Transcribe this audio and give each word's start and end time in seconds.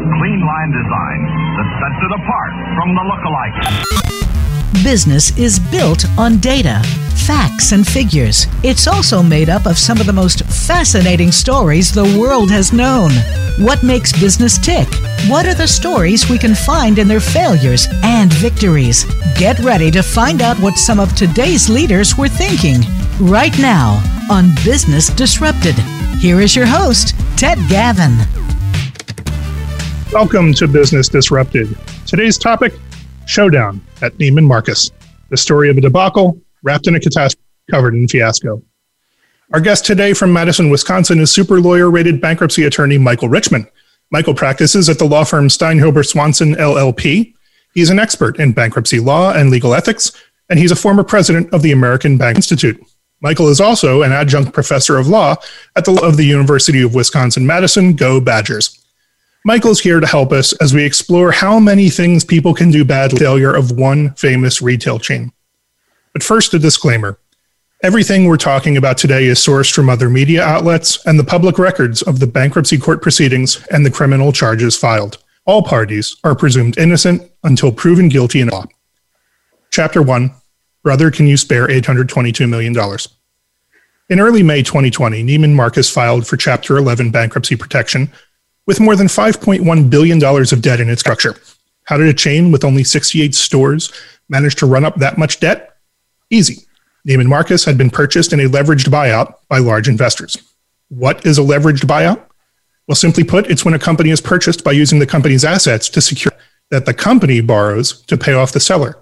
clean 0.00 0.40
line 0.40 0.70
design 0.72 1.20
that 1.56 1.68
sets 1.80 2.00
it 2.04 2.12
apart 2.20 2.52
from 2.76 2.88
the 2.96 3.04
look-alike. 3.10 3.56
Business 4.84 5.36
is 5.36 5.58
built 5.58 6.04
on 6.16 6.38
data, 6.38 6.80
facts, 7.26 7.72
and 7.72 7.86
figures. 7.86 8.46
It's 8.62 8.86
also 8.86 9.22
made 9.22 9.50
up 9.50 9.66
of 9.66 9.78
some 9.78 10.00
of 10.00 10.06
the 10.06 10.12
most 10.12 10.44
fascinating 10.44 11.32
stories 11.32 11.92
the 11.92 12.18
world 12.18 12.50
has 12.50 12.72
known. 12.72 13.10
What 13.58 13.82
makes 13.82 14.18
business 14.18 14.56
tick? 14.56 14.88
What 15.28 15.46
are 15.46 15.54
the 15.54 15.68
stories 15.68 16.30
we 16.30 16.38
can 16.38 16.54
find 16.54 16.98
in 16.98 17.08
their 17.08 17.20
failures 17.20 17.88
and 18.02 18.32
victories? 18.32 19.04
Get 19.36 19.58
ready 19.58 19.90
to 19.90 20.02
find 20.02 20.40
out 20.40 20.58
what 20.60 20.78
some 20.78 20.98
of 20.98 21.14
today's 21.14 21.68
leaders 21.68 22.16
were 22.16 22.28
thinking 22.28 22.80
right 23.20 23.56
now 23.58 24.02
on 24.30 24.54
Business 24.64 25.08
Disrupted. 25.08 25.74
Here 26.20 26.40
is 26.40 26.56
your 26.56 26.66
host, 26.66 27.14
Ted 27.36 27.58
Gavin. 27.68 28.39
Welcome 30.12 30.54
to 30.54 30.66
Business 30.66 31.08
Disrupted. 31.08 31.78
Today's 32.04 32.36
topic 32.36 32.74
Showdown 33.26 33.80
at 34.02 34.12
Neiman 34.14 34.44
Marcus, 34.44 34.90
the 35.28 35.36
story 35.36 35.70
of 35.70 35.78
a 35.78 35.80
debacle 35.80 36.36
wrapped 36.64 36.88
in 36.88 36.96
a 36.96 37.00
catastrophe 37.00 37.46
covered 37.70 37.94
in 37.94 38.08
fiasco. 38.08 38.60
Our 39.52 39.60
guest 39.60 39.86
today 39.86 40.12
from 40.12 40.32
Madison, 40.32 40.68
Wisconsin 40.68 41.20
is 41.20 41.30
super 41.30 41.60
lawyer 41.60 41.92
rated 41.92 42.20
bankruptcy 42.20 42.64
attorney 42.64 42.98
Michael 42.98 43.28
Richman. 43.28 43.68
Michael 44.10 44.34
practices 44.34 44.88
at 44.88 44.98
the 44.98 45.04
law 45.04 45.22
firm 45.22 45.46
Steinhilber 45.46 46.04
Swanson 46.04 46.56
LLP. 46.56 47.32
He's 47.72 47.90
an 47.90 48.00
expert 48.00 48.40
in 48.40 48.50
bankruptcy 48.50 48.98
law 48.98 49.32
and 49.32 49.48
legal 49.48 49.74
ethics, 49.74 50.10
and 50.48 50.58
he's 50.58 50.72
a 50.72 50.76
former 50.76 51.04
president 51.04 51.54
of 51.54 51.62
the 51.62 51.70
American 51.70 52.18
Bank 52.18 52.34
Institute. 52.34 52.84
Michael 53.20 53.46
is 53.46 53.60
also 53.60 54.02
an 54.02 54.10
adjunct 54.10 54.52
professor 54.52 54.98
of 54.98 55.06
law 55.06 55.36
at 55.76 55.84
the 55.84 55.94
of 56.02 56.16
the 56.16 56.24
University 56.24 56.82
of 56.82 56.96
Wisconsin 56.96 57.46
Madison. 57.46 57.94
Go 57.94 58.20
Badgers! 58.20 58.79
Michael's 59.44 59.80
here 59.80 60.00
to 60.00 60.06
help 60.06 60.32
us 60.32 60.52
as 60.54 60.74
we 60.74 60.84
explore 60.84 61.32
how 61.32 61.58
many 61.58 61.88
things 61.88 62.24
people 62.26 62.52
can 62.52 62.70
do 62.70 62.84
bad 62.84 63.10
failure 63.16 63.54
of 63.54 63.72
one 63.72 64.12
famous 64.14 64.60
retail 64.60 64.98
chain. 64.98 65.32
But 66.12 66.22
first, 66.22 66.52
a 66.52 66.58
disclaimer. 66.58 67.18
Everything 67.82 68.26
we're 68.26 68.36
talking 68.36 68.76
about 68.76 68.98
today 68.98 69.24
is 69.24 69.38
sourced 69.38 69.72
from 69.72 69.88
other 69.88 70.10
media 70.10 70.44
outlets 70.44 71.06
and 71.06 71.18
the 71.18 71.24
public 71.24 71.58
records 71.58 72.02
of 72.02 72.18
the 72.18 72.26
bankruptcy 72.26 72.76
court 72.76 73.00
proceedings 73.00 73.66
and 73.68 73.86
the 73.86 73.90
criminal 73.90 74.30
charges 74.30 74.76
filed. 74.76 75.16
All 75.46 75.62
parties 75.62 76.16
are 76.22 76.34
presumed 76.34 76.76
innocent 76.76 77.22
until 77.42 77.72
proven 77.72 78.10
guilty 78.10 78.42
in 78.42 78.48
law. 78.48 78.66
Chapter 79.70 80.02
1 80.02 80.32
Brother, 80.82 81.10
can 81.10 81.26
you 81.26 81.38
spare 81.38 81.66
$822 81.66 82.46
million? 82.46 82.76
In 84.10 84.20
early 84.20 84.42
May 84.42 84.62
2020, 84.62 85.24
Neiman 85.24 85.54
Marcus 85.54 85.88
filed 85.88 86.26
for 86.26 86.36
Chapter 86.36 86.76
11 86.76 87.10
bankruptcy 87.10 87.56
protection 87.56 88.10
with 88.66 88.80
more 88.80 88.96
than 88.96 89.06
$5.1 89.06 89.90
billion 89.90 90.22
of 90.24 90.62
debt 90.62 90.80
in 90.80 90.88
its 90.88 91.00
structure. 91.00 91.34
How 91.84 91.96
did 91.96 92.08
a 92.08 92.14
chain 92.14 92.52
with 92.52 92.64
only 92.64 92.84
68 92.84 93.34
stores 93.34 93.92
manage 94.28 94.54
to 94.56 94.66
run 94.66 94.84
up 94.84 94.96
that 94.96 95.18
much 95.18 95.40
debt? 95.40 95.76
Easy. 96.30 96.66
Neiman 97.08 97.26
Marcus 97.26 97.64
had 97.64 97.78
been 97.78 97.90
purchased 97.90 98.32
in 98.32 98.40
a 98.40 98.48
leveraged 98.48 98.88
buyout 98.88 99.34
by 99.48 99.58
large 99.58 99.88
investors. 99.88 100.36
What 100.88 101.24
is 101.24 101.38
a 101.38 101.42
leveraged 101.42 101.86
buyout? 101.86 102.22
Well, 102.86 102.94
simply 102.94 103.24
put, 103.24 103.50
it's 103.50 103.64
when 103.64 103.74
a 103.74 103.78
company 103.78 104.10
is 104.10 104.20
purchased 104.20 104.64
by 104.64 104.72
using 104.72 104.98
the 104.98 105.06
company's 105.06 105.44
assets 105.44 105.88
to 105.90 106.00
secure 106.00 106.32
that 106.70 106.86
the 106.86 106.94
company 106.94 107.40
borrows 107.40 108.02
to 108.02 108.16
pay 108.16 108.32
off 108.32 108.52
the 108.52 108.60
seller. 108.60 108.96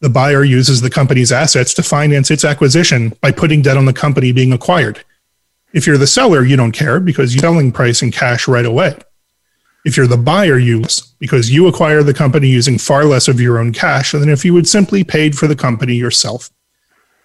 The 0.00 0.08
buyer 0.08 0.44
uses 0.44 0.80
the 0.80 0.90
company's 0.90 1.32
assets 1.32 1.74
to 1.74 1.82
finance 1.82 2.30
its 2.30 2.44
acquisition 2.44 3.14
by 3.20 3.32
putting 3.32 3.62
debt 3.62 3.76
on 3.76 3.86
the 3.86 3.92
company 3.92 4.32
being 4.32 4.52
acquired. 4.52 5.04
If 5.74 5.88
you're 5.88 5.98
the 5.98 6.06
seller, 6.06 6.44
you 6.44 6.56
don't 6.56 6.70
care 6.70 7.00
because 7.00 7.34
you're 7.34 7.40
selling 7.40 7.72
price 7.72 8.00
in 8.00 8.12
cash 8.12 8.46
right 8.46 8.64
away. 8.64 8.96
If 9.84 9.96
you're 9.96 10.06
the 10.06 10.16
buyer, 10.16 10.56
you 10.56 10.84
because 11.18 11.50
you 11.50 11.66
acquire 11.66 12.04
the 12.04 12.14
company 12.14 12.48
using 12.48 12.78
far 12.78 13.04
less 13.04 13.26
of 13.26 13.40
your 13.40 13.58
own 13.58 13.72
cash 13.72 14.12
than 14.12 14.28
if 14.28 14.44
you 14.44 14.54
would 14.54 14.68
simply 14.68 15.02
paid 15.02 15.36
for 15.36 15.48
the 15.48 15.56
company 15.56 15.96
yourself. 15.96 16.48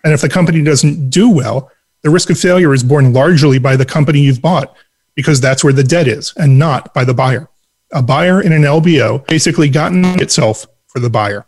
And 0.03 0.14
if 0.14 0.22
the 0.22 0.30
company 0.30 0.64
doesn't 0.64 1.11
do 1.11 1.30
well, 1.30 1.71
the 2.02 2.10
risk 2.10 2.32
of 2.32 2.39
failure 2.39 2.73
is 2.73 2.83
borne 2.83 3.14
largely 3.14 3.60
by 3.60 3.76
the 3.76 3.86
company 3.86 4.21
you've 4.21 4.42
bought 4.42 4.76
because 5.14 5.39
that's 5.39 5.64
where 5.64 5.73
the 5.73 5.83
debt 5.83 6.08
is 6.08 6.33
and 6.36 6.58
not 6.58 6.92
by 6.92 7.05
the 7.05 7.14
buyer. 7.14 7.48
A 7.93 8.02
buyer 8.02 8.42
in 8.42 8.52
an 8.52 8.64
LBO 8.64 9.27
basically 9.27 9.70
gotten 9.70 10.04
itself 10.20 10.66
for 10.87 10.99
the 10.99 11.10
buyer. 11.10 11.45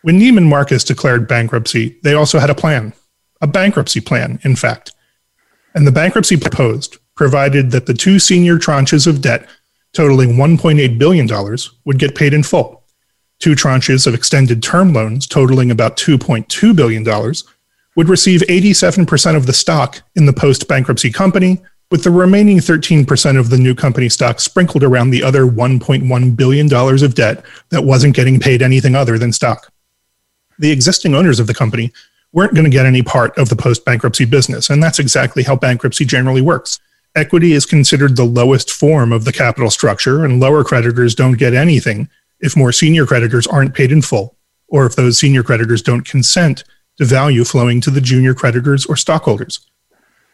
When 0.00 0.18
Neiman 0.18 0.48
Marcus 0.48 0.82
declared 0.82 1.28
bankruptcy, 1.28 1.98
they 2.02 2.14
also 2.14 2.38
had 2.38 2.48
a 2.48 2.54
plan, 2.54 2.94
a 3.42 3.46
bankruptcy 3.46 4.00
plan, 4.00 4.40
in 4.44 4.56
fact 4.56 4.94
and 5.74 5.86
the 5.86 5.92
bankruptcy 5.92 6.36
proposed 6.36 6.98
provided 7.14 7.70
that 7.70 7.86
the 7.86 7.94
two 7.94 8.18
senior 8.18 8.56
tranches 8.58 9.06
of 9.06 9.20
debt 9.20 9.46
totaling 9.92 10.34
$1.8 10.34 10.98
billion 10.98 11.28
would 11.84 11.98
get 11.98 12.14
paid 12.14 12.32
in 12.32 12.42
full. 12.42 12.82
Two 13.38 13.52
tranches 13.52 14.06
of 14.06 14.14
extended 14.14 14.62
term 14.62 14.92
loans 14.92 15.26
totaling 15.26 15.70
about 15.70 15.96
$2.2 15.96 16.76
billion 16.76 17.04
would 17.96 18.08
receive 18.08 18.42
87% 18.42 19.36
of 19.36 19.46
the 19.46 19.52
stock 19.52 20.02
in 20.14 20.26
the 20.26 20.32
post 20.32 20.68
bankruptcy 20.68 21.10
company, 21.10 21.60
with 21.90 22.04
the 22.04 22.10
remaining 22.10 22.58
13% 22.58 23.38
of 23.38 23.50
the 23.50 23.58
new 23.58 23.74
company 23.74 24.08
stock 24.08 24.38
sprinkled 24.38 24.84
around 24.84 25.10
the 25.10 25.24
other 25.24 25.44
$1.1 25.44 26.36
billion 26.36 26.72
of 26.72 27.14
debt 27.14 27.44
that 27.70 27.82
wasn't 27.82 28.14
getting 28.14 28.38
paid 28.38 28.62
anything 28.62 28.94
other 28.94 29.18
than 29.18 29.32
stock. 29.32 29.72
The 30.58 30.70
existing 30.70 31.14
owners 31.14 31.40
of 31.40 31.46
the 31.46 31.54
company 31.54 31.92
weren't 32.32 32.54
going 32.54 32.64
to 32.64 32.70
get 32.70 32.86
any 32.86 33.02
part 33.02 33.36
of 33.36 33.48
the 33.48 33.56
post 33.56 33.84
bankruptcy 33.84 34.24
business. 34.24 34.70
And 34.70 34.82
that's 34.82 34.98
exactly 34.98 35.42
how 35.42 35.56
bankruptcy 35.56 36.04
generally 36.04 36.42
works. 36.42 36.78
Equity 37.16 37.52
is 37.52 37.66
considered 37.66 38.16
the 38.16 38.24
lowest 38.24 38.70
form 38.70 39.12
of 39.12 39.24
the 39.24 39.32
capital 39.32 39.70
structure, 39.70 40.24
and 40.24 40.38
lower 40.38 40.62
creditors 40.62 41.14
don't 41.14 41.38
get 41.38 41.54
anything 41.54 42.08
if 42.38 42.56
more 42.56 42.72
senior 42.72 43.04
creditors 43.04 43.46
aren't 43.48 43.74
paid 43.74 43.90
in 43.90 44.00
full, 44.00 44.36
or 44.68 44.86
if 44.86 44.94
those 44.94 45.18
senior 45.18 45.42
creditors 45.42 45.82
don't 45.82 46.06
consent 46.06 46.62
to 46.98 47.04
value 47.04 47.44
flowing 47.44 47.80
to 47.80 47.90
the 47.90 48.00
junior 48.00 48.34
creditors 48.34 48.86
or 48.86 48.96
stockholders. 48.96 49.60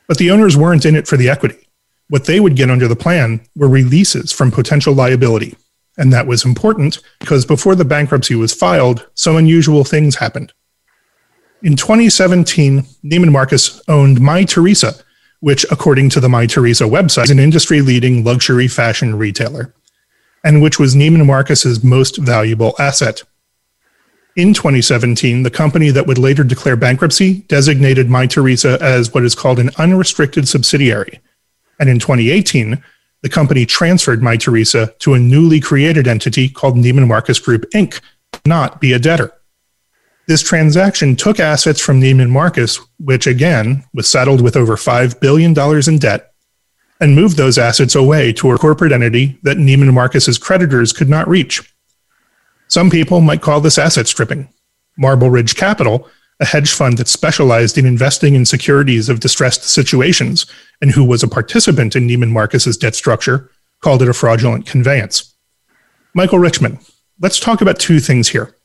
But 0.06 0.18
the 0.18 0.30
owners 0.30 0.56
weren't 0.56 0.84
in 0.84 0.94
it 0.94 1.08
for 1.08 1.16
the 1.16 1.30
equity. 1.30 1.66
What 2.08 2.26
they 2.26 2.40
would 2.40 2.56
get 2.56 2.70
under 2.70 2.86
the 2.86 2.94
plan 2.94 3.40
were 3.56 3.68
releases 3.68 4.30
from 4.30 4.50
potential 4.50 4.94
liability. 4.94 5.56
And 5.98 6.12
that 6.12 6.26
was 6.26 6.44
important 6.44 6.98
because 7.20 7.46
before 7.46 7.74
the 7.74 7.84
bankruptcy 7.84 8.34
was 8.34 8.52
filed, 8.52 9.08
some 9.14 9.36
unusual 9.36 9.82
things 9.82 10.16
happened. 10.16 10.52
In 11.66 11.74
2017, 11.74 12.82
Neiman 13.04 13.32
Marcus 13.32 13.82
owned 13.88 14.18
Mytheresa, 14.18 15.02
which, 15.40 15.66
according 15.72 16.10
to 16.10 16.20
the 16.20 16.28
Mytheresa 16.28 16.88
website, 16.88 17.24
is 17.24 17.30
an 17.30 17.40
industry 17.40 17.80
leading 17.80 18.22
luxury 18.22 18.68
fashion 18.68 19.18
retailer, 19.18 19.74
and 20.44 20.62
which 20.62 20.78
was 20.78 20.94
Neiman 20.94 21.26
Marcus's 21.26 21.82
most 21.82 22.18
valuable 22.18 22.76
asset. 22.78 23.24
In 24.36 24.54
2017, 24.54 25.42
the 25.42 25.50
company 25.50 25.90
that 25.90 26.06
would 26.06 26.18
later 26.18 26.44
declare 26.44 26.76
bankruptcy 26.76 27.40
designated 27.48 28.06
Mytheresa 28.06 28.80
as 28.80 29.12
what 29.12 29.24
is 29.24 29.34
called 29.34 29.58
an 29.58 29.70
unrestricted 29.76 30.46
subsidiary. 30.46 31.18
And 31.80 31.88
in 31.88 31.98
2018, 31.98 32.80
the 33.22 33.28
company 33.28 33.66
transferred 33.66 34.20
Mytheresa 34.20 34.96
to 35.00 35.14
a 35.14 35.18
newly 35.18 35.58
created 35.58 36.06
entity 36.06 36.48
called 36.48 36.76
Neiman 36.76 37.08
Marcus 37.08 37.40
Group 37.40 37.68
Inc., 37.74 38.00
not 38.44 38.80
be 38.80 38.92
a 38.92 39.00
debtor. 39.00 39.32
This 40.26 40.42
transaction 40.42 41.14
took 41.14 41.38
assets 41.38 41.80
from 41.80 42.00
Neiman 42.00 42.30
Marcus, 42.30 42.80
which 42.98 43.28
again 43.28 43.84
was 43.94 44.08
saddled 44.08 44.40
with 44.40 44.56
over 44.56 44.74
$5 44.74 45.20
billion 45.20 45.54
in 45.88 45.98
debt, 45.98 46.32
and 47.00 47.14
moved 47.14 47.36
those 47.36 47.58
assets 47.58 47.94
away 47.94 48.32
to 48.32 48.50
a 48.50 48.58
corporate 48.58 48.90
entity 48.90 49.38
that 49.42 49.58
Neiman 49.58 49.92
Marcus's 49.92 50.38
creditors 50.38 50.92
could 50.92 51.08
not 51.08 51.28
reach. 51.28 51.72
Some 52.68 52.90
people 52.90 53.20
might 53.20 53.42
call 53.42 53.60
this 53.60 53.78
asset 53.78 54.08
stripping. 54.08 54.48
Marble 54.98 55.30
Ridge 55.30 55.54
Capital, 55.54 56.08
a 56.40 56.44
hedge 56.44 56.72
fund 56.72 56.98
that 56.98 57.06
specialized 57.06 57.78
in 57.78 57.86
investing 57.86 58.34
in 58.34 58.44
securities 58.44 59.08
of 59.08 59.20
distressed 59.20 59.62
situations 59.62 60.46
and 60.80 60.90
who 60.90 61.04
was 61.04 61.22
a 61.22 61.28
participant 61.28 61.94
in 61.94 62.08
Neiman 62.08 62.30
Marcus's 62.30 62.76
debt 62.76 62.96
structure, 62.96 63.50
called 63.80 64.02
it 64.02 64.08
a 64.08 64.14
fraudulent 64.14 64.66
conveyance. 64.66 65.36
Michael 66.14 66.38
Richman, 66.38 66.78
let's 67.20 67.38
talk 67.38 67.60
about 67.60 67.78
two 67.78 68.00
things 68.00 68.28
here. 68.28 68.55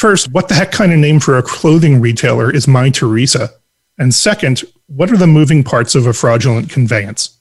First, 0.00 0.32
what 0.32 0.48
the 0.48 0.54
heck 0.54 0.72
kind 0.72 0.94
of 0.94 0.98
name 0.98 1.20
for 1.20 1.36
a 1.36 1.42
clothing 1.42 2.00
retailer 2.00 2.50
is 2.50 2.64
Mytheresa? 2.64 3.50
And 3.98 4.14
second, 4.14 4.64
what 4.86 5.12
are 5.12 5.18
the 5.18 5.26
moving 5.26 5.62
parts 5.62 5.94
of 5.94 6.06
a 6.06 6.14
fraudulent 6.14 6.70
conveyance? 6.70 7.38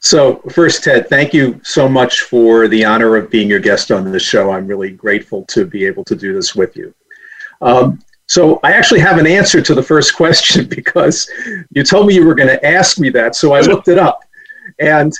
So, 0.00 0.40
first, 0.50 0.84
Ted, 0.84 1.08
thank 1.08 1.32
you 1.32 1.58
so 1.64 1.88
much 1.88 2.20
for 2.24 2.68
the 2.68 2.84
honor 2.84 3.16
of 3.16 3.30
being 3.30 3.48
your 3.48 3.58
guest 3.58 3.90
on 3.90 4.12
the 4.12 4.20
show. 4.20 4.50
I'm 4.50 4.66
really 4.66 4.90
grateful 4.90 5.46
to 5.46 5.64
be 5.64 5.86
able 5.86 6.04
to 6.04 6.14
do 6.14 6.34
this 6.34 6.54
with 6.54 6.76
you. 6.76 6.94
Um, 7.62 8.02
so, 8.26 8.60
I 8.62 8.72
actually 8.72 9.00
have 9.00 9.16
an 9.16 9.26
answer 9.26 9.62
to 9.62 9.74
the 9.74 9.82
first 9.82 10.14
question 10.22 10.66
because 10.66 11.26
you 11.70 11.84
told 11.84 12.06
me 12.06 12.14
you 12.14 12.26
were 12.26 12.34
going 12.34 12.50
to 12.50 12.66
ask 12.66 12.98
me 12.98 13.08
that. 13.10 13.34
So, 13.34 13.54
I 13.54 13.60
looked 13.62 13.88
it 13.88 13.96
up. 13.96 14.24
And 14.78 15.10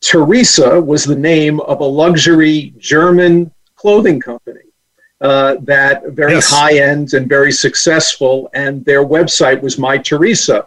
Teresa 0.00 0.80
was 0.80 1.04
the 1.04 1.16
name 1.16 1.60
of 1.60 1.80
a 1.80 1.84
luxury 1.84 2.72
German 2.78 3.52
clothing 3.74 4.20
company 4.20 4.62
uh, 5.20 5.56
that 5.62 6.08
very 6.08 6.34
yes. 6.34 6.50
high 6.50 6.78
end 6.78 7.14
and 7.14 7.28
very 7.28 7.52
successful, 7.52 8.50
and 8.54 8.84
their 8.84 9.04
website 9.04 9.60
was 9.62 9.76
Mytheresa. 9.76 10.66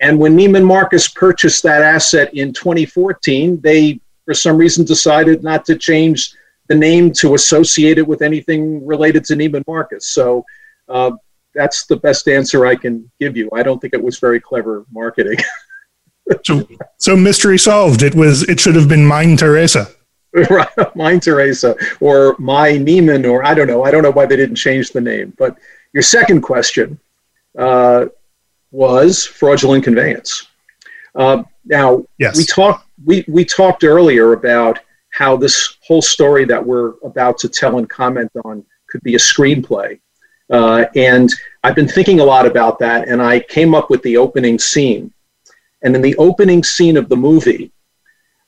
And 0.00 0.18
when 0.18 0.36
Neiman 0.36 0.64
Marcus 0.64 1.08
purchased 1.08 1.62
that 1.64 1.82
asset 1.82 2.32
in 2.34 2.52
2014, 2.52 3.60
they 3.60 4.00
for 4.24 4.34
some 4.34 4.56
reason 4.56 4.84
decided 4.84 5.42
not 5.42 5.64
to 5.64 5.76
change 5.76 6.34
the 6.68 6.74
name 6.74 7.10
to 7.10 7.34
associate 7.34 7.98
it 7.98 8.06
with 8.06 8.22
anything 8.22 8.86
related 8.86 9.24
to 9.24 9.34
Neiman 9.34 9.64
Marcus. 9.66 10.06
So 10.06 10.44
uh, 10.88 11.12
that's 11.54 11.86
the 11.86 11.96
best 11.96 12.28
answer 12.28 12.66
I 12.66 12.76
can 12.76 13.10
give 13.18 13.36
you. 13.36 13.48
I 13.54 13.62
don't 13.62 13.80
think 13.80 13.94
it 13.94 14.02
was 14.02 14.18
very 14.18 14.38
clever 14.38 14.84
marketing. 14.92 15.38
so, 16.44 16.68
so 16.98 17.16
mystery 17.16 17.58
solved. 17.58 18.02
It 18.02 18.14
was. 18.14 18.48
It 18.48 18.60
should 18.60 18.76
have 18.76 18.88
been 18.88 19.04
Mine 19.04 19.36
Teresa. 19.36 19.88
Right, 20.50 20.68
Mine 20.96 21.20
Teresa 21.20 21.76
or 22.00 22.36
My 22.38 22.72
Neiman, 22.72 23.28
or 23.28 23.44
I 23.44 23.54
don't 23.54 23.66
know. 23.66 23.84
I 23.84 23.90
don't 23.90 24.02
know 24.02 24.10
why 24.10 24.26
they 24.26 24.36
didn't 24.36 24.56
change 24.56 24.90
the 24.90 25.00
name. 25.00 25.34
But 25.38 25.58
your 25.92 26.02
second 26.02 26.42
question 26.42 26.98
uh, 27.56 28.06
was 28.70 29.24
fraudulent 29.24 29.84
conveyance. 29.84 30.48
Uh, 31.14 31.42
now, 31.64 32.04
yes. 32.18 32.36
we 32.36 32.44
talked 32.44 32.86
we, 33.04 33.24
we 33.28 33.44
talked 33.44 33.84
earlier 33.84 34.32
about 34.32 34.78
how 35.10 35.36
this 35.36 35.76
whole 35.82 36.02
story 36.02 36.44
that 36.44 36.64
we're 36.64 36.94
about 37.04 37.38
to 37.38 37.48
tell 37.48 37.78
and 37.78 37.88
comment 37.88 38.30
on 38.44 38.64
could 38.88 39.02
be 39.02 39.14
a 39.14 39.18
screenplay. 39.18 39.98
Uh, 40.50 40.86
and 40.94 41.30
I've 41.62 41.74
been 41.74 41.88
thinking 41.88 42.20
a 42.20 42.24
lot 42.24 42.46
about 42.46 42.78
that, 42.78 43.08
and 43.08 43.20
I 43.20 43.40
came 43.40 43.74
up 43.74 43.90
with 43.90 44.02
the 44.02 44.16
opening 44.16 44.58
scene. 44.58 45.12
And 45.82 45.94
in 45.94 46.02
the 46.02 46.16
opening 46.16 46.64
scene 46.64 46.96
of 46.96 47.08
the 47.08 47.16
movie, 47.16 47.70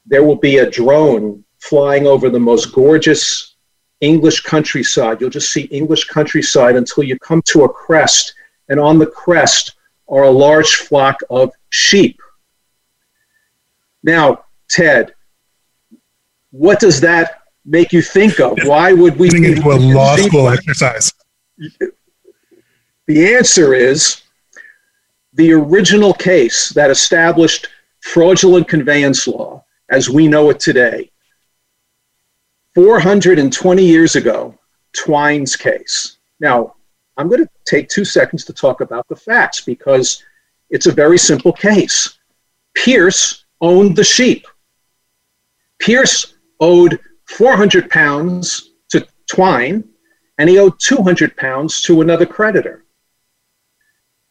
there 0.07 0.25
will 0.25 0.37
be 0.37 0.59
a 0.59 0.71
drone 0.71 1.45
flying 1.61 2.07
over 2.07 2.31
the 2.31 2.41
most 2.41 2.73
gorgeous 2.73 3.55
English 4.01 4.41
countryside. 4.41 5.21
You'll 5.21 5.31
just 5.31 5.53
see 5.53 5.63
English 5.65 6.07
countryside 6.07 6.77
until 6.77 7.05
you 7.05 7.19
come 7.19 7.43
to 7.47 7.65
a 7.65 7.69
crest, 7.69 8.35
and 8.69 8.81
on 8.81 8.99
the 8.99 9.07
crest 9.07 9.77
are 10.09 10.25
a 10.25 10.31
large 10.31 10.77
flock 10.77 11.21
of 11.29 11.53
sheep. 11.69 12.21
Now, 14.03 14.45
Ted, 14.69 15.15
what 16.51 16.81
does 16.81 17.01
that 17.03 17.43
make 17.65 17.93
you 17.93 18.03
think 18.03 18.41
of? 18.41 18.59
Why 18.65 18.93
would 18.93 19.19
we 19.19 19.29
getting 19.29 19.45
into 19.45 19.71
a 19.71 19.77
law 19.77 20.17
school 20.17 20.49
exercise? 20.49 21.13
The 23.07 23.35
answer 23.35 23.75
is 23.75 24.23
the 25.35 25.53
original 25.53 26.15
case 26.15 26.71
that 26.71 26.91
established 26.91 27.69
fraudulent 28.01 28.67
conveyance 28.67 29.29
law 29.29 29.65
as 29.91 30.09
we 30.09 30.27
know 30.27 30.51
it 30.51 30.59
today 30.59 31.11
420 32.75 33.85
years 33.85 34.17
ago, 34.17 34.57
Twyne's 34.93 35.57
case. 35.57 36.19
Now, 36.39 36.75
I'm 37.17 37.29
going 37.29 37.45
to 37.45 37.51
take 37.67 37.89
two 37.89 38.05
seconds 38.05 38.45
to 38.45 38.53
talk 38.53 38.81
about 38.81 39.09
the 39.09 39.17
facts 39.17 39.61
because 39.61 40.23
it's 40.71 40.87
a 40.87 40.93
very 40.93 41.19
simple 41.19 41.53
case. 41.53 42.19
Pierce 42.75 43.45
owned 43.61 43.97
the 43.97 44.05
sheep. 44.05 44.47
Pierce 45.81 46.35
owed 46.61 47.01
400 47.27 47.91
pounds 47.91 48.71
to 48.91 49.07
Twyne, 49.31 49.85
and 50.39 50.49
he 50.49 50.59
owed 50.59 50.79
200 50.79 51.37
pounds 51.37 51.81
to 51.83 52.01
another 52.01 52.27
creditor. 52.27 52.85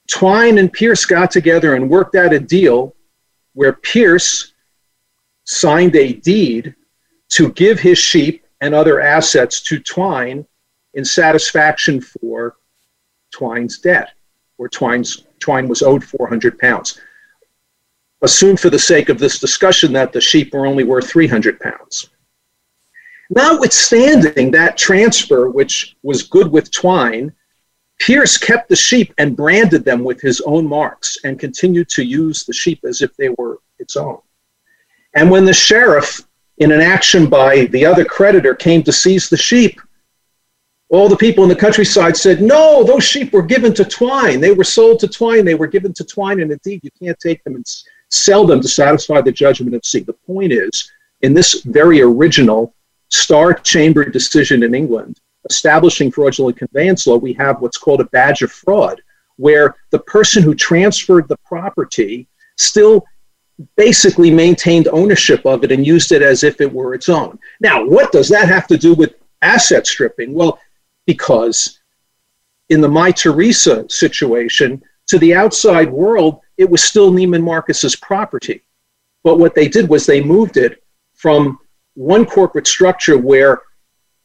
Twyne 0.09 0.59
and 0.59 0.71
Pierce 0.71 1.05
got 1.05 1.29
together 1.29 1.75
and 1.75 1.89
worked 1.89 2.15
out 2.15 2.33
a 2.33 2.39
deal 2.39 2.95
where 3.53 3.73
Pierce 3.73 4.53
signed 5.43 5.95
a 5.95 6.13
deed 6.13 6.75
to 7.29 7.51
give 7.53 7.79
his 7.79 7.97
sheep 7.97 8.45
and 8.61 8.73
other 8.73 8.99
assets 9.01 9.61
to 9.61 9.79
Twyne 9.79 10.45
in 10.93 11.05
satisfaction 11.05 12.01
for 12.01 12.57
Twyne's 13.31 13.79
debt, 13.79 14.11
where 14.57 14.69
Twyne's, 14.69 15.25
Twyne 15.39 15.67
was 15.67 15.81
owed 15.81 16.03
400 16.03 16.57
pounds. 16.59 16.99
Assume 18.21 18.57
for 18.57 18.69
the 18.69 18.79
sake 18.79 19.09
of 19.09 19.19
this 19.19 19.39
discussion 19.39 19.93
that 19.93 20.11
the 20.11 20.19
sheep 20.19 20.53
were 20.53 20.65
only 20.65 20.83
worth 20.83 21.09
300 21.09 21.59
pounds. 21.59 22.09
Notwithstanding 23.29 24.51
that 24.51 24.75
transfer, 24.75 25.49
which 25.49 25.95
was 26.01 26.23
good 26.23 26.51
with 26.51 26.71
Twyne, 26.71 27.31
Pierce 27.99 28.37
kept 28.37 28.69
the 28.69 28.75
sheep 28.75 29.13
and 29.17 29.37
branded 29.37 29.85
them 29.85 30.03
with 30.03 30.19
his 30.21 30.41
own 30.41 30.65
marks 30.65 31.17
and 31.23 31.39
continued 31.39 31.89
to 31.89 32.03
use 32.03 32.43
the 32.43 32.53
sheep 32.53 32.79
as 32.85 33.01
if 33.01 33.15
they 33.15 33.29
were 33.37 33.59
its 33.77 33.95
own. 33.95 34.19
And 35.13 35.29
when 35.29 35.45
the 35.45 35.53
sheriff 35.53 36.21
in 36.59 36.71
an 36.71 36.81
action 36.81 37.27
by 37.27 37.65
the 37.67 37.85
other 37.85 38.05
creditor 38.05 38.53
came 38.53 38.83
to 38.83 38.91
seize 38.91 39.29
the 39.29 39.37
sheep, 39.37 39.79
all 40.89 41.07
the 41.07 41.15
people 41.15 41.43
in 41.43 41.49
the 41.49 41.55
countryside 41.55 42.17
said, 42.17 42.41
No, 42.41 42.83
those 42.83 43.03
sheep 43.03 43.31
were 43.31 43.43
given 43.43 43.73
to 43.75 43.83
Twyne. 43.83 44.41
They 44.41 44.51
were 44.51 44.63
sold 44.63 44.99
to 44.99 45.07
Twyne. 45.07 45.45
They 45.45 45.55
were 45.55 45.67
given 45.67 45.93
to 45.93 46.03
Twyne. 46.03 46.41
And 46.41 46.51
indeed, 46.51 46.81
you 46.83 46.89
can't 47.01 47.19
take 47.19 47.43
them 47.43 47.55
and 47.55 47.65
sell 48.09 48.45
them 48.45 48.59
to 48.61 48.67
satisfy 48.67 49.21
the 49.21 49.31
judgment 49.31 49.75
of 49.75 49.85
C. 49.85 49.99
The 49.99 50.13
point 50.13 50.51
is, 50.51 50.91
in 51.21 51.33
this 51.33 51.61
very 51.63 52.01
original 52.01 52.73
Star 53.09 53.53
Chamber 53.53 54.05
decision 54.05 54.63
in 54.63 54.73
England, 54.73 55.19
establishing 55.49 56.11
fraudulent 56.11 56.57
conveyance 56.57 57.07
law, 57.07 57.17
we 57.17 57.33
have 57.33 57.61
what's 57.61 57.77
called 57.77 58.01
a 58.01 58.05
badge 58.05 58.41
of 58.41 58.51
fraud, 58.51 59.01
where 59.37 59.75
the 59.91 59.99
person 59.99 60.43
who 60.43 60.55
transferred 60.55 61.27
the 61.27 61.37
property 61.45 62.27
still 62.57 63.05
basically 63.75 64.31
maintained 64.31 64.87
ownership 64.91 65.45
of 65.45 65.63
it 65.63 65.71
and 65.71 65.85
used 65.85 66.11
it 66.11 66.21
as 66.21 66.43
if 66.43 66.61
it 66.61 66.71
were 66.71 66.93
its 66.93 67.09
own. 67.09 67.37
Now, 67.59 67.85
what 67.85 68.11
does 68.11 68.29
that 68.29 68.47
have 68.47 68.67
to 68.67 68.77
do 68.77 68.93
with 68.93 69.15
asset 69.41 69.85
stripping? 69.85 70.33
Well, 70.33 70.59
because 71.05 71.79
in 72.69 72.81
the 72.81 72.87
Mytheresa 72.87 73.91
situation, 73.91 74.81
to 75.07 75.17
the 75.19 75.33
outside 75.33 75.91
world, 75.91 76.39
it 76.57 76.69
was 76.69 76.83
still 76.83 77.11
Neiman 77.11 77.43
Marcus's 77.43 77.95
property. 77.95 78.63
But 79.23 79.39
what 79.39 79.55
they 79.55 79.67
did 79.67 79.89
was 79.89 80.05
they 80.05 80.23
moved 80.23 80.57
it 80.57 80.83
from 81.13 81.59
one 81.95 82.25
corporate 82.25 82.67
structure 82.67 83.17
where 83.17 83.63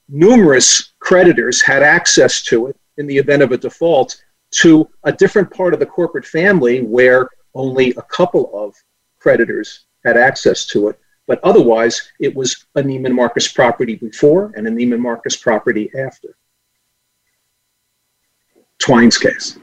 numerous 0.09 0.93
creditors 1.01 1.61
had 1.61 1.83
access 1.83 2.43
to 2.43 2.69
it 2.69 2.77
in 2.99 3.07
the 3.07 3.17
event 3.17 3.43
of 3.43 3.51
a 3.51 3.57
default 3.57 4.23
to 4.51 4.89
a 5.03 5.13
different 5.13 5.51
part 5.51 5.75
of 5.75 5.81
the 5.81 5.87
corporate 5.87 6.27
family 6.27 6.83
where 6.83 7.29
only 7.55 7.91
a 7.91 8.03
couple 8.03 8.51
of 8.55 8.75
creditors 9.25 9.87
had 10.05 10.19
access 10.19 10.67
to 10.67 10.88
it. 10.88 11.00
But 11.26 11.41
otherwise, 11.43 12.12
it 12.21 12.37
was 12.37 12.67
a 12.75 12.82
Neiman 12.82 13.15
Marcus 13.15 13.49
property 13.50 13.97
before 13.97 14.53
and 14.55 14.67
a 14.69 14.71
Neiman 14.71 15.00
Marcus 15.00 15.35
property 15.35 15.91
after. 15.99 16.37
Twyne's 18.79 19.17
case. 19.17 19.59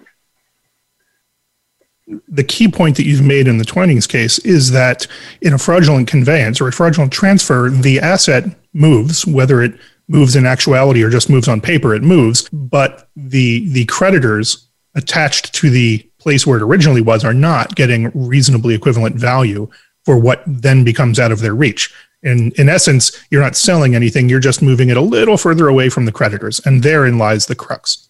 The 2.28 2.44
key 2.44 2.68
point 2.68 2.98
that 2.98 3.06
you've 3.06 3.24
made 3.24 3.48
in 3.48 3.60
the 3.60 3.64
Twinings 3.64 4.08
case 4.08 4.40
is 4.40 4.72
that 4.72 5.06
in 5.42 5.54
a 5.54 5.60
fraudulent 5.60 6.08
conveyance 6.08 6.60
or 6.60 6.68
a 6.68 6.74
fraudulent 6.74 7.14
transfer, 7.14 7.70
the 7.70 8.00
asset 8.00 8.46
moves, 8.74 9.28
whether 9.28 9.62
it 9.62 9.76
moves 10.08 10.36
in 10.36 10.48
actuality 10.48 11.04
or 11.04 11.12
just 11.12 11.30
moves 11.30 11.48
on 11.48 11.62
paper, 11.62 11.94
it 11.94 12.02
moves, 12.02 12.50
but 12.52 13.10
the 13.16 13.70
the 13.70 13.86
creditors 13.86 14.68
attached 14.96 15.54
to 15.54 15.70
the 15.70 16.11
place 16.22 16.46
where 16.46 16.58
it 16.58 16.64
originally 16.64 17.02
was 17.02 17.26
are 17.26 17.34
not 17.34 17.76
getting 17.76 18.12
reasonably 18.14 18.74
equivalent 18.74 19.16
value 19.16 19.70
for 20.06 20.18
what 20.18 20.44
then 20.48 20.84
becomes 20.84 21.20
out 21.20 21.32
of 21.32 21.40
their 21.40 21.56
reach. 21.56 21.94
And 22.24 22.54
in 22.54 22.70
essence, 22.70 23.12
you're 23.30 23.42
not 23.42 23.56
selling 23.56 23.96
anything, 23.96 24.30
you're 24.30 24.40
just 24.40 24.62
moving 24.62 24.90
it 24.90 24.98
a 24.98 25.02
little 25.02 25.38
further 25.38 25.68
away 25.68 25.90
from 25.90 26.06
the 26.06 26.12
creditors. 26.12 26.62
And 26.66 26.84
therein 26.84 27.18
lies 27.18 27.48
the 27.48 27.56
crux. 27.56 28.10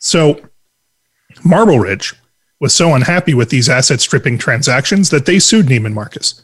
So, 0.00 0.40
Marble 1.44 1.78
Ridge 1.78 2.14
was 2.60 2.74
so 2.74 2.94
unhappy 2.94 3.34
with 3.34 3.50
these 3.50 3.68
asset 3.68 4.00
stripping 4.00 4.38
transactions 4.38 5.10
that 5.10 5.26
they 5.26 5.38
sued 5.38 5.66
Neiman 5.66 5.94
Marcus. 5.94 6.42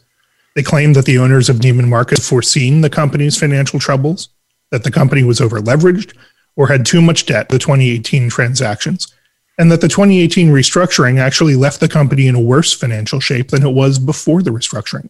They 0.55 0.63
claimed 0.63 0.95
that 0.95 1.05
the 1.05 1.17
owners 1.17 1.49
of 1.49 1.57
Neiman 1.57 1.89
Marcus 1.89 2.27
foreseen 2.27 2.79
the 2.79 2.89
company's 2.89 3.37
financial 3.37 3.79
troubles, 3.79 4.29
that 4.71 4.85
the 4.85 4.91
company 4.91 5.23
was 5.23 5.41
over 5.41 5.59
leveraged, 5.59 6.15
or 6.55 6.67
had 6.67 6.85
too 6.85 7.01
much 7.01 7.25
debt 7.25 7.49
the 7.49 7.59
2018 7.59 8.29
transactions, 8.29 9.13
and 9.57 9.71
that 9.71 9.81
the 9.81 9.87
2018 9.87 10.49
restructuring 10.49 11.19
actually 11.19 11.55
left 11.55 11.79
the 11.79 11.87
company 11.87 12.27
in 12.27 12.35
a 12.35 12.41
worse 12.41 12.73
financial 12.73 13.19
shape 13.19 13.49
than 13.49 13.65
it 13.65 13.73
was 13.73 13.99
before 13.99 14.41
the 14.41 14.51
restructuring. 14.51 15.09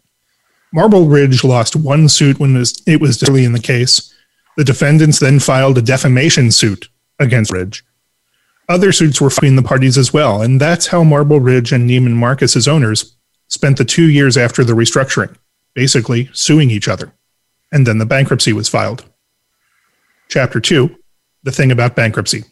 Marble 0.72 1.06
Ridge 1.06 1.42
lost 1.42 1.76
one 1.76 2.08
suit 2.08 2.38
when 2.38 2.56
it 2.86 3.00
was 3.00 3.22
early 3.28 3.44
in 3.44 3.52
the 3.52 3.60
case. 3.60 4.12
The 4.56 4.64
defendants 4.64 5.18
then 5.18 5.40
filed 5.40 5.78
a 5.78 5.82
defamation 5.82 6.50
suit 6.50 6.88
against 7.18 7.52
Ridge. 7.52 7.84
Other 8.68 8.92
suits 8.92 9.20
were 9.20 9.28
between 9.28 9.56
the 9.56 9.62
parties 9.62 9.96
as 9.96 10.12
well, 10.12 10.42
and 10.42 10.60
that's 10.60 10.88
how 10.88 11.04
Marble 11.04 11.40
Ridge 11.40 11.72
and 11.72 11.88
Neiman 11.88 12.14
Marcus's 12.14 12.66
owners 12.66 13.16
spent 13.48 13.78
the 13.78 13.84
two 13.84 14.08
years 14.10 14.36
after 14.36 14.64
the 14.64 14.72
restructuring, 14.72 15.36
basically 15.74 16.30
suing 16.32 16.70
each 16.70 16.88
other. 16.88 17.12
And 17.70 17.86
then 17.86 17.98
the 17.98 18.06
bankruptcy 18.06 18.52
was 18.52 18.68
filed. 18.68 19.04
Chapter 20.28 20.60
2 20.60 20.96
The 21.44 21.52
Thing 21.52 21.70
About 21.70 21.94
Bankruptcy. 21.94 22.44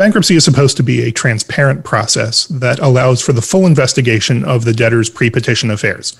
Bankruptcy 0.00 0.34
is 0.34 0.46
supposed 0.46 0.78
to 0.78 0.82
be 0.82 1.02
a 1.02 1.12
transparent 1.12 1.84
process 1.84 2.46
that 2.46 2.78
allows 2.78 3.20
for 3.20 3.34
the 3.34 3.42
full 3.42 3.66
investigation 3.66 4.42
of 4.46 4.64
the 4.64 4.72
debtor's 4.72 5.10
pre 5.10 5.28
petition 5.28 5.70
affairs. 5.70 6.18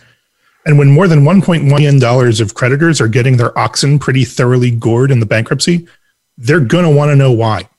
And 0.67 0.79
when 0.79 0.91
more 0.91 1.09
than 1.09 1.25
$1.1 1.25 1.65
million 1.65 2.43
of 2.43 2.55
creditors 2.55 3.01
are 3.01 3.09
getting 3.09 3.39
their 3.39 3.59
oxen 3.59 3.99
pretty 3.99 4.27
thoroughly 4.27 4.71
gored 4.71 5.11
in 5.11 5.19
the 5.19 5.25
bankruptcy, 5.25 5.89
they're 6.37 6.61
going 6.61 6.85
to 6.85 6.95
want 6.95 7.09
to 7.09 7.17
know 7.17 7.33
why. 7.33 7.71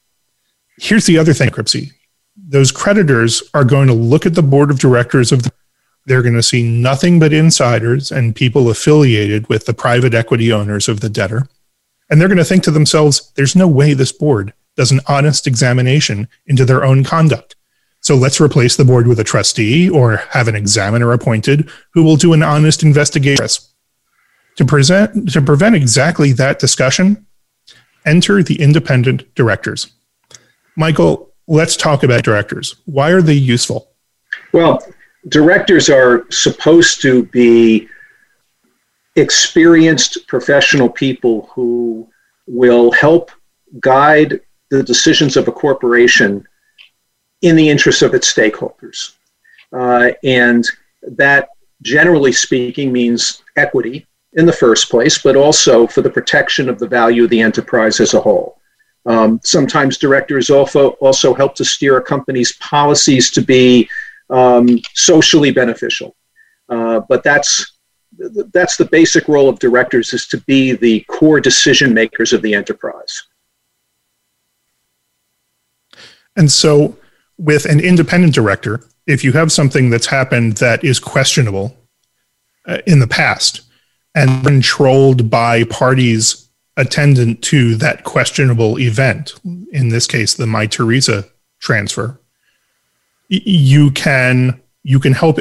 Here's 0.80 1.06
the 1.06 1.20
other 1.20 1.34
thing 1.34 1.50
bankruptcy 1.50 1.92
those 2.36 2.72
creditors 2.72 3.44
are 3.54 3.64
going 3.64 3.86
to 3.86 3.94
look 3.94 4.26
at 4.26 4.34
the 4.34 4.42
board 4.42 4.72
of 4.72 4.80
directors 4.80 5.32
of 5.32 5.44
the, 5.44 5.52
they're 6.08 6.24
going 6.24 6.34
to 6.34 6.42
see 6.42 6.64
nothing 6.64 7.20
but 7.20 7.32
insiders 7.32 8.12
and 8.12 8.36
people 8.36 8.72
affiliated 8.72 9.48
with 9.50 9.68
the 9.68 9.74
private 9.76 10.16
equity 10.16 10.52
owners 10.52 10.90
of 10.90 11.02
the 11.02 11.10
debtor. 11.12 11.48
And 12.10 12.20
they're 12.20 12.28
going 12.28 12.40
to 12.40 12.44
think 12.44 12.64
to 12.64 12.72
themselves, 12.72 13.32
there's 13.36 13.56
no 13.56 13.68
way 13.68 13.94
this 13.94 14.12
board 14.12 14.52
does 14.76 14.92
an 14.92 15.02
honest 15.08 15.48
examination 15.48 16.28
into 16.46 16.66
their 16.66 16.84
own 16.84 17.04
conduct. 17.04 17.56
So 18.02 18.16
let's 18.16 18.42
replace 18.42 18.76
the 18.76 18.86
board 18.86 19.08
with 19.08 19.20
a 19.20 19.24
trustee 19.24 19.90
or 19.90 20.18
have 20.32 20.48
an 20.48 20.56
examiner 20.56 21.12
appointed 21.12 21.70
who 21.94 22.04
will 22.04 22.16
do 22.16 22.34
an 22.34 22.42
honest 22.42 22.82
investigation. 22.82 23.46
To 24.58 24.66
present 24.66 25.32
to 25.32 25.42
prevent 25.42 25.76
exactly 25.76 26.34
that 26.34 26.60
discussion, 26.60 27.26
enter 28.06 28.44
the 28.44 28.60
independent 28.62 29.34
directors. 29.34 29.94
Michael, 30.76 31.32
let's 31.48 31.78
talk 31.78 32.04
about 32.04 32.24
directors. 32.24 32.76
Why 32.86 33.12
are 33.12 33.22
they 33.22 33.34
useful? 33.34 33.92
Well, 34.52 34.84
directors 35.30 35.90
are 35.90 36.26
supposed 36.32 37.02
to 37.02 37.24
be 37.28 37.88
experienced 39.16 40.28
professional 40.28 40.90
people 40.90 41.50
who 41.54 42.10
will 42.48 42.92
help 42.92 43.32
guide 43.80 44.42
the 44.72 44.82
decisions 44.82 45.38
of 45.38 45.48
a 45.48 45.52
corporation 45.52 46.48
in 47.42 47.56
the 47.56 47.70
interest 47.70 48.02
of 48.02 48.14
its 48.14 48.34
stakeholders. 48.34 49.16
Uh, 49.74 50.12
and 50.24 50.66
that, 51.04 51.50
generally 51.82 52.32
speaking, 52.32 52.92
means 52.92 53.44
equity 53.58 54.08
in 54.34 54.46
the 54.46 54.54
first 54.54 54.90
place, 54.90 55.22
but 55.22 55.36
also 55.36 55.86
for 55.86 56.02
the 56.02 56.10
protection 56.10 56.70
of 56.70 56.80
the 56.80 56.88
value 56.88 57.26
of 57.26 57.30
the 57.30 57.42
enterprise 57.42 58.00
as 58.00 58.14
a 58.14 58.20
whole. 58.20 58.58
Um, 59.06 59.40
sometimes 59.44 59.98
directors 59.98 60.50
also, 60.50 60.92
also 61.02 61.34
help 61.34 61.56
to 61.56 61.66
steer 61.66 61.98
a 61.98 62.02
company's 62.02 62.54
policies 62.58 63.30
to 63.32 63.42
be 63.42 63.90
um, 64.30 64.80
socially 64.94 65.52
beneficial. 65.52 66.16
Uh, 66.70 67.02
but 67.10 67.24
that's 67.24 67.78
that's 68.54 68.78
the 68.78 68.86
basic 68.86 69.28
role 69.28 69.50
of 69.50 69.58
directors 69.60 70.14
is 70.14 70.28
to 70.28 70.38
be 70.42 70.74
the 70.74 71.00
core 71.02 71.40
decision 71.40 71.94
makers 71.94 72.34
of 72.34 72.42
the 72.42 72.54
enterprise. 72.54 73.24
And 76.36 76.52
so, 76.52 76.98
with 77.38 77.66
an 77.66 77.80
independent 77.80 78.34
director, 78.34 78.84
if 79.08 79.24
you 79.24 79.32
have 79.34 79.52
something 79.52 79.90
that's 79.90 80.06
happened 80.06 80.58
that 80.58 80.84
is 80.84 81.00
questionable 81.00 81.76
uh, 82.68 82.78
in 82.86 83.00
the 83.00 83.08
past 83.08 83.62
and 84.16 84.46
controlled 84.46 85.30
by 85.30 85.64
parties 85.66 86.50
attendant 86.78 87.42
to 87.44 87.76
that 87.76 88.04
questionable 88.04 88.80
event, 88.80 89.34
in 89.72 89.90
this 89.90 90.08
case, 90.08 90.34
the 90.34 90.46
Mytheresa 90.46 91.30
transfer, 91.60 92.20
you 93.30 93.92
can 93.92 94.62
you 94.84 95.00
can 95.00 95.14
help 95.14 95.40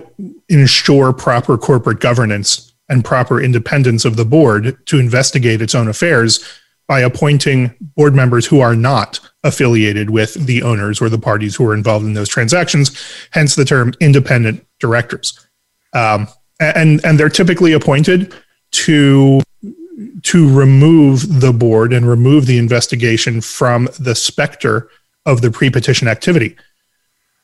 ensure 0.48 1.12
proper 1.12 1.56
corporate 1.56 2.00
governance 2.00 2.72
and 2.88 3.04
proper 3.04 3.40
independence 3.40 4.04
of 4.04 4.16
the 4.16 4.24
board 4.24 4.84
to 4.86 4.98
investigate 4.98 5.62
its 5.62 5.74
own 5.74 5.88
affairs 5.88 6.44
by 6.90 6.98
appointing 6.98 7.72
board 7.94 8.16
members 8.16 8.44
who 8.44 8.58
are 8.58 8.74
not 8.74 9.20
affiliated 9.44 10.10
with 10.10 10.34
the 10.34 10.60
owners 10.60 11.00
or 11.00 11.08
the 11.08 11.20
parties 11.20 11.54
who 11.54 11.64
are 11.64 11.72
involved 11.72 12.04
in 12.04 12.14
those 12.14 12.28
transactions, 12.28 13.00
hence 13.30 13.54
the 13.54 13.64
term 13.64 13.94
independent 14.00 14.66
directors. 14.80 15.38
Um, 15.92 16.26
and, 16.58 17.00
and 17.04 17.16
they're 17.16 17.28
typically 17.28 17.74
appointed 17.74 18.34
to, 18.72 19.40
to 20.22 20.52
remove 20.52 21.40
the 21.40 21.52
board 21.52 21.92
and 21.92 22.08
remove 22.08 22.46
the 22.46 22.58
investigation 22.58 23.40
from 23.40 23.88
the 24.00 24.16
specter 24.16 24.90
of 25.26 25.42
the 25.42 25.50
pre 25.52 25.70
petition 25.70 26.08
activity. 26.08 26.56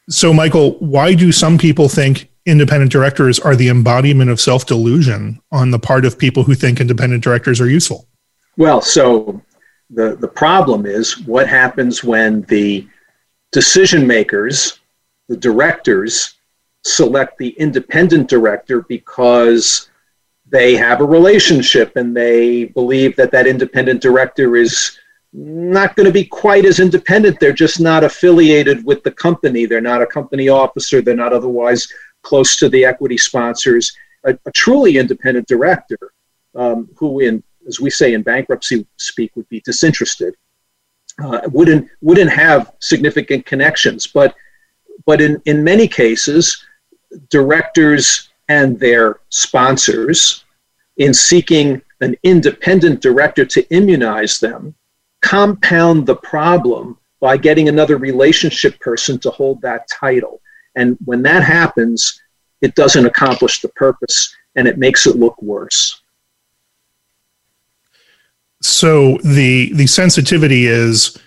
So, 0.08 0.32
Michael, 0.32 0.72
why 0.80 1.14
do 1.14 1.30
some 1.30 1.56
people 1.56 1.88
think 1.88 2.28
independent 2.46 2.90
directors 2.90 3.38
are 3.38 3.54
the 3.54 3.68
embodiment 3.68 4.28
of 4.28 4.40
self 4.40 4.66
delusion 4.66 5.40
on 5.52 5.70
the 5.70 5.78
part 5.78 6.04
of 6.04 6.18
people 6.18 6.42
who 6.42 6.56
think 6.56 6.80
independent 6.80 7.22
directors 7.22 7.60
are 7.60 7.70
useful? 7.70 8.08
Well, 8.56 8.80
so 8.80 9.42
the, 9.90 10.16
the 10.16 10.28
problem 10.28 10.86
is 10.86 11.18
what 11.20 11.48
happens 11.48 12.02
when 12.02 12.42
the 12.42 12.86
decision 13.52 14.06
makers, 14.06 14.80
the 15.28 15.36
directors, 15.36 16.34
select 16.84 17.36
the 17.38 17.50
independent 17.50 18.28
director 18.28 18.82
because 18.82 19.90
they 20.48 20.76
have 20.76 21.00
a 21.00 21.04
relationship 21.04 21.96
and 21.96 22.16
they 22.16 22.66
believe 22.66 23.16
that 23.16 23.32
that 23.32 23.46
independent 23.46 24.00
director 24.00 24.56
is 24.56 24.96
not 25.32 25.96
going 25.96 26.06
to 26.06 26.12
be 26.12 26.24
quite 26.24 26.64
as 26.64 26.80
independent. 26.80 27.38
They're 27.38 27.52
just 27.52 27.80
not 27.80 28.04
affiliated 28.04 28.84
with 28.84 29.02
the 29.02 29.10
company. 29.10 29.66
They're 29.66 29.80
not 29.80 30.00
a 30.00 30.06
company 30.06 30.48
officer. 30.48 31.02
They're 31.02 31.16
not 31.16 31.32
otherwise 31.32 31.86
close 32.22 32.56
to 32.56 32.68
the 32.68 32.84
equity 32.84 33.18
sponsors. 33.18 33.92
A, 34.24 34.38
a 34.46 34.52
truly 34.52 34.96
independent 34.96 35.46
director, 35.46 35.98
um, 36.54 36.88
who, 36.96 37.20
in 37.20 37.42
as 37.66 37.80
we 37.80 37.90
say 37.90 38.14
in 38.14 38.22
bankruptcy 38.22 38.86
speak, 38.96 39.34
would 39.36 39.48
be 39.48 39.60
disinterested, 39.60 40.34
uh, 41.22 41.40
wouldn't 41.46 41.88
wouldn't 42.02 42.30
have 42.30 42.72
significant 42.80 43.46
connections. 43.46 44.06
But 44.06 44.34
but 45.04 45.20
in 45.20 45.40
in 45.46 45.64
many 45.64 45.88
cases, 45.88 46.64
directors 47.30 48.28
and 48.48 48.78
their 48.78 49.20
sponsors, 49.30 50.44
in 50.96 51.12
seeking 51.12 51.82
an 52.00 52.14
independent 52.22 53.00
director 53.00 53.44
to 53.44 53.68
immunize 53.70 54.38
them, 54.38 54.74
compound 55.22 56.06
the 56.06 56.16
problem 56.16 56.98
by 57.20 57.36
getting 57.36 57.68
another 57.68 57.96
relationship 57.96 58.78
person 58.80 59.18
to 59.18 59.30
hold 59.30 59.60
that 59.62 59.88
title. 59.88 60.40
And 60.76 60.98
when 61.04 61.22
that 61.22 61.42
happens, 61.42 62.20
it 62.60 62.74
doesn't 62.74 63.06
accomplish 63.06 63.60
the 63.60 63.70
purpose 63.70 64.34
and 64.54 64.68
it 64.68 64.78
makes 64.78 65.06
it 65.06 65.16
look 65.16 65.40
worse. 65.40 66.02
So 68.62 69.18
the 69.18 69.72
the 69.74 69.86
sensitivity 69.86 70.66
is 70.66 71.18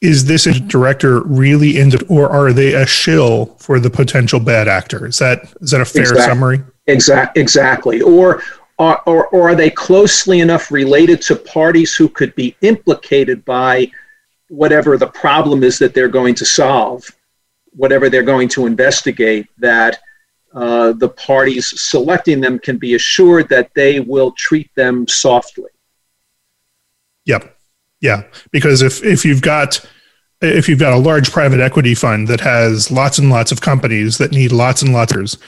is 0.00 0.24
this 0.24 0.44
director 0.60 1.20
really 1.20 1.78
into 1.78 2.04
or 2.06 2.30
are 2.30 2.52
they 2.52 2.74
a 2.74 2.86
shill 2.86 3.46
for 3.58 3.78
the 3.78 3.90
potential 3.90 4.40
bad 4.40 4.68
actor? 4.68 5.06
Is 5.06 5.18
that 5.18 5.52
is 5.60 5.70
that 5.70 5.80
a 5.80 5.84
fair 5.84 6.02
exactly. 6.02 6.24
summary? 6.24 6.60
Exact, 6.86 7.36
exactly. 7.36 8.00
Or 8.00 8.42
or, 8.78 9.02
or, 9.06 9.26
or 9.28 9.50
are 9.50 9.54
they 9.54 9.68
closely 9.68 10.40
enough 10.40 10.70
related 10.70 11.20
to 11.22 11.36
parties 11.36 11.94
who 11.94 12.08
could 12.08 12.34
be 12.34 12.56
implicated 12.62 13.44
by 13.44 13.90
whatever 14.48 14.96
the 14.96 15.08
problem 15.08 15.62
is 15.62 15.78
that 15.78 15.92
they're 15.92 16.08
going 16.08 16.34
to 16.36 16.46
solve, 16.46 17.04
whatever 17.72 18.08
they're 18.08 18.22
going 18.22 18.48
to 18.48 18.64
investigate, 18.64 19.46
that 19.58 20.00
uh, 20.54 20.92
the 20.92 21.10
parties 21.10 21.78
selecting 21.78 22.40
them 22.40 22.58
can 22.58 22.78
be 22.78 22.94
assured 22.94 23.50
that 23.50 23.70
they 23.74 24.00
will 24.00 24.32
treat 24.32 24.74
them 24.76 25.06
softly. 25.06 25.70
Yep. 27.26 27.56
Yeah. 28.00 28.24
Because 28.50 28.82
if, 28.82 29.04
if 29.04 29.24
you've 29.24 29.42
got 29.42 29.86
if 30.42 30.68
you've 30.68 30.78
got 30.78 30.94
a 30.94 30.96
large 30.96 31.30
private 31.30 31.60
equity 31.60 31.94
fund 31.94 32.26
that 32.28 32.40
has 32.40 32.90
lots 32.90 33.18
and 33.18 33.28
lots 33.28 33.52
of 33.52 33.60
companies 33.60 34.16
that 34.16 34.32
need 34.32 34.52
lots 34.52 34.80
and 34.80 34.92
lots 34.92 35.14
of 35.14 35.40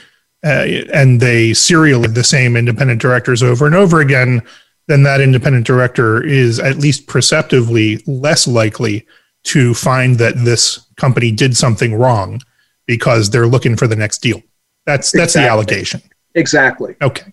uh, 0.45 0.65
and 0.93 1.19
they 1.19 1.53
serially 1.53 2.07
the 2.07 2.23
same 2.23 2.55
independent 2.55 3.01
directors 3.01 3.41
over 3.41 3.65
and 3.65 3.73
over 3.73 4.01
again, 4.01 4.41
then 4.87 5.03
that 5.03 5.21
independent 5.21 5.65
director 5.65 6.21
is 6.21 6.59
at 6.59 6.77
least 6.77 7.07
perceptively 7.07 8.03
less 8.05 8.45
likely 8.45 9.07
to 9.43 9.73
find 9.73 10.17
that 10.17 10.35
this 10.43 10.85
company 10.97 11.31
did 11.31 11.55
something 11.55 11.95
wrong 11.95 12.41
because 12.85 13.29
they're 13.29 13.47
looking 13.47 13.75
for 13.75 13.87
the 13.87 13.95
next 13.95 14.19
deal. 14.19 14.41
That's 14.85 15.11
that's 15.11 15.35
exactly. 15.35 15.41
the 15.41 15.49
allegation. 15.49 16.01
Exactly. 16.35 16.95
Okay. 17.01 17.31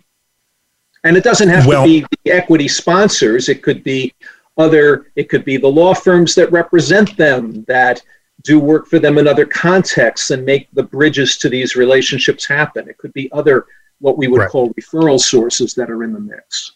And 1.03 1.17
it 1.17 1.25
doesn't 1.25 1.49
have 1.49 1.67
well, 1.67 1.85
to 1.85 1.89
be 1.89 2.07
the 2.25 2.31
equity 2.31 2.69
sponsors. 2.69 3.49
It 3.49 3.63
could 3.63 3.83
be 3.83 4.13
other. 4.59 5.07
It 5.17 5.29
could 5.29 5.45
be 5.45 5.57
the 5.57 5.69
law 5.69 5.95
firms 5.95 6.35
that 6.35 6.53
represent 6.53 7.17
them 7.17 7.65
that 7.65 8.03
do 8.43 8.59
work 8.59 8.87
for 8.87 8.99
them 8.99 9.19
in 9.19 9.27
other 9.27 9.47
contexts 9.47 10.31
and 10.31 10.45
make 10.45 10.69
the 10.73 10.83
bridges 10.83 11.37
to 11.39 11.49
these 11.49 11.77
relationships 11.77 12.47
happen. 12.47 12.89
It 12.89 12.99
could 12.99 13.13
be 13.13 13.31
other, 13.33 13.67
what 13.99 14.17
we 14.17 14.29
would 14.29 14.41
right. 14.41 14.51
call 14.51 14.73
referral 14.75 15.21
sources 15.21 15.75
that 15.75 15.91
are 15.91 16.05
in 16.05 16.13
the 16.13 16.21
mix. 16.21 16.73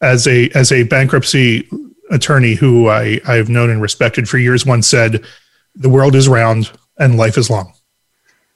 As 0.00 0.26
a 0.26 0.50
as 0.50 0.72
a 0.72 0.82
bankruptcy 0.82 1.68
attorney 2.10 2.54
who 2.54 2.88
I, 2.88 3.18
I've 3.26 3.48
known 3.48 3.70
and 3.70 3.80
respected 3.80 4.28
for 4.28 4.38
years 4.38 4.66
once 4.66 4.86
said, 4.86 5.24
the 5.74 5.88
world 5.88 6.14
is 6.14 6.28
round 6.28 6.70
and 6.98 7.16
life 7.16 7.38
is 7.38 7.50
long. 7.50 7.72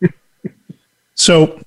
so 1.15 1.61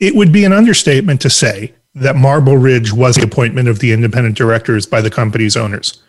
it 0.00 0.14
would 0.14 0.32
be 0.32 0.44
an 0.44 0.52
understatement 0.52 1.20
to 1.22 1.30
say 1.30 1.74
that 1.94 2.16
Marble 2.16 2.56
Ridge 2.56 2.92
was 2.92 3.16
the 3.16 3.24
appointment 3.24 3.68
of 3.68 3.78
the 3.78 3.92
independent 3.92 4.36
directors 4.36 4.86
by 4.86 5.00
the 5.00 5.10
company's 5.10 5.56
owners. 5.56 6.02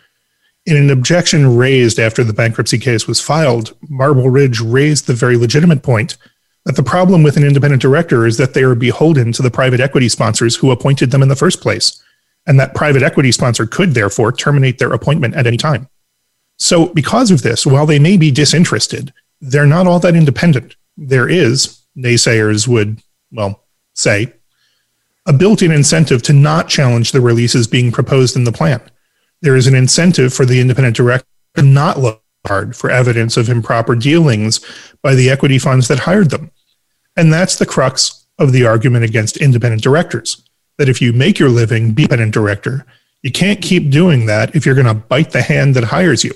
In 0.65 0.77
an 0.77 0.89
objection 0.89 1.56
raised 1.56 2.00
after 2.00 2.24
the 2.24 2.34
bankruptcy 2.34 2.80
case 2.80 3.08
was 3.08 3.22
filed, 3.22 3.75
Marble 3.88 4.30
Ridge 4.30 4.60
raised 4.60 5.06
the 5.06 5.13
very 5.13 5.38
legitimate 5.38 5.84
point 5.84 6.18
that 6.65 6.75
the 6.75 6.84
problem 6.84 7.22
with 7.22 7.38
an 7.38 7.44
independent 7.44 7.82
director 7.82 8.25
is 8.25 8.38
that 8.38 8.56
they 8.56 8.63
are 8.63 8.74
beholden 8.74 9.32
to 9.34 9.44
the 9.44 9.51
private 9.51 9.80
equity 9.80 10.10
sponsors 10.10 10.56
who 10.56 10.72
appointed 10.72 11.12
them 11.12 11.22
in 11.22 11.30
the 11.30 11.36
first 11.36 11.62
place, 11.62 12.04
and 12.48 12.60
that 12.60 12.74
private 12.74 13.04
equity 13.04 13.32
sponsor 13.32 13.68
could 13.68 13.94
therefore 13.94 14.32
terminate 14.32 14.80
their 14.80 14.92
appointment 14.92 15.36
at 15.36 15.46
any 15.46 15.58
time. 15.58 15.88
So, 16.58 16.88
because 16.88 17.30
of 17.30 17.44
this, 17.44 17.65
while 17.65 17.86
they 17.86 18.00
may 18.00 18.18
be 18.18 18.32
disinterested, 18.32 19.13
they're 19.42 19.68
not 19.68 19.86
all 19.86 20.00
that 20.00 20.15
independent. 20.15 20.75
There 20.98 21.30
is, 21.30 21.84
naysayers 21.96 22.68
would, 22.68 23.01
well, 23.32 23.63
say, 23.94 24.34
a 25.25 25.34
built 25.34 25.62
in 25.62 25.72
incentive 25.72 26.22
to 26.24 26.34
not 26.34 26.70
challenge 26.70 27.12
the 27.12 27.22
releases 27.22 27.67
being 27.67 27.91
proposed 27.91 28.36
in 28.36 28.44
the 28.44 28.51
plan. 28.51 28.82
There 29.41 29.55
is 29.55 29.67
an 29.67 29.75
incentive 29.75 30.34
for 30.34 30.46
the 30.46 30.60
independent 30.60 30.96
director 30.96 31.27
to 31.55 31.62
not 31.62 32.00
look 32.00 32.22
hard 32.46 32.75
for 32.75 32.91
evidence 32.91 33.38
of 33.38 33.50
improper 33.50 33.96
dealings 33.96 34.60
by 35.01 35.15
the 35.15 35.29
equity 35.29 35.58
funds 35.58 35.88
that 35.88 36.00
hired 36.00 36.29
them. 36.29 36.51
And 37.17 37.34
that's 37.34 37.58
the 37.58 37.65
crux 37.65 38.25
of 38.38 38.51
the 38.51 38.65
argument 38.65 39.05
against 39.05 39.38
independent 39.38 39.82
directors 39.82 40.44
that 40.77 40.89
if 40.89 41.01
you 41.01 41.13
make 41.13 41.39
your 41.39 41.50
living 41.50 41.94
be 41.94 42.03
independent 42.03 42.34
director, 42.34 42.86
you 43.24 43.32
can't 43.32 43.62
keep 43.62 43.89
doing 43.89 44.25
that 44.25 44.55
if 44.55 44.65
you're 44.65 44.75
going 44.75 44.86
to 44.86 44.94
bite 44.94 45.32
the 45.32 45.41
hand 45.41 45.75
that 45.75 45.86
hires 45.86 46.24
you. 46.24 46.34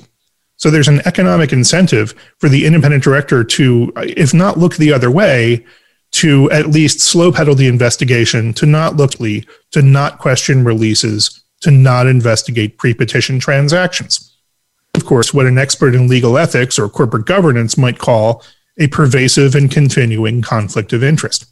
So 0.56 0.70
there's 0.70 0.88
an 0.88 1.02
economic 1.06 1.54
incentive 1.54 2.14
for 2.38 2.50
the 2.50 2.66
independent 2.66 3.04
director 3.04 3.44
to, 3.44 3.94
if 3.98 4.34
not 4.34 4.58
look 4.58 4.76
the 4.76 4.92
other 4.92 5.12
way, 5.12 5.66
to 6.12 6.50
at 6.52 6.68
least 6.68 7.00
slow 7.00 7.32
pedal 7.32 7.56
the 7.56 7.68
investigation, 7.68 8.54
to 8.54 8.66
not 8.66 8.98
look, 8.98 9.12
to 9.12 9.82
not 9.82 10.20
question 10.20 10.64
releases, 10.64 11.44
to 11.62 11.72
not 11.72 12.08
investigate 12.08 12.78
pre 12.78 12.94
petition 12.94 13.40
transactions. 13.40 14.36
Of 14.96 15.06
course, 15.06 15.34
what 15.34 15.46
an 15.46 15.58
expert 15.58 15.96
in 15.96 16.08
legal 16.08 16.38
ethics 16.38 16.80
or 16.80 16.90
corporate 16.90 17.26
governance 17.26 17.78
might 17.78 18.00
call 18.00 18.44
a 18.78 18.88
pervasive 18.88 19.56
and 19.56 19.70
continuing 19.70 20.42
conflict 20.42 20.94
of 20.94 21.04
interest. 21.04 21.46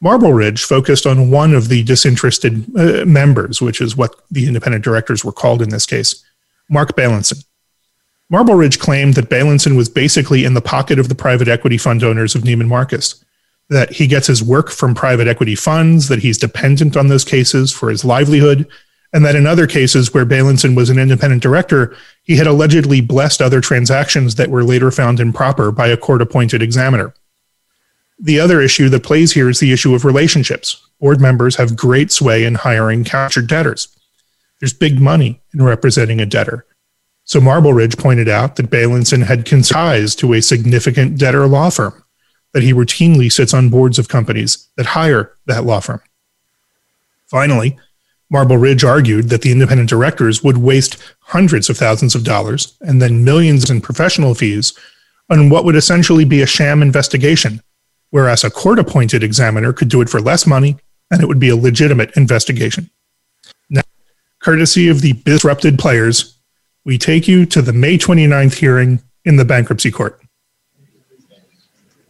Marble 0.00 0.32
Ridge 0.32 0.62
focused 0.62 1.06
on 1.06 1.30
one 1.30 1.54
of 1.54 1.68
the 1.68 1.82
disinterested 1.82 2.64
uh, 2.76 3.04
members, 3.04 3.60
which 3.60 3.80
is 3.80 3.96
what 3.96 4.14
the 4.30 4.46
independent 4.46 4.84
directors 4.84 5.24
were 5.24 5.32
called 5.32 5.62
in 5.62 5.70
this 5.70 5.86
case, 5.86 6.24
Marc 6.68 6.94
Beilinson. 6.94 7.44
Marble 8.30 8.54
Ridge 8.54 8.78
claimed 8.78 9.14
that 9.14 9.30
Beilinson 9.30 9.76
was 9.76 9.88
basically 9.88 10.44
in 10.44 10.54
the 10.54 10.60
pocket 10.60 10.98
of 10.98 11.08
the 11.08 11.14
private 11.14 11.48
equity 11.48 11.78
fund 11.78 12.04
owners 12.04 12.34
of 12.34 12.42
Neiman 12.42 12.68
Marcus 12.68 13.24
that 13.70 13.92
he 13.92 14.06
gets 14.06 14.26
his 14.26 14.42
work 14.42 14.70
from 14.70 14.94
private 14.94 15.28
equity 15.28 15.54
funds, 15.54 16.08
that 16.08 16.20
he's 16.20 16.38
dependent 16.38 16.96
on 16.96 17.08
those 17.08 17.24
cases 17.24 17.70
for 17.72 17.90
his 17.90 18.04
livelihood, 18.04 18.66
and 19.12 19.24
that 19.24 19.36
in 19.36 19.46
other 19.46 19.66
cases 19.66 20.12
where 20.12 20.26
Beilinson 20.26 20.76
was 20.76 20.90
an 20.90 20.98
independent 20.98 21.42
director, 21.42 21.96
he 22.22 22.36
had 22.36 22.46
allegedly 22.46 23.00
blessed 23.00 23.40
other 23.40 23.60
transactions 23.60 24.34
that 24.34 24.50
were 24.50 24.64
later 24.64 24.90
found 24.90 25.20
improper 25.20 25.70
by 25.70 25.88
a 25.88 25.96
court 25.96 26.22
appointed 26.22 26.62
examiner. 26.62 27.14
The 28.18 28.40
other 28.40 28.60
issue 28.60 28.88
that 28.88 29.04
plays 29.04 29.32
here 29.32 29.48
is 29.48 29.60
the 29.60 29.72
issue 29.72 29.94
of 29.94 30.04
relationships. 30.04 30.82
Board 31.00 31.20
members 31.20 31.56
have 31.56 31.76
great 31.76 32.10
sway 32.10 32.44
in 32.44 32.56
hiring 32.56 33.04
captured 33.04 33.46
debtors. 33.46 33.88
There's 34.60 34.72
big 34.72 35.00
money 35.00 35.40
in 35.54 35.62
representing 35.62 36.20
a 36.20 36.26
debtor. 36.26 36.66
So 37.24 37.40
Marble 37.40 37.74
Ridge 37.74 37.96
pointed 37.96 38.28
out 38.28 38.56
that 38.56 38.70
Beilinson 38.70 39.24
had 39.24 39.46
ties 39.64 40.14
to 40.16 40.32
a 40.32 40.42
significant 40.42 41.18
debtor 41.18 41.46
law 41.46 41.70
firm 41.70 42.02
that 42.52 42.62
he 42.62 42.72
routinely 42.72 43.30
sits 43.30 43.52
on 43.54 43.68
boards 43.68 43.98
of 43.98 44.08
companies 44.08 44.68
that 44.76 44.86
hire 44.86 45.32
that 45.46 45.64
law 45.64 45.80
firm. 45.80 46.00
Finally, 47.26 47.78
Marble 48.30 48.56
Ridge 48.56 48.84
argued 48.84 49.30
that 49.30 49.42
the 49.42 49.52
independent 49.52 49.88
directors 49.88 50.42
would 50.42 50.58
waste 50.58 50.96
hundreds 51.20 51.70
of 51.70 51.76
thousands 51.76 52.14
of 52.14 52.24
dollars 52.24 52.76
and 52.80 53.00
then 53.00 53.24
millions 53.24 53.70
in 53.70 53.80
professional 53.80 54.34
fees 54.34 54.78
on 55.30 55.50
what 55.50 55.64
would 55.64 55.76
essentially 55.76 56.24
be 56.24 56.42
a 56.42 56.46
sham 56.46 56.82
investigation, 56.82 57.62
whereas 58.10 58.44
a 58.44 58.50
court 58.50 58.78
appointed 58.78 59.22
examiner 59.22 59.72
could 59.72 59.88
do 59.88 60.00
it 60.00 60.08
for 60.08 60.20
less 60.20 60.46
money 60.46 60.76
and 61.10 61.22
it 61.22 61.26
would 61.26 61.38
be 61.38 61.48
a 61.48 61.56
legitimate 61.56 62.14
investigation. 62.16 62.90
Now, 63.70 63.82
courtesy 64.40 64.88
of 64.88 65.00
the 65.00 65.14
disrupted 65.14 65.78
players, 65.78 66.38
we 66.84 66.98
take 66.98 67.28
you 67.28 67.46
to 67.46 67.62
the 67.62 67.72
May 67.72 67.98
29th 67.98 68.54
hearing 68.54 69.02
in 69.24 69.36
the 69.36 69.44
bankruptcy 69.44 69.90
court 69.90 70.20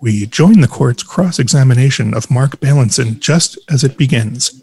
we 0.01 0.27
join 0.27 0.61
the 0.61 0.69
court's 0.69 1.03
cross 1.03 1.39
examination 1.39 2.15
of 2.15 2.31
Marc 2.31 2.61
Beilinson 2.61 3.19
just 3.19 3.59
as 3.69 3.85
it 3.85 3.97
begins. 3.97 4.63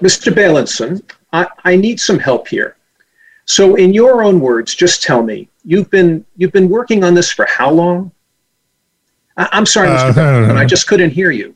Mr. 0.00 0.32
Beilinson, 0.32 1.02
I, 1.32 1.46
I 1.64 1.76
need 1.76 1.98
some 1.98 2.18
help 2.18 2.48
here. 2.48 2.76
So, 3.46 3.74
in 3.76 3.94
your 3.94 4.22
own 4.22 4.40
words, 4.40 4.74
just 4.74 5.02
tell 5.02 5.22
me 5.22 5.48
you've 5.64 5.90
been 5.90 6.24
you've 6.36 6.52
been 6.52 6.68
working 6.68 7.04
on 7.04 7.14
this 7.14 7.30
for 7.30 7.46
how 7.46 7.70
long? 7.70 8.10
I, 9.36 9.48
am 9.52 9.66
sorry, 9.66 9.88
Mr. 9.88 10.10
Uh, 10.10 10.12
Beilinson, 10.12 10.56
I 10.56 10.64
just 10.64 10.86
couldn't 10.86 11.10
hear 11.10 11.30
you. 11.30 11.54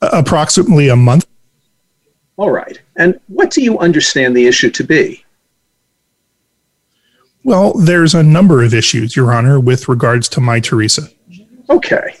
Approximately 0.00 0.88
a 0.88 0.96
month. 0.96 1.26
All 2.36 2.50
right. 2.50 2.80
And 2.96 3.20
what 3.28 3.50
do 3.50 3.62
you 3.62 3.78
understand 3.78 4.36
the 4.36 4.46
issue 4.46 4.70
to 4.70 4.82
be? 4.84 5.24
Well, 7.44 7.72
there's 7.74 8.14
a 8.14 8.22
number 8.22 8.62
of 8.62 8.72
issues, 8.72 9.16
Your 9.16 9.32
Honor, 9.32 9.58
with 9.58 9.88
regards 9.88 10.28
to 10.30 10.40
Mytheresa. 10.40 11.12
Okay. 11.68 12.16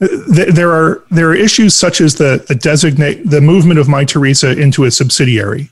There 0.00 0.72
are 0.72 1.04
there 1.10 1.30
are 1.30 1.34
issues 1.34 1.74
such 1.74 2.00
as 2.00 2.16
the, 2.16 2.44
the 2.48 2.54
designate 2.54 3.30
the 3.30 3.40
movement 3.40 3.78
of 3.78 3.86
Mytheresa 3.86 4.60
into 4.60 4.84
a 4.84 4.90
subsidiary. 4.90 5.70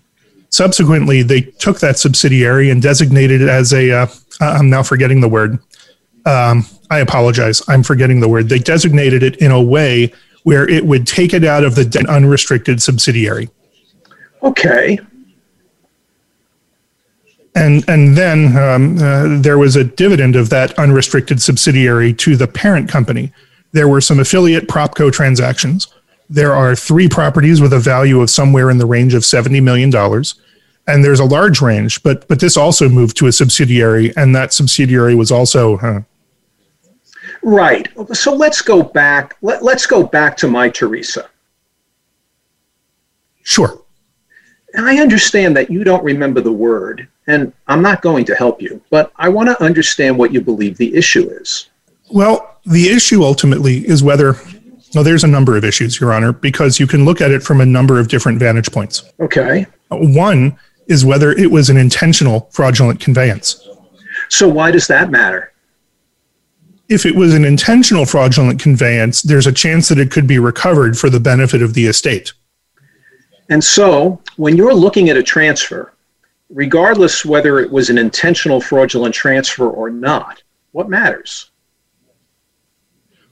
Subsequently, 0.49 1.23
they 1.23 1.41
took 1.41 1.81
that 1.81 1.99
subsidiary 1.99 2.71
and 2.71 2.81
designated 2.81 3.41
it 3.41 3.49
as 3.49 3.73
a. 3.73 3.91
am 3.91 4.09
uh, 4.41 4.63
now 4.63 4.83
forgetting 4.83 5.21
the 5.21 5.29
word. 5.29 5.59
Um, 6.25 6.65
I 6.91 7.01
apologize. 7.01 7.63
I'm 7.69 7.83
forgetting 7.83 8.21
the 8.21 8.29
word. 8.29 8.49
They 8.49 8.59
designated 8.59 9.23
it 9.23 9.37
in 9.37 9.51
a 9.51 9.61
way 9.61 10.13
where 10.45 10.69
it 10.69 10.85
would 10.85 11.07
take 11.07 11.35
it 11.35 11.45
out 11.45 11.65
of 11.65 11.75
the 11.75 12.07
unrestricted 12.09 12.81
subsidiary. 12.81 13.51
Okay 14.43 14.99
and 17.55 17.85
and 17.89 18.17
then 18.17 18.57
um, 18.57 18.99
uh, 18.99 19.41
there 19.41 19.59
was 19.59 19.77
a 19.77 19.85
dividend 19.85 20.37
of 20.37 20.49
that 20.51 20.79
unrestricted 20.79 21.41
subsidiary 21.41 22.13
to 22.15 22.37
the 22.37 22.47
parent 22.47 22.89
company. 22.89 23.33
There 23.73 23.89
were 23.89 24.01
some 24.01 24.21
affiliate 24.21 24.69
propco 24.69 25.13
transactions. 25.13 25.89
There 26.31 26.55
are 26.55 26.75
three 26.75 27.09
properties 27.09 27.61
with 27.61 27.73
a 27.73 27.79
value 27.79 28.21
of 28.21 28.31
somewhere 28.31 28.71
in 28.71 28.79
the 28.79 28.87
range 28.87 29.15
of 29.15 29.25
seventy 29.25 29.61
million 29.61 29.91
dollars, 29.91 30.37
and 30.87 31.05
there's 31.05 31.21
a 31.21 31.25
large 31.25 31.61
range. 31.61 32.03
But 32.03 32.27
but 32.29 32.41
this 32.41 32.57
also 32.57 32.89
moved 32.89 33.17
to 33.19 33.27
a 33.27 33.33
subsidiary, 33.33 34.15
and 34.17 34.35
that 34.35 34.53
subsidiary 34.53 35.15
was 35.15 35.31
also. 35.31 35.79
Uh, 35.79 36.03
right. 37.43 37.89
So 38.15 38.35
let's 38.35 38.63
go 38.63 38.83
back. 38.83 39.37
Let, 39.43 39.63
let's 39.63 39.87
go 39.87 40.05
back 40.05 40.37
to 40.39 40.47
Mytheresa. 40.47 41.27
Sure. 43.43 43.83
I 44.75 45.01
understand 45.01 45.57
that 45.57 45.71
you 45.71 45.85
don't 45.85 46.03
remember 46.03 46.41
the 46.41 46.53
word, 46.53 47.09
and 47.27 47.53
I'm 47.69 47.83
not 47.83 48.03
going 48.03 48.25
to 48.27 48.35
help 48.35 48.61
you, 48.61 48.81
but 48.91 49.13
I 49.17 49.29
want 49.29 49.49
to 49.49 49.63
understand 49.63 50.19
what 50.19 50.33
you 50.33 50.41
believe 50.41 50.77
the 50.77 50.95
issue 50.95 51.29
is. 51.31 51.69
Well, 52.11 52.59
the 52.65 52.89
issue 52.89 53.23
ultimately 53.23 53.87
is 53.89 54.03
whether, 54.03 54.37
well, 54.95 55.05
there's 55.05 55.25
a 55.25 55.29
number 55.29 55.57
of 55.57 55.65
issues, 55.65 56.01
Your 56.01 56.13
Honor, 56.13 56.33
because 56.33 56.79
you 56.79 56.87
can 56.87 57.05
look 57.05 57.21
at 57.21 57.31
it 57.31 57.43
from 57.43 57.61
a 57.61 57.67
number 57.67 57.99
of 57.99 58.09
different 58.09 58.39
vantage 58.39 58.71
points. 58.73 59.05
Okay. 59.21 59.67
One 59.91 60.59
is 60.89 61.05
whether 61.05 61.33
it 61.33 61.51
was 61.51 61.71
an 61.71 61.77
intentional 61.77 62.49
fraudulent 62.53 63.01
conveyance. 63.01 63.69
So, 64.29 64.49
why 64.49 64.71
does 64.71 64.87
that 64.89 65.11
matter? 65.11 65.53
If 66.89 67.07
it 67.07 67.15
was 67.15 67.35
an 67.35 67.45
intentional 67.45 68.05
fraudulent 68.05 68.61
conveyance, 68.61 69.23
there's 69.23 69.47
a 69.47 69.53
chance 69.53 69.89
that 69.89 69.99
it 69.99 70.11
could 70.11 70.27
be 70.27 70.39
recovered 70.39 70.99
for 70.99 71.09
the 71.09 71.21
benefit 71.21 71.63
of 71.63 71.75
the 71.75 71.87
estate. 71.87 72.33
And 73.49 73.63
so, 73.63 74.21
when 74.37 74.57
you're 74.57 74.75
looking 74.75 75.09
at 75.09 75.17
a 75.17 75.23
transfer, 75.23 75.93
regardless 76.53 77.25
whether 77.25 77.59
it 77.59 77.71
was 77.71 77.91
an 77.91 77.99
intentional 77.99 78.61
fraudulent 78.61 79.15
transfer 79.15 79.69
or 79.69 79.91
not, 79.91 80.43
what 80.73 80.89
matters? 80.89 81.51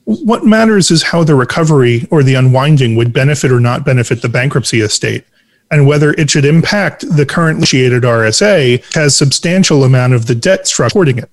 What 0.04 0.44
matters 0.44 0.90
is 0.90 1.02
how 1.02 1.22
the 1.22 1.34
recovery 1.34 2.08
or 2.10 2.22
the 2.22 2.34
unwinding 2.34 2.96
would 2.96 3.12
benefit 3.12 3.52
or 3.52 3.60
not 3.60 3.84
benefit 3.84 4.22
the 4.22 4.28
bankruptcy 4.28 4.80
estate, 4.80 5.24
and 5.70 5.86
whether 5.86 6.12
it 6.14 6.30
should 6.30 6.44
impact 6.44 7.04
the 7.16 7.26
current 7.26 7.58
initiated 7.58 8.02
RSA 8.02 8.94
has 8.94 9.16
substantial 9.16 9.84
amount 9.84 10.14
of 10.14 10.26
the 10.26 10.34
debt 10.34 10.66
structure 10.66 10.90
supporting 10.90 11.18
it. 11.18 11.30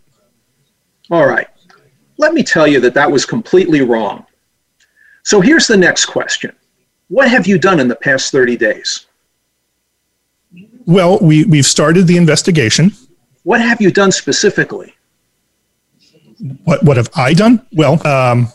All 1.09 1.25
right. 1.25 1.47
Let 2.17 2.33
me 2.33 2.43
tell 2.43 2.67
you 2.67 2.79
that 2.81 2.93
that 2.93 3.11
was 3.11 3.25
completely 3.25 3.81
wrong. 3.81 4.25
So 5.23 5.41
here's 5.41 5.67
the 5.67 5.77
next 5.77 6.05
question. 6.05 6.55
What 7.07 7.29
have 7.29 7.47
you 7.47 7.57
done 7.57 7.79
in 7.79 7.87
the 7.87 7.95
past 7.95 8.31
30 8.31 8.57
days? 8.57 9.06
Well, 10.87 11.19
we, 11.19 11.43
we've 11.43 11.65
started 11.65 12.07
the 12.07 12.15
investigation. 12.15 12.93
What 13.43 13.59
have 13.61 13.81
you 13.81 13.91
done 13.91 14.11
specifically? 14.11 14.95
What, 16.63 16.81
what 16.81 16.95
have 16.95 17.09
I 17.13 17.33
done? 17.33 17.65
Well, 17.73 18.05
um, 18.07 18.47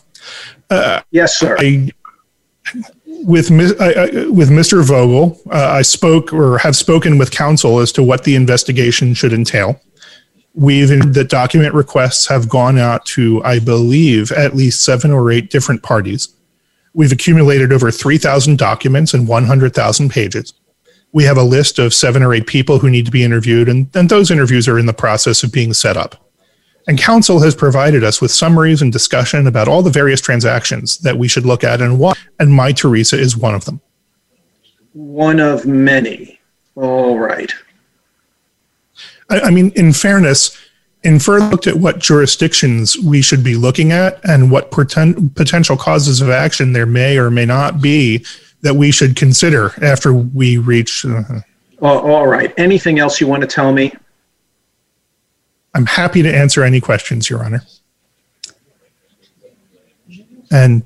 uh, 0.69 1.01
yes, 1.11 1.37
sir. 1.37 1.55
I, 1.59 1.91
with, 3.05 3.51
I, 3.79 4.27
with 4.29 4.49
Mr. 4.49 4.83
Vogel, 4.83 5.39
uh, 5.51 5.69
I 5.69 5.83
spoke 5.83 6.33
or 6.33 6.57
have 6.57 6.75
spoken 6.75 7.19
with 7.19 7.29
counsel 7.29 7.79
as 7.79 7.91
to 7.93 8.03
what 8.03 8.23
the 8.23 8.35
investigation 8.35 9.13
should 9.13 9.31
entail. 9.31 9.79
We've 10.55 11.13
the 11.13 11.23
document 11.23 11.73
requests 11.75 12.27
have 12.27 12.49
gone 12.49 12.79
out 12.79 13.05
to, 13.07 13.43
I 13.43 13.59
believe, 13.59 14.31
at 14.31 14.55
least 14.55 14.83
seven 14.83 15.11
or 15.11 15.31
eight 15.31 15.51
different 15.51 15.83
parties. 15.83 16.29
We've 16.93 17.11
accumulated 17.11 17.71
over 17.71 17.91
3,000 17.91 18.57
documents 18.57 19.13
and 19.13 19.27
100,000 19.27 20.09
pages 20.09 20.53
we 21.13 21.23
have 21.23 21.37
a 21.37 21.43
list 21.43 21.79
of 21.79 21.93
seven 21.93 22.23
or 22.23 22.33
eight 22.33 22.47
people 22.47 22.79
who 22.79 22.89
need 22.89 23.05
to 23.05 23.11
be 23.11 23.23
interviewed, 23.23 23.69
and, 23.69 23.87
and 23.95 24.09
those 24.09 24.31
interviews 24.31 24.67
are 24.67 24.79
in 24.79 24.87
the 24.87 24.93
process 24.93 25.43
of 25.43 25.51
being 25.51 25.73
set 25.73 25.95
up. 25.95 26.19
And 26.87 26.99
counsel 26.99 27.39
has 27.39 27.55
provided 27.55 28.03
us 28.03 28.19
with 28.19 28.31
summaries 28.31 28.81
and 28.81 28.91
discussion 28.91 29.47
about 29.47 29.69
all 29.69 29.81
the 29.81 29.89
various 29.89 30.19
transactions 30.19 30.97
that 30.97 31.17
we 31.17 31.29
should 31.29 31.45
look 31.45 31.63
at 31.63 31.81
and 31.81 31.97
why. 31.97 32.13
And 32.39 32.49
Mytheresa 32.49 33.17
is 33.17 33.37
one 33.37 33.55
of 33.55 33.63
them. 33.63 33.79
One 34.91 35.39
of 35.39 35.65
many. 35.65 36.39
All 36.75 37.17
right. 37.17 37.53
I, 39.29 39.41
I 39.41 39.49
mean, 39.51 39.71
in 39.75 39.93
fairness, 39.93 40.57
Infer 41.03 41.39
looked 41.39 41.67
at 41.67 41.75
what 41.75 41.99
jurisdictions 41.99 42.97
we 42.97 43.21
should 43.21 43.43
be 43.43 43.55
looking 43.55 43.91
at 43.91 44.19
and 44.23 44.51
what 44.51 44.71
poten- 44.71 45.33
potential 45.35 45.77
causes 45.77 46.21
of 46.21 46.29
action 46.29 46.73
there 46.73 46.85
may 46.85 47.17
or 47.17 47.29
may 47.29 47.45
not 47.45 47.81
be 47.81 48.25
that 48.63 48.73
we 48.73 48.91
should 48.91 49.15
consider 49.15 49.71
after 49.83 50.13
we 50.13 50.57
reach. 50.57 51.05
Uh, 51.05 51.41
all 51.81 52.27
right. 52.27 52.53
Anything 52.57 52.97
else 52.97 53.21
you 53.21 53.27
want 53.27 53.41
to 53.41 53.47
tell 53.47 53.71
me? 53.71 53.93
I'm 55.75 55.85
happy 55.85 56.21
to 56.23 56.33
answer 56.33 56.63
any 56.63 56.79
questions, 56.79 57.29
Your 57.29 57.43
Honor. 57.43 57.61
And 60.49 60.83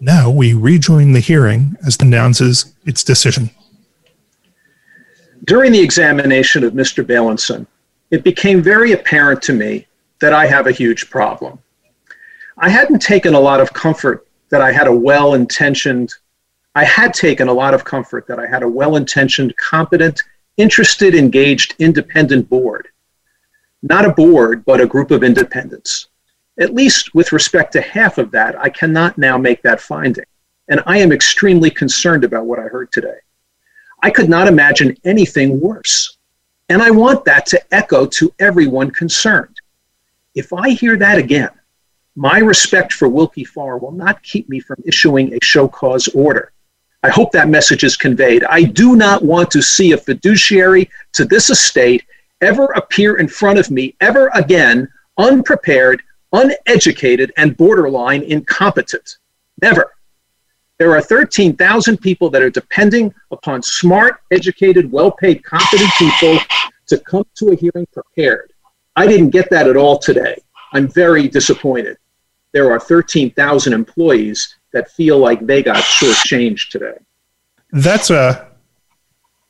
now 0.00 0.30
we 0.30 0.54
rejoin 0.54 1.12
the 1.12 1.20
hearing 1.20 1.76
as 1.86 1.96
it 1.96 2.02
announces 2.02 2.74
its 2.84 3.04
decision. 3.04 3.50
During 5.44 5.72
the 5.72 5.80
examination 5.80 6.64
of 6.64 6.72
Mr. 6.72 7.04
Beilinson, 7.04 7.66
it 8.10 8.24
became 8.24 8.62
very 8.62 8.92
apparent 8.92 9.42
to 9.42 9.52
me 9.52 9.86
that 10.20 10.32
I 10.32 10.46
have 10.46 10.66
a 10.66 10.72
huge 10.72 11.10
problem. 11.10 11.58
I 12.58 12.70
hadn't 12.70 13.00
taken 13.00 13.34
a 13.34 13.40
lot 13.40 13.60
of 13.60 13.72
comfort 13.72 14.26
that 14.48 14.62
I 14.62 14.72
had 14.72 14.86
a 14.86 14.92
well 14.92 15.34
intentioned, 15.34 16.14
I 16.76 16.84
had 16.84 17.14
taken 17.14 17.46
a 17.46 17.52
lot 17.52 17.72
of 17.72 17.84
comfort 17.84 18.26
that 18.26 18.40
I 18.40 18.46
had 18.46 18.64
a 18.64 18.68
well 18.68 18.96
intentioned, 18.96 19.56
competent, 19.56 20.20
interested, 20.56 21.14
engaged, 21.14 21.76
independent 21.78 22.48
board. 22.48 22.88
Not 23.82 24.04
a 24.04 24.12
board, 24.12 24.64
but 24.64 24.80
a 24.80 24.86
group 24.86 25.12
of 25.12 25.22
independents. 25.22 26.08
At 26.58 26.74
least 26.74 27.14
with 27.14 27.32
respect 27.32 27.72
to 27.74 27.80
half 27.80 28.18
of 28.18 28.30
that, 28.32 28.58
I 28.58 28.70
cannot 28.70 29.18
now 29.18 29.38
make 29.38 29.62
that 29.62 29.80
finding. 29.80 30.24
And 30.68 30.82
I 30.86 30.98
am 30.98 31.12
extremely 31.12 31.70
concerned 31.70 32.24
about 32.24 32.46
what 32.46 32.58
I 32.58 32.62
heard 32.62 32.90
today. 32.90 33.18
I 34.02 34.10
could 34.10 34.28
not 34.28 34.48
imagine 34.48 34.96
anything 35.04 35.60
worse. 35.60 36.18
And 36.68 36.82
I 36.82 36.90
want 36.90 37.24
that 37.26 37.46
to 37.46 37.74
echo 37.74 38.06
to 38.06 38.32
everyone 38.38 38.90
concerned. 38.90 39.56
If 40.34 40.52
I 40.52 40.70
hear 40.70 40.96
that 40.96 41.18
again, 41.18 41.50
my 42.16 42.38
respect 42.38 42.92
for 42.92 43.08
Willkie 43.08 43.44
Farr 43.44 43.78
will 43.78 43.92
not 43.92 44.22
keep 44.22 44.48
me 44.48 44.60
from 44.60 44.82
issuing 44.84 45.34
a 45.34 45.38
show 45.42 45.68
cause 45.68 46.08
order. 46.08 46.52
I 47.04 47.10
hope 47.10 47.32
that 47.32 47.50
message 47.50 47.84
is 47.84 47.98
conveyed. 47.98 48.44
I 48.44 48.62
do 48.62 48.96
not 48.96 49.22
want 49.22 49.50
to 49.50 49.60
see 49.60 49.92
a 49.92 49.98
fiduciary 49.98 50.88
to 51.12 51.26
this 51.26 51.50
estate 51.50 52.02
ever 52.40 52.64
appear 52.76 53.18
in 53.18 53.28
front 53.28 53.58
of 53.58 53.70
me 53.70 53.94
ever 54.00 54.30
again 54.32 54.88
unprepared, 55.18 56.00
uneducated, 56.32 57.30
and 57.36 57.58
borderline 57.58 58.22
incompetent. 58.22 59.18
Never. 59.60 59.92
There 60.78 60.92
are 60.92 61.02
13,000 61.02 61.98
people 61.98 62.30
that 62.30 62.40
are 62.40 62.48
depending 62.48 63.12
upon 63.30 63.62
smart, 63.62 64.22
educated, 64.30 64.90
well 64.90 65.10
paid, 65.10 65.44
competent 65.44 65.90
people 65.98 66.38
to 66.86 66.98
come 67.00 67.26
to 67.34 67.50
a 67.50 67.54
hearing 67.54 67.86
prepared. 67.92 68.54
I 68.96 69.06
didn't 69.06 69.28
get 69.28 69.50
that 69.50 69.68
at 69.68 69.76
all 69.76 69.98
today. 69.98 70.38
I'm 70.72 70.88
very 70.88 71.28
disappointed. 71.28 71.98
There 72.52 72.72
are 72.72 72.80
13,000 72.80 73.74
employees 73.74 74.56
that 74.74 74.90
feel 74.90 75.18
like 75.18 75.46
they 75.46 75.62
got 75.62 75.82
shortchanged 75.82 76.68
today. 76.68 76.98
That's 77.72 78.10
a 78.10 78.48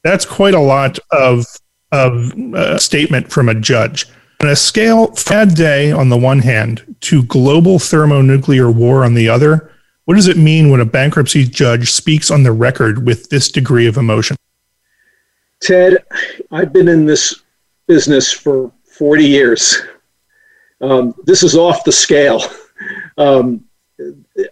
that's 0.05 0.25
quite 0.25 0.55
a 0.55 0.61
lot 0.61 0.99
of 1.11 1.45
of 1.91 2.33
a 2.55 2.79
statement 2.79 3.31
from 3.31 3.49
a 3.49 3.55
judge. 3.55 4.07
On 4.41 4.49
a 4.49 4.57
scale, 4.57 5.15
bad 5.29 5.55
day 5.55 5.91
on 5.91 6.11
the 6.11 6.17
one 6.17 6.41
hand 6.41 6.97
to 7.01 7.23
global 7.25 7.79
thermonuclear 7.79 8.71
war 8.71 9.05
on 9.05 9.15
the 9.15 9.29
other, 9.29 9.73
what 10.05 10.17
does 10.17 10.29
it 10.29 10.37
mean 10.37 10.71
when 10.71 10.81
a 10.81 10.85
bankruptcy 10.85 11.45
judge 11.45 11.91
speaks 11.91 12.31
on 12.31 12.43
the 12.43 12.53
record 12.53 13.07
with 13.07 13.31
this 13.31 13.51
degree 13.51 13.87
of 13.87 13.97
emotion? 13.97 14.37
Ted, 15.63 16.05
I've 16.51 16.73
been 16.73 16.89
in 16.89 17.07
this 17.07 17.43
business 17.87 18.31
for 18.31 18.71
40 18.85 19.25
years. 19.25 19.81
Um, 20.81 21.15
this 21.25 21.43
is 21.43 21.57
off 21.57 21.85
the 21.85 21.93
scale. 21.93 22.43
Um, 23.17 23.65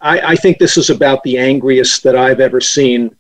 I, 0.01 0.21
I, 0.21 0.37
think 0.37 0.59
this 0.59 0.77
is 0.77 0.91
about 0.91 1.23
the 1.25 1.39
angriest 1.39 2.03
that 2.05 2.17
I've 2.17 2.41
ever 2.41 2.61
seen 2.61 3.17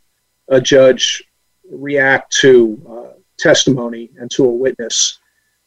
a 0.48 0.60
judge 0.60 1.24
react 1.68 2.32
to 2.36 2.80
uh, 2.88 3.18
testimony 3.38 4.10
and 4.18 4.30
to 4.32 4.44
a 4.44 4.50
witness. 4.50 5.18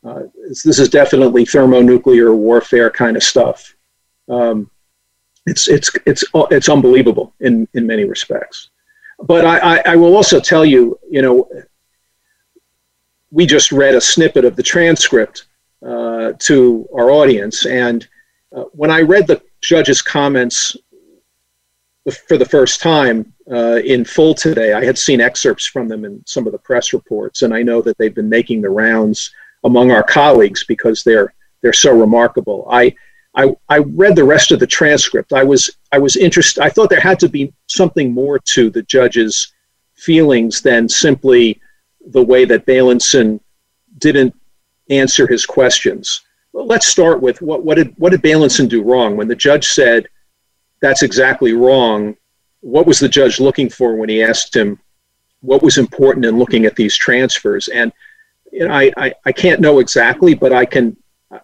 Uh, 0.03 0.23
this 0.63 0.79
is 0.79 0.88
definitely 0.88 1.45
thermonuclear 1.45 2.34
warfare 2.34 2.89
kind 2.89 3.17
of 3.17 3.23
stuff. 3.23 3.75
Um, 4.29 4.69
it's 5.45 5.67
it's 5.67 5.91
it's 6.05 6.23
it's 6.51 6.69
unbelievable 6.69 7.34
in 7.39 7.67
in 7.73 7.86
many 7.86 8.03
respects. 8.05 8.69
But 9.19 9.45
I, 9.45 9.77
I, 9.77 9.81
I 9.86 9.95
will 9.95 10.15
also 10.15 10.39
tell 10.39 10.65
you, 10.65 10.99
you 11.10 11.21
know, 11.21 11.49
we 13.31 13.45
just 13.45 13.71
read 13.71 13.95
a 13.95 14.01
snippet 14.01 14.43
of 14.43 14.55
the 14.55 14.63
transcript 14.63 15.45
uh, 15.86 16.34
to 16.39 16.88
our 16.93 17.12
audience, 17.12 17.65
and 17.65 18.08
uh, 18.55 18.63
when 18.71 18.91
I 18.91 19.01
read 19.01 19.27
the 19.27 19.41
judge's 19.62 20.01
comments 20.01 20.77
for 22.12 22.38
the 22.38 22.46
first 22.46 22.82
time 22.82 23.34
uh, 23.52 23.82
in 23.84 24.06
full 24.06 24.34
today, 24.34 24.74
I 24.74 24.84
had 24.84 24.98
seen 24.98 25.22
excerpts 25.22 25.65
from 25.65 25.88
them 25.88 26.06
in 26.06 26.24
some 26.26 26.46
of 26.46 26.52
the 26.52 26.60
press 26.60 26.94
reports, 26.94 27.41
and 27.41 27.54
I 27.54 27.63
know 27.63 27.82
that 27.82 27.98
they've 27.98 28.13
been 28.13 28.30
making 28.30 28.62
the 28.62 28.70
rounds 28.70 29.32
among 29.63 29.91
our 29.91 30.04
colleagues 30.04 30.63
because 30.63 31.04
they're 31.04 31.34
they're 31.62 31.74
so 31.74 31.98
remarkable. 31.98 32.68
I 32.70 32.96
I, 33.36 33.56
I 33.68 33.80
read 33.80 34.15
the 34.15 34.24
rest 34.24 34.52
of 34.52 34.60
the 34.60 34.68
transcript. 34.68 35.34
I 35.34 35.44
was 35.44 35.78
I 35.91 35.98
was 35.98 36.15
interested. 36.15 36.62
I 36.63 36.70
thought 36.70 36.89
there 36.89 37.00
had 37.00 37.20
to 37.20 37.30
be 37.30 37.54
something 37.68 38.13
more 38.13 38.39
to 38.39 38.70
the 38.70 38.84
judge's 38.84 39.54
feelings 39.96 40.62
than 40.62 40.88
simply 40.88 41.60
the 42.08 42.24
way 42.24 42.46
that 42.46 42.65
Beilinson 42.65 43.39
didn't 43.98 44.36
answer 44.89 45.26
his 45.26 45.46
questions. 45.46 46.22
Well, 46.54 46.68
let's 46.68 46.88
start 46.88 47.22
with 47.22 47.41
what, 47.41 47.63
what 47.63 47.76
did 47.76 47.94
what 47.98 48.12
did 48.12 48.22
Beilinson 48.22 48.70
do 48.70 48.84
wrong 48.84 49.18
when 49.18 49.28
the 49.28 49.36
judge 49.36 49.65
said 49.65 50.08
that's 50.86 51.02
exactly 51.02 51.54
wrong? 51.54 52.15
What 52.62 52.86
was 52.86 53.00
the 53.00 53.10
judge 53.10 53.39
looking 53.39 53.69
for 53.69 53.95
when 53.95 54.10
he 54.10 54.21
asked 54.21 54.56
him 54.56 54.80
what 55.41 55.63
was 55.63 55.78
important 55.78 56.26
in 56.26 56.38
looking 56.38 56.65
at 56.65 56.76
these 56.76 56.95
transfers? 56.95 57.67
And 57.69 57.91
you 58.52 58.67
know, 58.67 58.74
I, 58.74 58.91
I, 58.95 59.13
I 59.26 59.32
can't 59.32 59.62
know 59.62 59.80
exactly, 59.80 60.36
but 60.36 60.54
I 60.54 60.65
can 60.65 60.95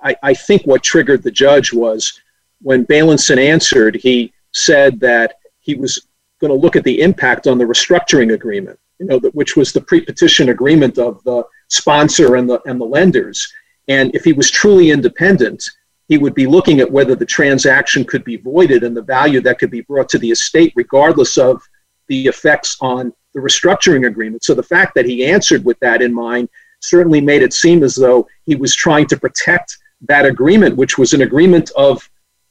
I, 0.04 0.16
I 0.22 0.34
think 0.36 0.62
what 0.64 0.84
triggered 0.84 1.24
the 1.24 1.32
judge 1.32 1.74
was 1.74 2.22
when 2.62 2.86
Beilinson 2.86 3.38
answered, 3.38 3.96
he 3.96 4.32
said 4.52 5.00
that 5.00 5.40
he 5.60 5.74
was 5.74 6.08
going 6.40 6.52
to 6.52 6.62
look 6.64 6.76
at 6.76 6.84
the 6.84 7.02
impact 7.02 7.48
on 7.48 7.58
the 7.58 7.66
restructuring 7.66 8.34
agreement, 8.34 8.80
you 9.00 9.08
know, 9.08 9.20
which 9.34 9.56
was 9.56 9.74
the 9.74 9.82
pre-petition 9.82 10.50
agreement 10.50 11.00
of 11.00 11.24
the 11.24 11.44
sponsor 11.68 12.36
and 12.36 12.48
the 12.48 12.62
and 12.68 12.80
the 12.80 12.86
lenders. 12.86 13.52
And 13.88 14.14
if 14.16 14.24
he 14.24 14.34
was 14.34 14.52
truly 14.52 14.92
independent, 14.92 15.64
he 16.12 16.18
would 16.18 16.36
be 16.36 16.46
looking 16.46 16.82
at 16.82 16.92
whether 16.92 17.16
the 17.16 17.26
transaction 17.26 18.04
could 18.04 18.26
be 18.26 18.36
voided 18.36 18.84
and 18.84 18.98
the 18.98 19.02
value 19.02 19.40
that 19.40 19.58
could 19.58 19.72
be 19.72 19.80
brought 19.80 20.10
to 20.10 20.20
the 20.20 20.30
estate, 20.30 20.74
regardless 20.76 21.38
of 21.38 21.64
the 22.10 22.28
effects 22.28 22.76
on 22.82 23.14
the 23.34 23.40
restructuring 23.40 24.06
agreement. 24.06 24.44
So 24.44 24.54
the 24.54 24.62
fact 24.62 24.94
that 24.96 25.06
he 25.06 25.26
answered 25.26 25.64
with 25.64 25.80
that 25.80 26.02
in 26.02 26.14
mind 26.14 26.50
certainly 26.82 27.22
made 27.22 27.42
it 27.42 27.54
seem 27.54 27.82
as 27.82 27.96
though 27.96 28.28
he 28.46 28.56
was 28.56 28.76
trying 28.76 29.08
to 29.08 29.18
protect 29.18 29.78
that 30.02 30.26
agreement, 30.26 30.76
which 30.76 30.98
was 30.98 31.14
an 31.14 31.22
agreement 31.22 31.72
of 31.78 32.10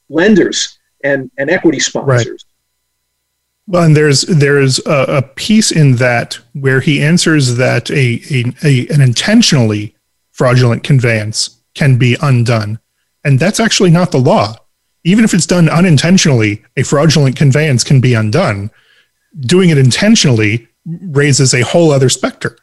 lenders 0.08 0.78
and, 1.04 1.30
and 1.36 1.50
equity 1.50 1.80
sponsors. 1.80 2.26
Right. 2.26 2.44
Well, 3.66 3.82
and 3.82 3.94
there's 3.94 4.22
there's 4.22 4.78
a, 4.86 5.18
a, 5.18 5.22
piece 5.22 5.70
in 5.70 5.96
that 5.96 6.38
where 6.54 6.80
he 6.80 7.02
answers 7.02 7.56
that 7.56 7.90
a, 7.90 8.22
a, 8.30 8.54
a 8.64 8.88
an 8.88 9.02
intentionally 9.02 9.94
fraudulent 10.30 10.82
conveyance 10.82 11.60
can 11.74 11.98
be 11.98 12.16
undone, 12.22 12.80
and 13.24 13.38
that's 13.38 13.60
actually 13.60 13.90
not 13.90 14.10
the 14.10 14.18
law. 14.18 14.56
Even 15.04 15.24
if 15.24 15.32
it's 15.32 15.46
done 15.46 15.68
unintentionally, 15.68 16.62
a 16.76 16.82
fraudulent 16.82 17.36
conveyance 17.36 17.84
can 17.84 18.00
be 18.00 18.14
undone. 18.14 18.70
Doing 19.40 19.70
it 19.70 19.78
intentionally 19.78 20.68
raises 20.84 21.54
a 21.54 21.62
whole 21.62 21.90
other 21.90 22.08
specter. 22.08 22.58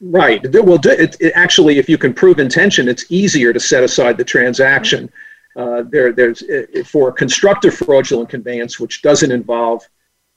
Right. 0.00 0.40
Well, 0.52 0.80
it, 0.84 1.16
it, 1.20 1.32
actually, 1.34 1.78
if 1.78 1.88
you 1.88 1.96
can 1.96 2.12
prove 2.12 2.38
intention, 2.38 2.88
it's 2.88 3.04
easier 3.10 3.52
to 3.52 3.60
set 3.60 3.84
aside 3.84 4.16
the 4.16 4.24
transaction. 4.24 5.10
Uh, 5.54 5.82
there, 5.82 6.12
there's 6.12 6.42
for 6.86 7.12
constructive 7.12 7.74
fraudulent 7.74 8.28
conveyance, 8.28 8.80
which 8.80 9.02
doesn't 9.02 9.30
involve 9.30 9.86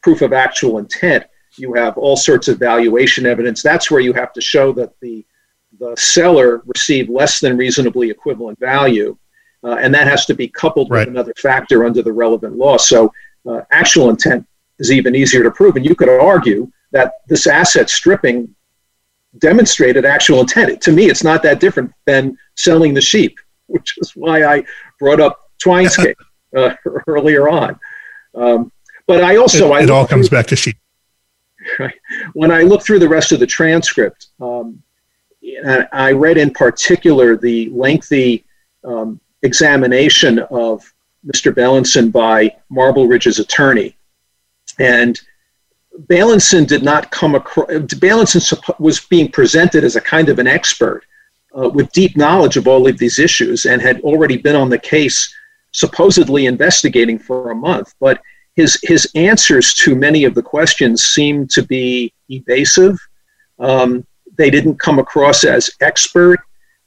proof 0.03 0.21
of 0.21 0.33
actual 0.33 0.77
intent. 0.77 1.23
You 1.57 1.73
have 1.73 1.97
all 1.97 2.17
sorts 2.17 2.47
of 2.47 2.59
valuation 2.59 3.25
evidence. 3.25 3.63
That's 3.63 3.89
where 3.89 4.01
you 4.01 4.13
have 4.13 4.33
to 4.33 4.41
show 4.41 4.73
that 4.73 4.99
the 4.99 5.25
the 5.79 5.95
seller 5.97 6.61
received 6.65 7.09
less 7.09 7.39
than 7.39 7.57
reasonably 7.57 8.09
equivalent 8.09 8.59
value, 8.59 9.17
uh, 9.65 9.75
and 9.75 9.93
that 9.93 10.07
has 10.07 10.25
to 10.27 10.33
be 10.33 10.47
coupled 10.47 10.89
right. 10.89 10.99
with 10.99 11.09
another 11.09 11.33
factor 11.37 11.85
under 11.85 12.01
the 12.01 12.13
relevant 12.13 12.55
law. 12.55 12.77
So, 12.77 13.11
uh, 13.49 13.61
actual 13.71 14.09
intent 14.09 14.47
is 14.79 14.91
even 14.91 15.15
easier 15.15 15.43
to 15.43 15.51
prove, 15.51 15.75
and 15.75 15.85
you 15.85 15.95
could 15.95 16.09
argue 16.09 16.71
that 16.91 17.13
this 17.27 17.47
asset 17.47 17.89
stripping 17.89 18.53
demonstrated 19.39 20.05
actual 20.05 20.39
intent. 20.39 20.81
To 20.81 20.91
me, 20.91 21.09
it's 21.09 21.23
not 21.23 21.43
that 21.43 21.59
different 21.59 21.91
than 22.05 22.37
selling 22.55 22.93
the 22.93 23.01
sheep. 23.01 23.37
which 23.67 23.97
is 23.97 24.15
why 24.15 24.43
I 24.43 24.63
brought 24.99 25.19
up 25.19 25.49
Twyne's 25.59 25.95
case 25.97 26.15
uh, 26.55 26.75
earlier 27.07 27.49
on. 27.49 27.79
Um, 28.33 28.71
but 29.07 29.23
I 29.23 29.37
also 29.37 29.73
it, 29.75 29.83
it 29.83 29.89
all 29.89 30.07
comes 30.07 30.29
through, 30.29 30.37
back 30.37 30.47
to 30.47 30.55
sheep. 30.55 30.77
Right. 31.79 31.93
When 32.33 32.51
I 32.51 32.61
look 32.61 32.83
through 32.83 32.99
the 32.99 33.09
rest 33.09 33.31
of 33.31 33.39
the 33.39 33.47
transcript, 33.47 34.27
um, 34.41 34.81
I 35.91 36.11
read 36.11 36.37
in 36.37 36.51
particular 36.51 37.37
the 37.37 37.69
lengthy 37.69 38.45
um, 38.83 39.19
examination 39.45 40.39
of 40.39 40.83
Mr. 41.25 41.53
Beilinson 41.53 42.11
by 42.11 42.55
Marble 42.69 43.07
Ridge's 43.07 43.39
attorney, 43.39 43.95
and 44.79 45.19
Beilinson 46.07 46.67
did 46.67 46.83
not 46.83 47.11
come 47.11 47.35
across. 47.35 47.67
Beilinson 47.69 48.79
was 48.79 48.99
being 48.99 49.31
presented 49.31 49.83
as 49.83 49.95
a 49.95 50.01
kind 50.01 50.29
of 50.29 50.39
an 50.39 50.47
expert 50.47 51.03
uh, 51.57 51.69
with 51.69 51.91
deep 51.91 52.17
knowledge 52.17 52.57
of 52.57 52.67
all 52.67 52.87
of 52.87 52.97
these 52.97 53.19
issues 53.19 53.65
and 53.65 53.81
had 53.81 54.01
already 54.01 54.37
been 54.37 54.55
on 54.55 54.69
the 54.69 54.77
case, 54.77 55.33
supposedly 55.71 56.45
investigating 56.45 57.17
for 57.17 57.51
a 57.51 57.55
month. 57.55 57.93
But 57.99 58.21
his 58.55 58.79
his 58.83 59.09
answers 59.15 59.73
to 59.75 59.95
many 59.95 60.23
of 60.23 60.33
the 60.33 60.41
questions 60.41 61.03
seemed 61.03 61.49
to 61.51 61.63
be 61.63 62.13
evasive. 62.29 62.97
Um, 63.59 64.05
they 64.37 64.49
didn't 64.49 64.79
come 64.79 64.99
across 64.99 65.43
as 65.43 65.69
expert. 65.81 66.39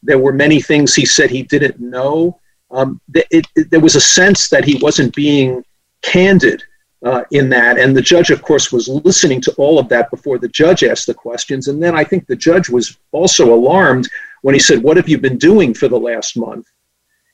There 0.03 0.18
were 0.18 0.33
many 0.33 0.61
things 0.61 0.94
he 0.94 1.07
said 1.07 1.31
he 1.31 1.42
didn't 1.42 1.81
know. 1.81 2.40
Um, 2.70 3.00
it, 3.14 3.46
it, 3.54 3.70
there 3.70 3.81
was 3.81 3.96
a 3.96 4.00
sense 4.00 4.48
that 4.50 4.64
he 4.64 4.78
wasn't 4.83 5.14
being 5.14 5.64
candid 6.02 6.62
uh, 7.04 7.24
in 7.31 7.48
that. 7.50 7.78
And 7.78 7.96
the 7.96 8.02
judge, 8.02 8.31
of 8.31 8.42
course, 8.42 8.72
was 8.72 8.88
listening 8.88 9.40
to 9.42 9.52
all 9.52 9.78
of 9.78 9.88
that 9.88 10.11
before 10.11 10.38
the 10.38 10.48
judge 10.48 10.83
asked 10.83 11.07
the 11.07 11.14
questions. 11.14 11.68
And 11.68 11.83
then 11.83 11.96
I 11.96 12.04
think 12.04 12.26
the 12.26 12.37
judge 12.37 12.68
was 12.68 12.98
also 13.12 13.54
alarmed 13.54 14.09
when 14.42 14.54
he 14.54 14.59
said, 14.59 14.83
What 14.83 14.96
have 14.96 15.09
you 15.09 15.18
been 15.18 15.38
doing 15.38 15.74
for 15.74 15.88
the 15.88 15.98
last 15.98 16.37
month? 16.37 16.66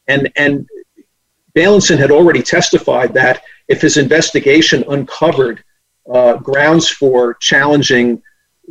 And, 0.06 0.30
and 0.36 0.68
Beilinson 1.54 1.98
had 1.98 2.10
already 2.10 2.42
testified 2.42 3.14
that 3.14 3.42
if 3.68 3.80
his 3.80 3.96
investigation 3.96 4.84
uncovered 4.88 5.64
uh, 6.12 6.36
grounds 6.36 6.88
for 6.88 7.34
challenging 7.34 8.22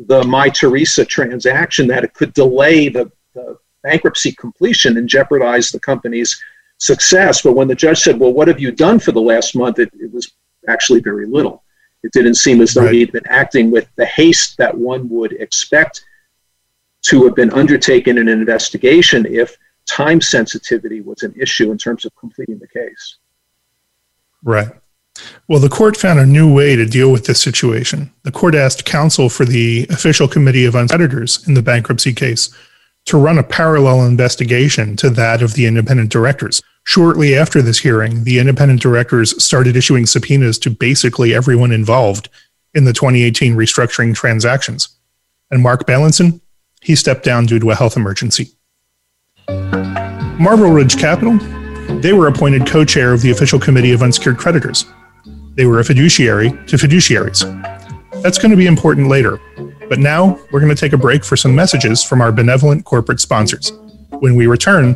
the 0.06 0.22
Mytheresa 0.22 1.08
transaction, 1.08 1.88
that 1.88 2.04
it 2.04 2.14
could 2.14 2.34
delay 2.34 2.90
the, 2.90 3.12
the 3.34 3.58
bankruptcy 3.82 4.32
completion 4.34 4.98
and 4.98 5.10
jeopardize 5.10 5.70
the 5.70 5.80
company's 5.80 6.40
success. 6.84 7.42
But 7.42 7.54
when 7.54 7.68
the 7.68 7.76
judge 7.76 8.02
said, 8.02 8.20
Well, 8.20 8.34
what 8.34 8.48
have 8.48 8.60
you 8.60 8.72
done 8.72 9.00
for 9.00 9.12
the 9.12 9.22
last 9.22 9.56
month? 9.56 9.80
it, 9.80 9.90
it 9.94 10.14
was 10.14 10.32
actually 10.68 11.02
very 11.02 11.26
little. 11.26 11.64
It 12.04 12.12
didn't 12.12 12.36
seem 12.36 12.62
as 12.62 12.74
though 12.74 12.84
right. 12.84 12.94
he'd 12.94 13.14
been 13.14 13.28
acting 13.28 13.72
with 13.72 13.88
the 13.96 14.06
haste 14.06 14.58
that 14.58 14.78
one 14.78 15.08
would 15.10 15.34
expect 15.34 16.06
to 17.04 17.24
have 17.24 17.36
been 17.36 17.52
undertaken 17.52 18.18
in 18.18 18.28
an 18.28 18.40
investigation 18.40 19.26
if 19.26 19.58
time 19.86 20.22
sensitivity 20.22 21.02
was 21.02 21.24
an 21.24 21.34
issue 21.40 21.72
in 21.72 21.78
terms 21.78 22.06
of 22.06 22.16
completing 22.16 22.60
the 22.60 22.68
case. 22.68 23.18
Right. 24.44 24.70
Well, 25.48 25.60
the 25.60 25.70
court 25.70 25.96
found 25.96 26.20
a 26.20 26.26
new 26.26 26.54
way 26.54 26.76
to 26.76 26.86
deal 26.86 27.12
with 27.12 27.26
this 27.26 27.42
situation. 27.42 28.12
The 28.24 28.32
court 28.32 28.56
asked 28.56 28.84
counsel 28.84 29.30
for 29.30 29.46
the 29.46 29.86
official 29.90 30.28
committee 30.28 30.66
of 30.66 30.74
creditors 30.74 31.48
in 31.48 31.54
the 31.54 31.62
bankruptcy 31.62 32.14
case 32.14 32.54
to 33.06 33.18
run 33.18 33.38
a 33.38 33.44
parallel 33.44 34.06
investigation 34.06 34.96
to 34.98 35.10
that 35.12 35.42
of 35.42 35.54
the 35.54 35.66
independent 35.66 36.10
directors 36.10 36.62
Shortly 36.84 37.36
after 37.36 37.62
this 37.62 37.80
hearing, 37.80 38.24
the 38.24 38.40
independent 38.40 38.82
directors 38.82 39.42
started 39.44 39.76
issuing 39.76 40.06
subpoenas 40.06 40.60
to 40.60 40.70
basically 40.70 41.34
everyone 41.34 41.72
involved 41.72 42.30
in 42.74 42.84
the 42.84 42.94
2018 42.94 43.56
restructuring 43.56 44.14
transactions. 44.14 44.90
And 45.50 45.62
Marc 45.62 45.86
Beilinson, 45.86 46.42
he 46.82 46.96
stepped 46.96 47.24
down 47.24 47.46
due 47.46 47.60
to 47.60 47.72
a 47.72 47.76
health 47.76 47.96
emergency. 47.96 48.52
Marble 50.40 50.72
Ridge 50.72 50.98
Capital, 50.98 51.38
they 52.02 52.12
were 52.12 52.28
appointed 52.28 52.68
co 52.68 52.84
chair 52.84 53.14
of 53.14 53.22
the 53.22 53.32
official 53.32 53.60
committee 53.60 53.92
of 53.92 54.02
unsecured 54.02 54.38
creditors. 54.38 54.86
They 55.56 55.66
were 55.66 55.80
a 55.80 55.86
fiduciary 55.86 56.50
to 56.50 56.76
fiduciaries. 56.76 57.44
That's 58.22 58.38
going 58.38 58.52
to 58.52 58.58
be 58.58 58.68
important 58.68 59.08
later. 59.08 59.40
But 59.88 60.00
now 60.00 60.40
we're 60.52 60.60
going 60.60 60.74
to 60.74 60.80
take 60.80 60.94
a 60.94 60.98
break 60.98 61.24
for 61.24 61.38
some 61.38 61.56
messages 61.56 62.04
from 62.04 62.20
our 62.20 62.32
benevolent 62.32 62.84
corporate 62.86 63.20
sponsors. 63.20 63.72
When 64.10 64.36
we 64.36 64.48
return, 64.48 64.96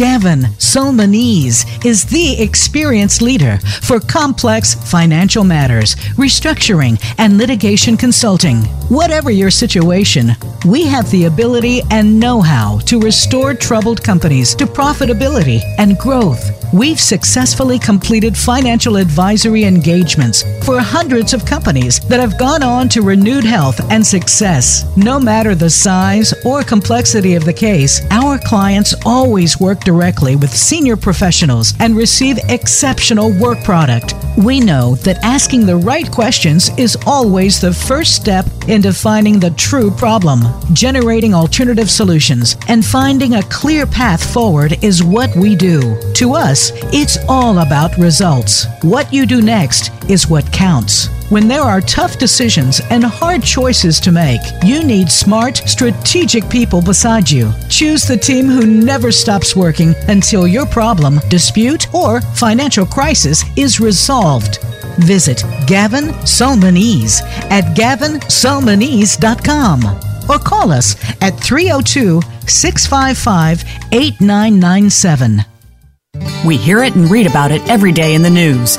Gavin 0.00 0.44
Solmonese 0.56 1.84
is 1.84 2.06
the 2.06 2.40
experienced 2.40 3.20
leader 3.20 3.58
for 3.82 4.00
complex 4.00 4.72
financial 4.90 5.44
matters, 5.44 5.94
restructuring, 6.16 6.98
and 7.18 7.36
litigation 7.36 7.98
consulting. 7.98 8.62
Whatever 8.88 9.30
your 9.30 9.50
situation, 9.50 10.30
we 10.64 10.86
have 10.86 11.10
the 11.10 11.26
ability 11.26 11.82
and 11.90 12.18
know 12.18 12.40
how 12.40 12.78
to 12.86 12.98
restore 12.98 13.52
troubled 13.52 14.02
companies 14.02 14.54
to 14.54 14.64
profitability 14.64 15.60
and 15.76 15.98
growth. 15.98 16.59
We've 16.72 17.00
successfully 17.00 17.80
completed 17.80 18.36
financial 18.36 18.96
advisory 18.96 19.64
engagements 19.64 20.44
for 20.64 20.78
hundreds 20.78 21.32
of 21.32 21.44
companies 21.44 21.98
that 22.08 22.20
have 22.20 22.38
gone 22.38 22.62
on 22.62 22.88
to 22.90 23.02
renewed 23.02 23.42
health 23.42 23.80
and 23.90 24.06
success. 24.06 24.84
No 24.96 25.18
matter 25.18 25.56
the 25.56 25.68
size 25.68 26.32
or 26.44 26.62
complexity 26.62 27.34
of 27.34 27.44
the 27.44 27.52
case, 27.52 28.00
our 28.12 28.38
clients 28.38 28.94
always 29.04 29.58
work 29.58 29.80
directly 29.80 30.36
with 30.36 30.54
senior 30.54 30.96
professionals 30.96 31.74
and 31.80 31.96
receive 31.96 32.38
exceptional 32.48 33.32
work 33.40 33.64
product. 33.64 34.14
We 34.38 34.60
know 34.60 34.94
that 34.96 35.24
asking 35.24 35.66
the 35.66 35.76
right 35.76 36.08
questions 36.08 36.70
is 36.78 36.96
always 37.04 37.60
the 37.60 37.72
first 37.72 38.14
step 38.14 38.46
in 38.68 38.80
defining 38.80 39.40
the 39.40 39.50
true 39.50 39.90
problem. 39.90 40.40
Generating 40.72 41.34
alternative 41.34 41.90
solutions 41.90 42.56
and 42.68 42.84
finding 42.84 43.34
a 43.34 43.42
clear 43.44 43.86
path 43.86 44.32
forward 44.32 44.82
is 44.84 45.02
what 45.02 45.34
we 45.34 45.56
do. 45.56 45.98
To 46.14 46.34
us, 46.34 46.59
it's 46.92 47.16
all 47.28 47.58
about 47.58 47.96
results. 47.96 48.66
What 48.82 49.12
you 49.12 49.26
do 49.26 49.40
next 49.40 49.90
is 50.10 50.28
what 50.28 50.52
counts. 50.52 51.08
When 51.30 51.48
there 51.48 51.62
are 51.62 51.80
tough 51.80 52.18
decisions 52.18 52.80
and 52.90 53.04
hard 53.04 53.42
choices 53.42 54.00
to 54.00 54.12
make, 54.12 54.40
you 54.64 54.82
need 54.82 55.10
smart, 55.10 55.58
strategic 55.58 56.48
people 56.48 56.82
beside 56.82 57.30
you. 57.30 57.52
Choose 57.68 58.04
the 58.04 58.16
team 58.16 58.46
who 58.46 58.66
never 58.66 59.12
stops 59.12 59.54
working 59.54 59.94
until 60.08 60.46
your 60.46 60.66
problem, 60.66 61.20
dispute, 61.28 61.92
or 61.94 62.20
financial 62.20 62.84
crisis 62.84 63.44
is 63.56 63.80
resolved. 63.80 64.58
Visit 64.98 65.44
Gavin 65.66 66.08
Solmonese 66.26 67.22
at 67.50 67.76
gavinsolmonese.com 67.76 69.84
or 70.28 70.38
call 70.38 70.72
us 70.72 70.96
at 71.22 71.40
302 71.40 72.20
655 72.46 73.64
8997. 73.92 75.44
We 76.44 76.56
hear 76.56 76.82
it 76.82 76.94
and 76.94 77.10
read 77.10 77.26
about 77.26 77.52
it 77.52 77.66
every 77.68 77.92
day 77.92 78.14
in 78.14 78.22
the 78.22 78.30
news. 78.30 78.78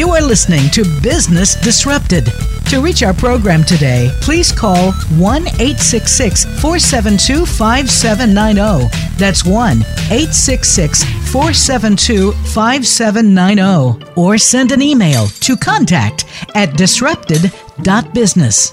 You 0.00 0.08
are 0.12 0.22
listening 0.22 0.70
to 0.70 0.82
Business 1.02 1.54
Disrupted. 1.56 2.32
To 2.70 2.80
reach 2.80 3.02
our 3.02 3.12
program 3.12 3.62
today, 3.62 4.08
please 4.22 4.50
call 4.50 4.92
1 4.92 5.46
866 5.46 6.46
472 6.62 7.44
5790. 7.44 8.88
That's 9.18 9.44
1 9.44 9.82
866 10.08 11.04
472 11.30 12.32
5790. 12.32 14.12
Or 14.16 14.38
send 14.38 14.72
an 14.72 14.80
email 14.80 15.26
to 15.26 15.54
contact 15.54 16.24
at 16.54 16.78
disrupted.business. 16.78 18.72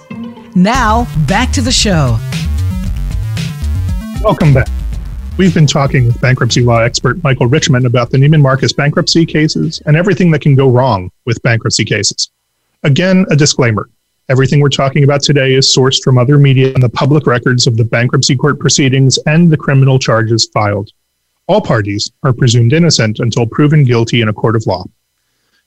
Now, 0.55 1.07
back 1.27 1.51
to 1.51 1.61
the 1.61 1.73
show. 1.73 2.17
Welcome 4.23 4.53
back. 4.53 4.69
We've 5.37 5.53
been 5.53 5.67
talking 5.67 6.07
with 6.07 6.19
bankruptcy 6.19 6.61
law 6.61 6.79
expert 6.79 7.23
Michael 7.23 7.45
Richman 7.45 7.85
about 7.85 8.09
the 8.09 8.17
Neiman 8.17 8.41
Marcus 8.41 8.73
bankruptcy 8.73 9.23
cases 9.23 9.79
and 9.85 9.95
everything 9.95 10.31
that 10.31 10.41
can 10.41 10.55
go 10.55 10.67
wrong 10.67 11.11
with 11.27 11.39
bankruptcy 11.43 11.85
cases. 11.85 12.31
Again, 12.81 13.23
a 13.29 13.35
disclaimer. 13.35 13.87
Everything 14.29 14.61
we're 14.61 14.69
talking 14.69 15.03
about 15.03 15.21
today 15.21 15.53
is 15.53 15.71
sourced 15.71 16.01
from 16.01 16.17
other 16.17 16.39
media 16.39 16.73
and 16.73 16.81
the 16.81 16.89
public 16.89 17.27
records 17.27 17.67
of 17.67 17.77
the 17.77 17.83
bankruptcy 17.83 18.35
court 18.35 18.59
proceedings 18.59 19.19
and 19.27 19.51
the 19.51 19.57
criminal 19.57 19.99
charges 19.99 20.49
filed. 20.51 20.89
All 21.45 21.61
parties 21.61 22.11
are 22.23 22.33
presumed 22.33 22.73
innocent 22.73 23.19
until 23.19 23.45
proven 23.45 23.83
guilty 23.83 24.21
in 24.21 24.29
a 24.29 24.33
court 24.33 24.55
of 24.55 24.65
law. 24.65 24.85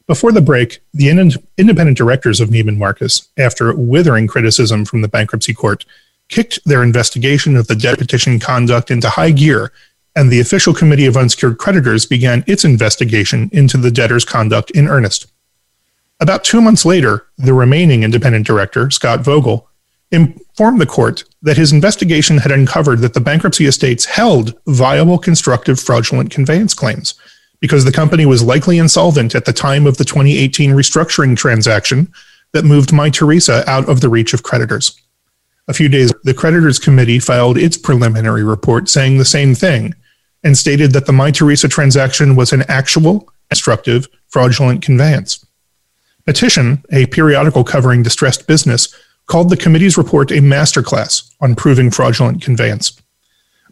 Before 0.08 0.32
the 0.32 0.42
break, 0.42 0.80
the 0.92 1.10
in- 1.10 1.32
independent 1.56 1.96
directors 1.96 2.40
of 2.40 2.48
Neiman 2.48 2.76
Marcus, 2.76 3.28
after 3.38 3.72
withering 3.72 4.26
criticism 4.26 4.84
from 4.84 5.02
the 5.02 5.08
bankruptcy 5.08 5.54
court, 5.54 5.84
kicked 6.30 6.64
their 6.64 6.82
investigation 6.82 7.56
of 7.56 7.66
the 7.66 7.76
debt 7.76 7.98
petition 7.98 8.38
conduct 8.38 8.90
into 8.90 9.10
high 9.10 9.32
gear, 9.32 9.72
and 10.16 10.30
the 10.30 10.40
official 10.40 10.72
committee 10.72 11.06
of 11.06 11.16
unsecured 11.16 11.58
creditors 11.58 12.06
began 12.06 12.42
its 12.46 12.64
investigation 12.64 13.50
into 13.52 13.76
the 13.76 13.90
debtor's 13.90 14.24
conduct 14.24 14.70
in 14.70 14.88
earnest. 14.88 15.26
About 16.20 16.44
two 16.44 16.60
months 16.60 16.84
later, 16.84 17.26
the 17.36 17.54
remaining 17.54 18.02
independent 18.02 18.46
director, 18.46 18.90
Scott 18.90 19.20
Vogel, 19.20 19.68
informed 20.10 20.80
the 20.80 20.86
court 20.86 21.24
that 21.42 21.56
his 21.56 21.72
investigation 21.72 22.38
had 22.38 22.50
uncovered 22.50 22.98
that 23.00 23.14
the 23.14 23.20
bankruptcy 23.20 23.66
estates 23.66 24.04
held 24.04 24.54
viable 24.66 25.18
constructive 25.18 25.78
fraudulent 25.78 26.30
conveyance 26.30 26.74
claims 26.74 27.14
because 27.60 27.84
the 27.84 27.92
company 27.92 28.26
was 28.26 28.42
likely 28.42 28.78
insolvent 28.78 29.34
at 29.34 29.44
the 29.44 29.52
time 29.52 29.86
of 29.86 29.98
the 29.98 30.04
2018 30.04 30.70
restructuring 30.72 31.36
transaction 31.36 32.12
that 32.52 32.64
moved 32.64 32.90
Mytheresa 32.90 33.64
out 33.66 33.88
of 33.88 34.00
the 34.00 34.08
reach 34.08 34.34
of 34.34 34.42
creditors. 34.42 35.00
A 35.70 35.72
few 35.72 35.88
days, 35.88 36.12
the 36.24 36.34
creditors 36.34 36.80
committee 36.80 37.20
filed 37.20 37.56
its 37.56 37.76
preliminary 37.76 38.42
report 38.42 38.88
saying 38.88 39.18
the 39.18 39.24
same 39.24 39.54
thing 39.54 39.94
and 40.42 40.58
stated 40.58 40.90
that 40.90 41.06
the 41.06 41.12
Mytheresa 41.12 41.70
transaction 41.70 42.34
was 42.34 42.52
an 42.52 42.64
actual, 42.66 43.32
destructive, 43.50 44.08
fraudulent 44.30 44.82
conveyance. 44.82 45.46
Petition, 46.26 46.82
a 46.90 47.06
periodical 47.06 47.62
covering 47.62 48.02
distressed 48.02 48.48
business, 48.48 48.92
called 49.26 49.48
the 49.48 49.56
committee's 49.56 49.96
report 49.96 50.32
a 50.32 50.40
masterclass 50.40 51.32
on 51.40 51.54
proving 51.54 51.92
fraudulent 51.92 52.42
conveyance. 52.42 53.00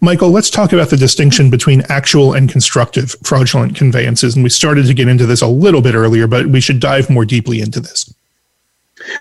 Michael, 0.01 0.31
let's 0.31 0.51
talk 0.51 0.73
about 0.73 0.91
the 0.91 0.97
distinction 0.97 1.51
between 1.51 1.83
actual 1.89 2.33
and 2.33 2.49
constructive 2.49 3.17
fraudulent 3.25 3.75
conveyances. 3.75 4.37
And 4.37 4.45
we 4.45 4.51
started 4.51 4.87
to 4.87 4.95
get 4.95 5.09
into 5.09 5.27
this 5.27 5.43
a 5.43 5.49
little 5.49 5.83
bit 5.83 5.97
earlier, 5.97 6.29
but 6.29 6.47
we 6.47 6.61
should 6.61 6.79
dive 6.79 7.11
more 7.11 7.25
deeply 7.25 7.61
into 7.61 7.81
this. 7.81 8.15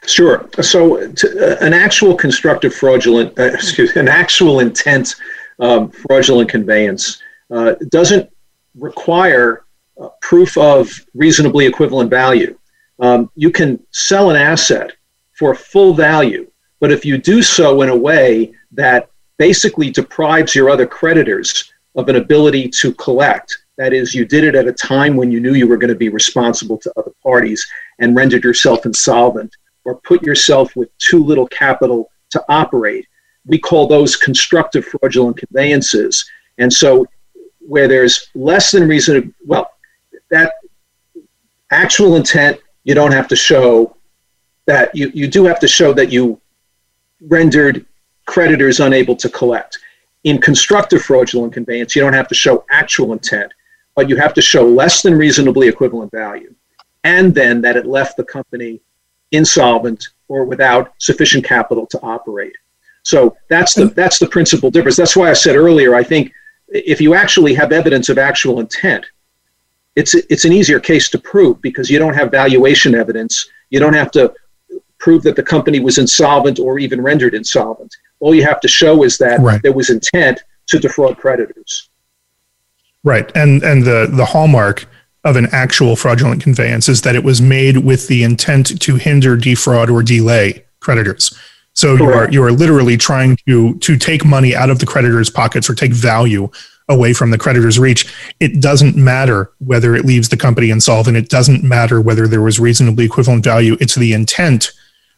Sure. 0.05 0.49
So, 0.61 1.11
to, 1.11 1.53
uh, 1.53 1.65
an 1.65 1.73
actual 1.73 2.15
constructive 2.15 2.73
fraudulent, 2.73 3.37
uh, 3.39 3.43
excuse, 3.53 3.95
an 3.95 4.07
actual 4.07 4.59
intent 4.59 5.15
um, 5.59 5.91
fraudulent 5.91 6.49
conveyance 6.49 7.21
uh, 7.51 7.75
doesn't 7.89 8.29
require 8.75 9.65
uh, 10.01 10.09
proof 10.21 10.57
of 10.57 10.89
reasonably 11.13 11.65
equivalent 11.65 12.09
value. 12.09 12.57
Um, 12.99 13.31
you 13.35 13.51
can 13.51 13.79
sell 13.91 14.29
an 14.29 14.35
asset 14.35 14.91
for 15.33 15.53
full 15.53 15.93
value, 15.93 16.49
but 16.79 16.91
if 16.91 17.05
you 17.05 17.17
do 17.17 17.41
so 17.41 17.81
in 17.81 17.89
a 17.89 17.95
way 17.95 18.53
that 18.71 19.09
basically 19.37 19.91
deprives 19.91 20.55
your 20.55 20.69
other 20.69 20.87
creditors 20.87 21.71
of 21.95 22.09
an 22.09 22.15
ability 22.15 22.69
to 22.69 22.93
collect, 22.93 23.57
that 23.77 23.93
is, 23.93 24.15
you 24.15 24.25
did 24.25 24.43
it 24.43 24.55
at 24.55 24.67
a 24.67 24.73
time 24.73 25.15
when 25.15 25.31
you 25.31 25.39
knew 25.39 25.53
you 25.53 25.67
were 25.67 25.77
going 25.77 25.93
to 25.93 25.95
be 25.95 26.09
responsible 26.09 26.77
to 26.79 26.91
other 26.97 27.11
parties 27.21 27.65
and 27.99 28.15
rendered 28.15 28.43
yourself 28.43 28.85
insolvent 28.85 29.55
or 29.88 29.95
put 29.95 30.21
yourself 30.21 30.76
with 30.76 30.95
too 30.97 31.23
little 31.23 31.47
capital 31.47 32.12
to 32.30 32.43
operate. 32.50 33.08
We 33.45 33.58
call 33.58 33.88
those 33.88 34.17
constructive 34.17 34.84
fraudulent 34.84 35.38
conveyances. 35.38 36.30
And 36.58 36.71
so, 36.71 37.08
where 37.60 37.88
there's 37.88 38.28
less 38.36 38.71
than 38.71 38.86
reasonable, 38.86 39.32
well, 39.45 39.71
that 40.30 40.52
actual 41.71 42.17
intent, 42.17 42.60
you 42.84 42.93
don't 42.93 43.13
have 43.13 43.30
to 43.30 43.36
show 43.36 43.95
that 44.65 44.93
you, 44.93 45.10
you 45.13 45.26
do 45.26 45.45
have 45.45 45.60
to 45.62 45.67
show 45.69 45.93
that 45.93 46.12
you 46.12 46.39
rendered 47.21 47.86
creditors 48.26 48.82
unable 48.82 49.15
to 49.15 49.30
collect. 49.30 49.80
In 50.26 50.41
constructive 50.41 51.02
fraudulent 51.02 51.54
conveyance, 51.54 51.95
you 51.95 52.02
don't 52.02 52.13
have 52.13 52.28
to 52.28 52.36
show 52.36 52.65
actual 52.69 53.13
intent, 53.13 53.54
but 53.95 54.10
you 54.10 54.17
have 54.17 54.34
to 54.34 54.41
show 54.41 54.67
less 54.67 55.02
than 55.02 55.17
reasonably 55.17 55.69
equivalent 55.69 56.12
value. 56.12 56.54
And 57.06 57.34
then 57.34 57.62
that 57.62 57.78
it 57.78 57.86
left 57.86 58.17
the 58.17 58.26
company 58.26 58.82
insolvent 59.31 60.07
or 60.27 60.43
without 60.45 60.93
sufficient 60.99 61.43
capital 61.43 61.85
to 61.87 61.99
operate. 62.01 62.55
So 63.03 63.37
that's 63.49 63.73
the 63.73 63.85
that's 63.85 64.19
the 64.19 64.27
principal 64.27 64.69
difference. 64.69 64.97
That's 64.97 65.15
why 65.15 65.29
I 65.29 65.33
said 65.33 65.55
earlier. 65.55 65.95
I 65.95 66.03
think 66.03 66.33
if 66.67 66.99
you 66.99 67.13
actually 67.13 67.53
have 67.53 67.71
evidence 67.71 68.09
of 68.09 68.17
actual 68.17 68.59
intent, 68.59 69.05
it's 69.95 70.13
it's 70.13 70.45
an 70.45 70.51
easier 70.51 70.79
case 70.79 71.09
to 71.09 71.17
prove 71.17 71.61
because 71.61 71.89
you 71.89 71.99
don't 71.99 72.13
have 72.13 72.31
valuation 72.31 72.95
evidence. 72.95 73.49
You 73.69 73.79
don't 73.79 73.93
have 73.93 74.11
to 74.11 74.33
prove 74.99 75.23
that 75.23 75.35
the 75.35 75.43
company 75.43 75.79
was 75.79 75.97
insolvent 75.97 76.59
or 76.59 76.79
even 76.79 77.01
rendered 77.01 77.33
insolvent. 77.33 77.95
All 78.19 78.35
you 78.35 78.43
have 78.43 78.59
to 78.61 78.67
show 78.67 79.03
is 79.03 79.17
that 79.19 79.39
right. 79.39 79.61
there 79.61 79.73
was 79.73 79.89
intent 79.89 80.43
to 80.67 80.79
defraud 80.79 81.17
creditors. 81.17 81.89
Right, 83.03 83.31
and 83.35 83.63
and 83.63 83.83
the 83.83 84.09
the 84.11 84.25
hallmark 84.25 84.85
of 85.23 85.36
an 85.36 85.47
actual 85.51 85.95
fraudulent 85.95 86.41
conveyance 86.41 86.88
is 86.88 87.01
that 87.01 87.15
it 87.15 87.23
was 87.23 87.41
made 87.41 87.77
with 87.77 88.08
the 88.08 88.23
intent 88.23 88.80
to 88.82 88.95
hinder, 88.95 89.36
defraud, 89.36 89.89
or 89.89 90.03
delay 90.03 90.63
creditors. 90.80 91.38
So 91.73 91.95
you 91.95 92.10
are 92.10 92.30
you 92.32 92.43
are 92.43 92.51
literally 92.51 92.97
trying 92.97 93.38
to 93.47 93.77
to 93.80 93.97
take 93.97 94.25
money 94.25 94.56
out 94.56 94.69
of 94.69 94.80
the 94.80 94.86
creditor's 94.86 95.30
pockets 95.30 95.69
or 95.69 95.75
take 95.75 95.93
value 95.93 96.49
away 96.89 97.13
from 97.13 97.32
the 97.32 97.38
creditor's 97.38 97.77
reach. 97.77 98.12
It 98.39 98.62
doesn't 98.62 98.95
matter 98.95 99.51
whether 99.60 99.93
it 99.95 100.06
leaves 100.06 100.30
the 100.30 100.38
company 100.38 100.69
insolvent. 100.69 101.17
It 101.17 101.30
doesn't 101.30 101.63
matter 101.63 102.01
whether 102.01 102.27
there 102.27 102.41
was 102.41 102.60
reasonably 102.60 103.06
equivalent 103.06 103.43
value. 103.43 103.77
It's 103.80 103.95
the 103.95 104.13
intent 104.13 104.71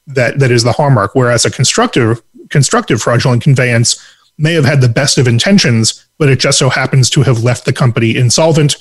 that 0.08 0.40
that 0.40 0.52
is 0.52 0.64
the 0.64 0.74
hallmark. 0.74 1.16
Whereas 1.16 1.46
a 1.46 1.52
constructive 1.52 2.22
constructive 2.50 3.02
fraudulent 3.02 3.44
conveyance 3.44 3.98
may 4.38 4.54
have 4.54 4.66
had 4.66 4.82
the 4.82 4.90
best 4.90 5.18
of 5.18 5.28
intentions, 5.28 6.08
but 6.18 6.30
it 6.30 6.40
just 6.40 6.58
so 6.58 6.70
happens 6.70 7.10
to 7.12 7.22
have 7.22 7.44
left 7.44 7.66
the 7.66 7.74
company 7.74 8.16
insolvent 8.18 8.78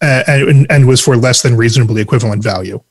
and, 0.00 0.66
and 0.70 0.86
was 0.86 1.00
for 1.00 1.16
less 1.16 1.42
than 1.42 1.56
reasonably 1.56 2.00
equivalent 2.00 2.42
value. 2.42 2.82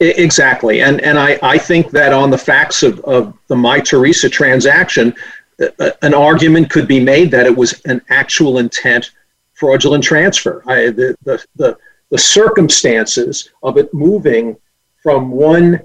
Exactly. 0.00 0.80
And, 0.80 1.00
and 1.00 1.18
I, 1.18 1.38
I 1.42 1.58
think 1.58 1.90
that 1.90 2.12
on 2.12 2.30
the 2.30 2.38
facts 2.38 2.82
of, 2.82 3.00
of 3.00 3.36
the 3.48 3.56
Mytheresa 3.56 4.30
transaction, 4.30 5.12
uh, 5.60 5.90
an 6.02 6.14
argument 6.14 6.70
could 6.70 6.86
be 6.86 7.00
made 7.00 7.30
that 7.32 7.46
it 7.46 7.56
was 7.56 7.80
an 7.84 8.00
actual 8.08 8.58
intent 8.58 9.10
fraudulent 9.54 10.04
transfer. 10.04 10.62
I, 10.68 10.90
the, 10.90 11.16
the, 11.24 11.44
the, 11.56 11.78
the 12.10 12.18
circumstances 12.18 13.50
of 13.64 13.76
it 13.76 13.92
moving 13.92 14.56
from 15.02 15.30
one 15.32 15.80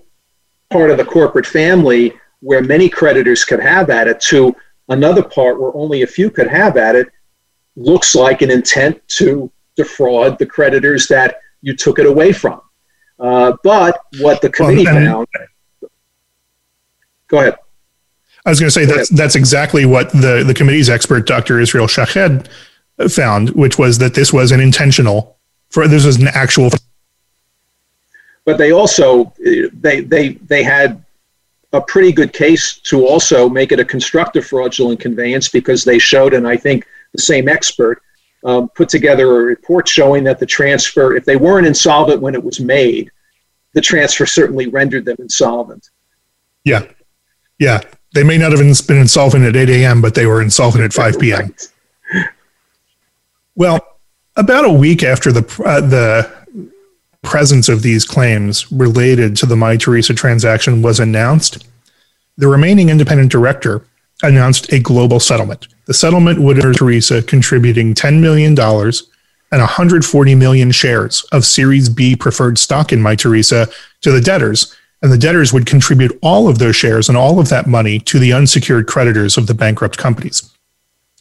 part 0.69 0.91
of 0.91 0.97
the 0.97 1.06
corporate 1.06 1.45
family 1.45 2.13
where 2.41 2.62
many 2.62 2.89
creditors 2.89 3.43
could 3.43 3.60
have 3.60 3.89
at 3.89 4.08
it 4.08 4.19
to 4.19 4.56
another 4.89 5.23
part 5.23 5.60
where 5.60 5.76
only 5.76 6.04
a 6.04 6.08
few 6.08 6.30
could 6.30 6.47
have 6.47 6.78
at 6.78 6.95
it 6.95 7.08
looks 7.76 8.13
like 8.13 8.43
an 8.43 8.52
intent 8.52 9.02
to 9.08 9.52
defraud 9.75 10.38
the 10.39 10.45
creditors 10.45 11.07
that 11.07 11.38
you 11.62 11.75
took 11.75 11.99
it 11.99 12.05
away 12.05 12.31
from. 12.31 12.62
Uh, 13.19 13.53
but 13.63 13.99
what 14.19 14.41
the 14.41 14.49
committee 14.49 14.86
well, 14.86 15.25
found. 15.25 15.27
Go 17.27 17.39
ahead. 17.39 17.55
I 18.45 18.49
was 18.49 18.59
going 18.59 18.67
to 18.67 18.71
say 18.71 18.86
that's 18.86 19.09
that's 19.09 19.36
exactly 19.36 19.86
what 19.86 20.12
the 20.12 20.43
the 20.45 20.53
committee's 20.53 20.89
expert, 20.89 21.25
Dr. 21.25 21.59
Israel 21.59 21.88
Shaked, 21.88 22.49
found, 23.09 23.49
which 23.51 23.77
was 23.77 23.97
that 23.99 24.13
this 24.13 24.33
was 24.33 24.51
an 24.51 24.59
intentional. 24.59 25.38
For 25.69 25.88
this 25.88 26.05
was 26.05 26.17
an 26.17 26.27
actual. 26.27 26.69
But 28.45 28.57
they 28.57 28.73
also 28.73 29.33
they 29.39 30.01
they 30.01 30.33
they 30.33 30.63
had 30.63 31.03
a 31.71 31.81
pretty 31.81 32.12
good 32.12 32.33
case 32.33 32.77
to 32.77 33.07
also 33.07 33.49
make 33.49 33.71
it 33.71 33.79
a 33.79 33.86
constructive 33.86 34.45
fraudulent 34.45 34.99
conveyance 34.99 35.49
because 35.49 35.83
they 35.83 35.97
showed, 35.97 36.33
and 36.33 36.47
I 36.47 36.57
think 36.57 36.86
the 37.13 37.21
same 37.21 37.47
expert 37.47 38.03
um, 38.44 38.70
put 38.70 38.89
together 38.89 39.41
a 39.41 39.44
report 39.44 39.88
showing 39.88 40.24
that 40.26 40.39
the 40.39 40.46
transfer, 40.46 41.16
if 41.16 41.26
they 41.26 41.36
weren't 41.36 41.68
insolvent 41.68 42.22
when 42.22 42.36
it 42.36 42.44
was 42.44 42.60
made, 42.60 43.10
the 43.74 43.82
transfer 43.82 44.26
certainly 44.26 44.68
rendered 44.68 45.06
them 45.06 45.18
insolvent. 45.20 45.89
Yeah. 46.64 46.86
Yeah. 47.60 47.82
They 48.14 48.24
may 48.24 48.38
not 48.38 48.52
have 48.52 48.60
been 48.88 48.98
insolvent 48.98 49.46
at 49.46 49.56
8 49.56 49.70
a.m., 49.70 50.02
but 50.02 50.14
they 50.14 50.26
were 50.26 50.41
insolvent 50.41 50.84
at 50.84 50.94
5 50.94 51.20
p.m. 51.20 51.39
Right. 51.39 52.30
Well, 53.56 53.88
about 54.36 54.66
a 54.66 54.72
week 54.72 55.04
after 55.04 55.32
the, 55.32 55.64
uh, 55.64 55.82
the 55.82 56.28
presence 57.22 57.70
of 57.70 57.84
these 57.84 58.04
claims 58.04 58.72
related 58.72 59.36
to 59.38 59.46
the 59.46 59.56
Mytheresa 59.56 60.16
transaction 60.16 60.82
was 60.82 61.00
announced, 61.00 61.68
the 62.38 62.48
remaining 62.48 62.89
independent 62.89 63.32
director 63.32 63.86
announced 64.24 64.71
a 64.71 64.80
global 64.80 65.19
settlement. 65.19 65.67
The 65.86 65.93
settlement 65.93 66.41
would 66.41 66.57
have 66.57 66.76
Teresa 66.76 67.21
contributing 67.21 67.93
$10 67.93 68.21
million 68.21 68.57
and 68.57 69.61
140 69.61 70.36
million 70.36 70.71
shares 70.71 71.24
of 71.32 71.45
Series 71.45 71.89
B 71.89 72.15
preferred 72.15 72.57
stock 72.57 72.91
in 72.91 72.99
Mytheresa 72.99 73.71
to 74.01 74.11
the 74.11 74.21
debtors, 74.21 74.76
and 75.01 75.11
the 75.11 75.17
debtors 75.17 75.53
would 75.53 75.67
contribute 75.67 76.17
all 76.21 76.47
of 76.47 76.57
those 76.57 76.76
shares 76.76 77.09
and 77.09 77.17
all 77.17 77.39
of 77.39 77.49
that 77.49 77.67
money 77.67 77.99
to 77.99 78.17
the 78.17 78.34
unsecured 78.34 78.88
creditors 78.88 79.38
of 79.38 79.45
the 79.47 79.53
bankrupt 79.53 79.97
companies. 79.97 80.49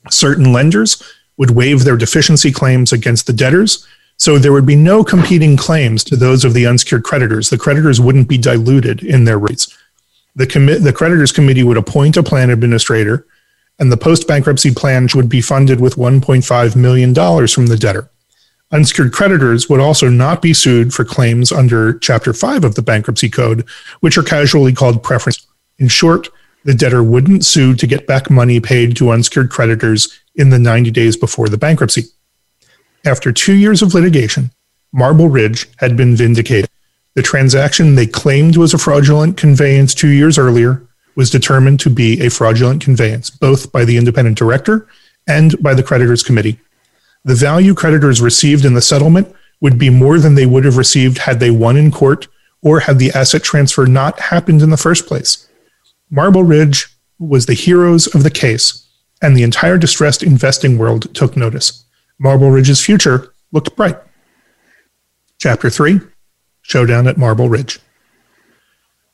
Certain 0.08 0.52
lenders 0.52 1.02
would 1.36 1.50
waive 1.50 1.84
their 1.84 1.96
deficiency 1.96 2.52
claims 2.52 2.92
against 2.92 3.26
the 3.26 3.32
debtors. 3.32 3.86
So 4.16 4.38
there 4.38 4.52
would 4.52 4.66
be 4.66 4.76
no 4.76 5.02
competing 5.02 5.56
claims 5.56 6.04
to 6.04 6.16
those 6.16 6.44
of 6.44 6.54
the 6.54 6.66
unsecured 6.66 7.02
creditors. 7.02 7.50
The 7.50 7.58
creditors 7.58 8.00
wouldn't 8.00 8.28
be 8.28 8.38
diluted 8.38 9.02
in 9.02 9.24
their 9.24 9.38
rates. 9.38 9.76
The, 10.34 10.46
commi- 10.46 10.82
the 10.82 10.92
creditors 10.92 11.32
committee 11.32 11.62
would 11.62 11.76
appoint 11.76 12.16
a 12.16 12.22
plan 12.22 12.50
administrator, 12.50 13.26
and 13.78 13.90
the 13.90 13.96
post 13.96 14.26
bankruptcy 14.26 14.72
plan 14.72 15.08
would 15.14 15.28
be 15.28 15.40
funded 15.40 15.80
with 15.80 15.96
$1.5 15.96 16.76
million 16.76 17.14
from 17.48 17.66
the 17.66 17.76
debtor. 17.76 18.10
Unsecured 18.70 19.12
creditors 19.12 19.68
would 19.68 19.80
also 19.80 20.08
not 20.08 20.40
be 20.40 20.54
sued 20.54 20.94
for 20.94 21.04
claims 21.04 21.52
under 21.52 21.98
Chapter 21.98 22.32
5 22.32 22.64
of 22.64 22.74
the 22.74 22.82
Bankruptcy 22.82 23.28
Code, 23.28 23.68
which 24.00 24.16
are 24.16 24.22
casually 24.22 24.72
called 24.72 25.02
preference. 25.02 25.46
In 25.78 25.88
short, 25.88 26.28
the 26.64 26.74
debtor 26.74 27.02
wouldn't 27.02 27.44
sue 27.44 27.74
to 27.74 27.86
get 27.86 28.06
back 28.06 28.30
money 28.30 28.60
paid 28.60 28.96
to 28.96 29.10
unsecured 29.10 29.50
creditors 29.50 30.22
in 30.36 30.48
the 30.48 30.58
90 30.58 30.90
days 30.90 31.16
before 31.16 31.48
the 31.48 31.58
bankruptcy. 31.58 32.04
After 33.04 33.32
two 33.32 33.54
years 33.54 33.82
of 33.82 33.94
litigation, 33.94 34.52
Marble 34.92 35.28
Ridge 35.28 35.68
had 35.78 35.96
been 35.96 36.16
vindicated. 36.16 36.70
The 37.14 37.22
transaction 37.22 37.94
they 37.94 38.06
claimed 38.06 38.56
was 38.56 38.72
a 38.72 38.78
fraudulent 38.78 39.36
conveyance 39.36 39.94
two 39.94 40.08
years 40.08 40.38
earlier 40.38 40.82
was 41.14 41.30
determined 41.30 41.78
to 41.80 41.90
be 41.90 42.20
a 42.22 42.30
fraudulent 42.30 42.82
conveyance, 42.82 43.28
both 43.28 43.70
by 43.70 43.84
the 43.84 43.98
independent 43.98 44.38
director 44.38 44.88
and 45.26 45.60
by 45.62 45.74
the 45.74 45.82
creditors 45.82 46.22
committee 46.22 46.58
the 47.24 47.34
value 47.34 47.74
creditors 47.74 48.20
received 48.20 48.64
in 48.64 48.74
the 48.74 48.82
settlement 48.82 49.32
would 49.60 49.78
be 49.78 49.90
more 49.90 50.18
than 50.18 50.34
they 50.34 50.46
would 50.46 50.64
have 50.64 50.76
received 50.76 51.18
had 51.18 51.38
they 51.38 51.50
won 51.50 51.76
in 51.76 51.90
court 51.90 52.26
or 52.62 52.80
had 52.80 52.98
the 52.98 53.12
asset 53.12 53.42
transfer 53.42 53.86
not 53.86 54.18
happened 54.18 54.62
in 54.62 54.70
the 54.70 54.76
first 54.76 55.06
place. 55.06 55.48
Marble 56.10 56.42
Ridge 56.42 56.88
was 57.18 57.46
the 57.46 57.54
heroes 57.54 58.12
of 58.14 58.22
the 58.24 58.30
case, 58.30 58.86
and 59.20 59.36
the 59.36 59.42
entire 59.44 59.78
distressed 59.78 60.22
investing 60.22 60.78
world 60.78 61.14
took 61.14 61.36
notice. 61.36 61.84
Marble 62.18 62.50
Ridge's 62.50 62.84
future 62.84 63.32
looked 63.52 63.74
bright. 63.76 63.98
Chapter 65.38 65.70
3 65.70 66.00
Showdown 66.62 67.06
at 67.06 67.18
Marble 67.18 67.48
Ridge. 67.48 67.80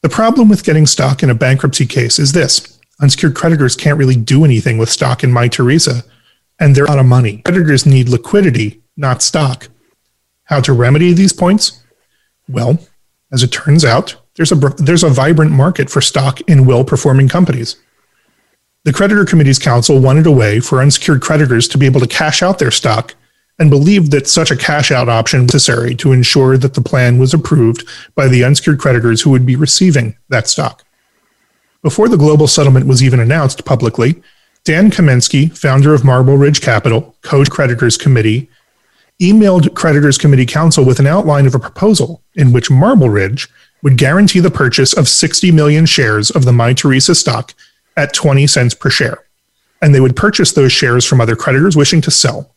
The 0.03 0.09
problem 0.09 0.49
with 0.49 0.65
getting 0.65 0.87
stock 0.87 1.23
in 1.23 1.31
a 1.31 1.35
bankruptcy 1.35 1.87
case 1.87 2.19
is 2.19 2.33
this 2.33 2.79
unsecured 3.01 3.35
creditors 3.35 3.77
can't 3.77 3.99
really 3.99 4.17
do 4.17 4.45
anything 4.45 4.79
with 4.79 4.91
stock 4.91 5.25
in 5.25 5.31
Mytheresa 5.31 6.05
and 6.59 6.75
they're 6.75 6.91
out 6.91 6.99
of 6.99 7.07
money. 7.07 7.39
Creditors 7.39 7.87
need 7.87 8.09
liquidity, 8.09 8.83
not 8.97 9.23
stock. 9.23 9.69
How 10.45 10.61
to 10.61 10.73
remedy 10.73 11.13
these 11.13 11.33
points? 11.33 11.83
Well, 12.49 12.79
as 13.33 13.43
it 13.43 13.53
turns 13.53 13.85
out, 13.85 14.17
there's 14.37 14.53
a, 14.53 14.57
there's 14.57 15.05
a 15.05 15.11
vibrant 15.11 15.53
market 15.53 15.91
for 15.91 16.01
stock 16.01 16.41
in 16.43 16.67
well 16.67 16.85
performing 16.85 17.29
companies. 17.29 17.77
The 18.85 18.93
creditor 18.93 19.25
committee's 19.25 19.59
counsel 19.59 20.01
wanted 20.01 20.27
a 20.27 20.33
way 20.33 20.61
for 20.61 20.81
unsecured 20.81 21.21
creditors 21.21 21.69
to 21.69 21.79
be 21.79 21.87
able 21.87 22.01
to 22.01 22.07
cash 22.07 22.43
out 22.43 22.59
their 22.59 22.71
stock 22.71 23.15
and 23.59 23.71
believed 23.71 24.13
that 24.13 24.29
such 24.29 24.51
a 24.51 24.57
cash 24.57 24.91
out 24.91 25.09
option 25.09 25.43
was 25.43 25.55
necessary 25.55 25.95
to 25.97 26.13
ensure 26.13 26.57
that 26.57 26.75
the 26.75 26.81
plan 26.81 27.19
was 27.19 27.35
approved 27.35 27.87
by 28.15 28.29
the 28.29 28.45
unsecured 28.45 28.79
creditors 28.79 29.21
who 29.21 29.31
would 29.31 29.45
be 29.45 29.57
receiving 29.57 30.17
that 30.29 30.47
stock. 30.47 30.85
Before 31.83 32.09
the 32.09 32.17
global 32.17 32.47
settlement 32.47 32.87
was 32.87 33.03
even 33.03 33.21
announced 33.21 33.65
publicly, 33.65 34.23
Dan 34.65 34.91
Kamensky, 34.91 35.57
founder 35.57 35.95
of 35.95 36.05
Marble 36.05 36.37
Ridge 36.37 36.61
Capital, 36.61 37.17
co-creditors 37.23 37.97
committee, 37.97 38.49
emailed 39.21 39.75
creditors 39.75 40.19
committee 40.19 40.47
counsel 40.47 40.85
with 40.85 41.01
an 41.01 41.07
outline 41.07 41.47
of 41.47 41.55
a 41.55 41.59
proposal 41.59 42.23
in 42.35 42.53
which 42.53 42.71
Marble 42.71 43.11
Ridge 43.11 43.49
would 43.83 43.97
guarantee 43.97 44.41
the 44.41 44.51
purchase 44.51 44.93
of 44.93 45.09
60 45.09 45.51
million 45.53 45.87
shares 45.87 46.31
of 46.31 46.45
the 46.45 46.53
Mytheresa 46.53 47.17
stock 47.17 47.55
at 47.97 48.13
20 48.13 48.47
cents 48.47 48.75
per 48.75 48.91
share. 48.91 49.25
And 49.81 49.95
they 49.95 50.01
would 50.01 50.17
purchase 50.17 50.53
those 50.53 50.73
shares 50.73 51.05
from 51.05 51.21
other 51.21 51.37
creditors 51.37 51.77
wishing 51.77 52.01
to 52.03 52.11
sell. 52.11 52.55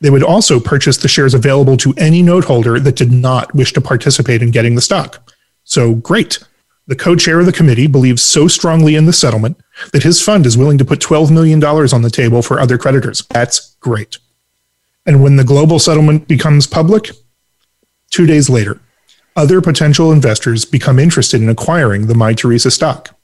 They 0.00 0.10
would 0.10 0.22
also 0.22 0.60
purchase 0.60 0.98
the 0.98 1.08
shares 1.08 1.34
available 1.34 1.76
to 1.78 1.94
any 1.96 2.22
note 2.22 2.44
holder 2.44 2.78
that 2.80 2.96
did 2.96 3.12
not 3.12 3.54
wish 3.54 3.72
to 3.72 3.80
participate 3.80 4.42
in 4.42 4.50
getting 4.50 4.74
the 4.74 4.80
stock. 4.80 5.32
So 5.64 5.94
great. 5.94 6.38
The 6.86 6.96
co 6.96 7.16
chair 7.16 7.40
of 7.40 7.46
the 7.46 7.52
committee 7.52 7.86
believes 7.86 8.22
so 8.22 8.46
strongly 8.46 8.94
in 8.94 9.06
the 9.06 9.12
settlement 9.12 9.58
that 9.92 10.02
his 10.02 10.22
fund 10.22 10.44
is 10.44 10.58
willing 10.58 10.76
to 10.78 10.84
put 10.84 11.00
$12 11.00 11.30
million 11.30 11.62
on 11.64 12.02
the 12.02 12.10
table 12.10 12.42
for 12.42 12.60
other 12.60 12.76
creditors. 12.76 13.22
That's 13.30 13.76
great. 13.80 14.18
And 15.06 15.22
when 15.22 15.36
the 15.36 15.44
global 15.44 15.78
settlement 15.78 16.28
becomes 16.28 16.66
public, 16.66 17.10
two 18.10 18.26
days 18.26 18.50
later, 18.50 18.80
other 19.36 19.60
potential 19.60 20.12
investors 20.12 20.64
become 20.64 20.98
interested 20.98 21.42
in 21.42 21.48
acquiring 21.48 22.06
the 22.06 22.14
Mytheresa 22.14 22.70
stock. 22.70 23.16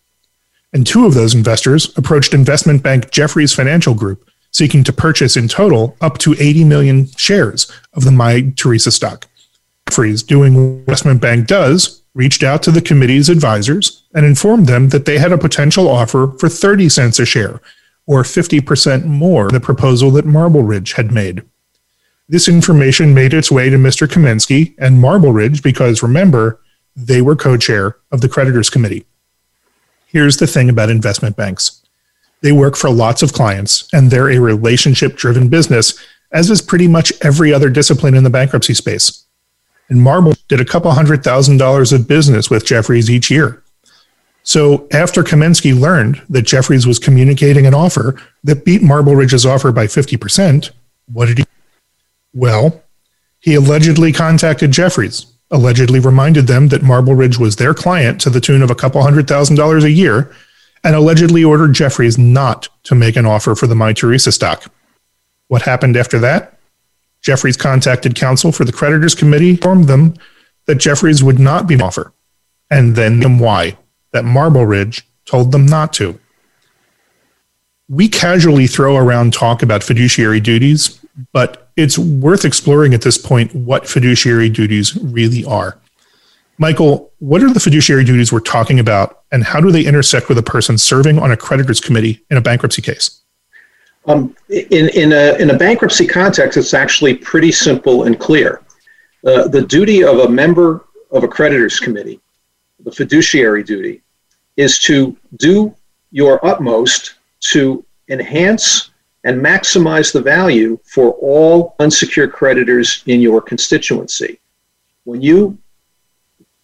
And 0.73 0.87
two 0.87 1.07
of 1.07 1.14
those 1.14 1.35
investors 1.35 1.97
approached 1.99 2.33
investment 2.33 2.83
bank 2.83 3.11
Jefferies 3.11 3.55
Financial 3.55 3.95
Group, 3.95 4.30
seeking 4.51 4.84
to 4.84 4.92
purchase 4.92 5.36
in 5.36 5.48
total 5.48 5.96
up 6.01 6.18
to 6.18 6.34
80 6.38 6.64
million 6.64 7.07
shares 7.16 7.70
of 7.94 8.05
the 8.05 8.11
Mytheresa 8.11 8.92
stock. 8.92 9.26
Jefferies, 9.88 10.22
doing 10.22 10.55
what 10.55 10.80
investment 10.80 11.20
bank 11.20 11.46
does, 11.46 12.03
reached 12.14 12.42
out 12.42 12.62
to 12.62 12.70
the 12.70 12.82
committee's 12.82 13.28
advisors 13.28 14.05
and 14.14 14.26
informed 14.26 14.66
them 14.66 14.88
that 14.88 15.05
they 15.05 15.18
had 15.18 15.32
a 15.32 15.38
potential 15.38 15.88
offer 15.88 16.32
for 16.38 16.48
30 16.48 16.88
cents 16.88 17.18
a 17.18 17.24
share, 17.24 17.61
or 18.07 18.22
50% 18.22 19.05
more 19.05 19.46
than 19.46 19.55
the 19.55 19.61
proposal 19.61 20.11
that 20.12 20.26
Marble 20.26 20.62
Ridge 20.62 20.92
had 20.94 21.12
made. 21.12 21.42
This 22.28 22.48
information 22.48 23.14
made 23.14 23.34
its 23.34 23.51
way 23.51 23.70
to 23.70 23.76
Mr. 23.76 24.07
Kamensky 24.07 24.74
and 24.78 25.01
Marble 25.01 25.32
Ridge 25.32 25.62
because 25.62 26.03
remember, 26.03 26.61
they 26.94 27.22
were 27.22 27.36
co 27.36 27.57
chair 27.57 27.96
of 28.12 28.20
the 28.20 28.28
creditors 28.28 28.70
committee. 28.70 29.07
Here's 30.07 30.36
the 30.36 30.46
thing 30.46 30.68
about 30.68 30.90
investment 30.90 31.36
banks 31.36 31.80
they 32.43 32.53
work 32.53 32.76
for 32.76 32.91
lots 32.91 33.22
of 33.22 33.32
clients, 33.32 33.88
and 33.93 34.11
they're 34.11 34.30
a 34.30 34.38
relationship 34.38 35.16
driven 35.16 35.49
business, 35.49 35.99
as 36.32 36.51
is 36.51 36.62
pretty 36.62 36.88
much 36.88 37.12
every 37.22 37.53
other 37.53 37.68
discipline 37.70 38.14
in 38.14 38.24
the 38.24 38.30
bankruptcy 38.30 38.74
space 38.74 39.26
and 39.91 40.01
Marble 40.01 40.34
did 40.49 40.61
a 40.61 40.64
couple 40.64 40.91
hundred 40.93 41.22
thousand 41.22 41.59
dollars 41.59 41.93
of 41.93 42.09
business 42.09 42.49
with 42.49 42.64
Jefferies 42.64 43.11
each 43.11 43.30
year. 43.30 43.62
So 44.43 44.88
after 44.93 45.22
Kamensky 45.22 45.78
learned 45.78 46.22
that 46.30 46.43
Jefferies 46.43 46.86
was 46.86 46.99
communicating 46.99 47.66
an 47.66 47.74
offer 47.74 48.18
that 48.45 48.64
beat 48.64 48.82
Marble 48.82 49.14
Ridge's 49.14 49.45
offer 49.45 49.70
by 49.70 49.86
50%, 49.86 50.70
what 51.12 51.26
did 51.26 51.38
he? 51.38 51.45
Well, 52.32 52.82
he 53.41 53.55
allegedly 53.55 54.12
contacted 54.12 54.70
Jefferies, 54.70 55.26
allegedly 55.51 56.01
reminded 56.01 56.47
them 56.47 56.68
that 56.68 56.82
Marble 56.82 57.14
Ridge 57.14 57.38
was 57.38 57.57
their 57.57 57.74
client 57.74 58.20
to 58.22 58.30
the 58.30 58.41
tune 58.41 58.62
of 58.62 58.70
a 58.70 58.74
couple 58.74 59.03
hundred 59.03 59.28
thousand 59.28 59.57
dollars 59.57 59.84
a 59.84 59.91
year, 59.91 60.34
and 60.85 60.95
allegedly 60.95 61.45
ordered 61.45 61.72
Jefferies 61.72 62.18
not 62.18 62.68
to 62.85 62.95
make 62.95 63.16
an 63.16 63.26
offer 63.26 63.55
for 63.55 63.66
the 63.66 63.74
My 63.74 63.93
Mytheresa 63.93 64.33
stock. 64.33 64.72
What 65.49 65.62
happened 65.62 65.97
after 65.97 66.18
that? 66.20 66.59
Jefferies 67.22 67.57
contacted 67.57 68.14
counsel 68.14 68.53
for 68.53 68.64
the 68.64 68.72
creditors 68.72 69.14
committee, 69.14 69.51
informed 69.51 69.87
them 69.87 70.14
that 70.66 70.76
Jefferies 70.76 71.22
would 71.22 71.39
not 71.39 71.66
be 71.66 71.74
an 71.74 71.83
offer, 71.83 72.12
and 72.70 72.97
then 72.97 73.20
them 73.20 73.39
why, 73.39 73.76
that 74.12 74.24
Marble 74.24 74.64
Ridge 74.64 75.07
told 75.26 75.53
them 75.53 75.66
not 75.66 75.93
to. 75.95 76.18
We 77.89 78.09
casually 78.09 78.66
throw 78.66 78.97
around 78.97 79.33
talk 79.35 79.62
about 79.62 79.83
fiduciary 79.83 80.41
duties, 80.41 81.05
but 81.33 81.70
it's 81.76 81.99
worth 81.99 82.45
exploring 82.45 82.95
at 82.95 83.03
this 83.03 83.18
point 83.18 83.55
what 83.55 83.89
fiduciary 83.89 84.49
duties 84.49 84.97
really 84.97 85.45
are. 85.45 85.76
Michael, 86.61 87.11
what 87.20 87.42
are 87.42 87.50
the 87.50 87.58
fiduciary 87.58 88.04
duties 88.04 88.30
we're 88.30 88.40
talking 88.40 88.78
about, 88.78 89.22
and 89.32 89.42
how 89.42 89.62
do 89.62 89.72
they 89.72 89.82
intersect 89.82 90.28
with 90.28 90.36
a 90.36 90.42
person 90.42 90.76
serving 90.76 91.18
on 91.18 91.32
a 91.32 91.36
creditors 91.36 91.80
committee 91.80 92.22
in 92.30 92.36
a 92.36 92.40
bankruptcy 92.42 92.82
case? 92.82 93.22
Um, 94.04 94.36
in, 94.50 94.90
in, 94.90 95.12
a, 95.12 95.38
in 95.38 95.48
a 95.48 95.56
bankruptcy 95.56 96.06
context, 96.06 96.58
it's 96.58 96.74
actually 96.74 97.14
pretty 97.14 97.50
simple 97.50 98.02
and 98.02 98.20
clear. 98.20 98.61
Uh, 99.26 99.48
the 99.48 99.62
duty 99.62 100.04
of 100.04 100.18
a 100.18 100.28
member 100.28 100.84
of 101.11 101.24
a 101.24 101.28
creditors 101.28 101.80
committee, 101.80 102.20
the 102.80 102.92
fiduciary 102.92 103.64
duty, 103.64 104.02
is 104.58 104.78
to 104.80 105.16
do 105.36 105.74
your 106.11 106.44
utmost 106.44 107.14
to 107.52 107.82
enhance 108.11 108.90
and 109.24 109.40
maximize 109.40 110.12
the 110.12 110.20
value 110.20 110.78
for 110.84 111.12
all 111.22 111.74
unsecured 111.78 112.34
creditors 112.34 113.02
in 113.06 113.22
your 113.22 113.40
constituency. 113.40 114.38
When 115.04 115.22
you 115.22 115.56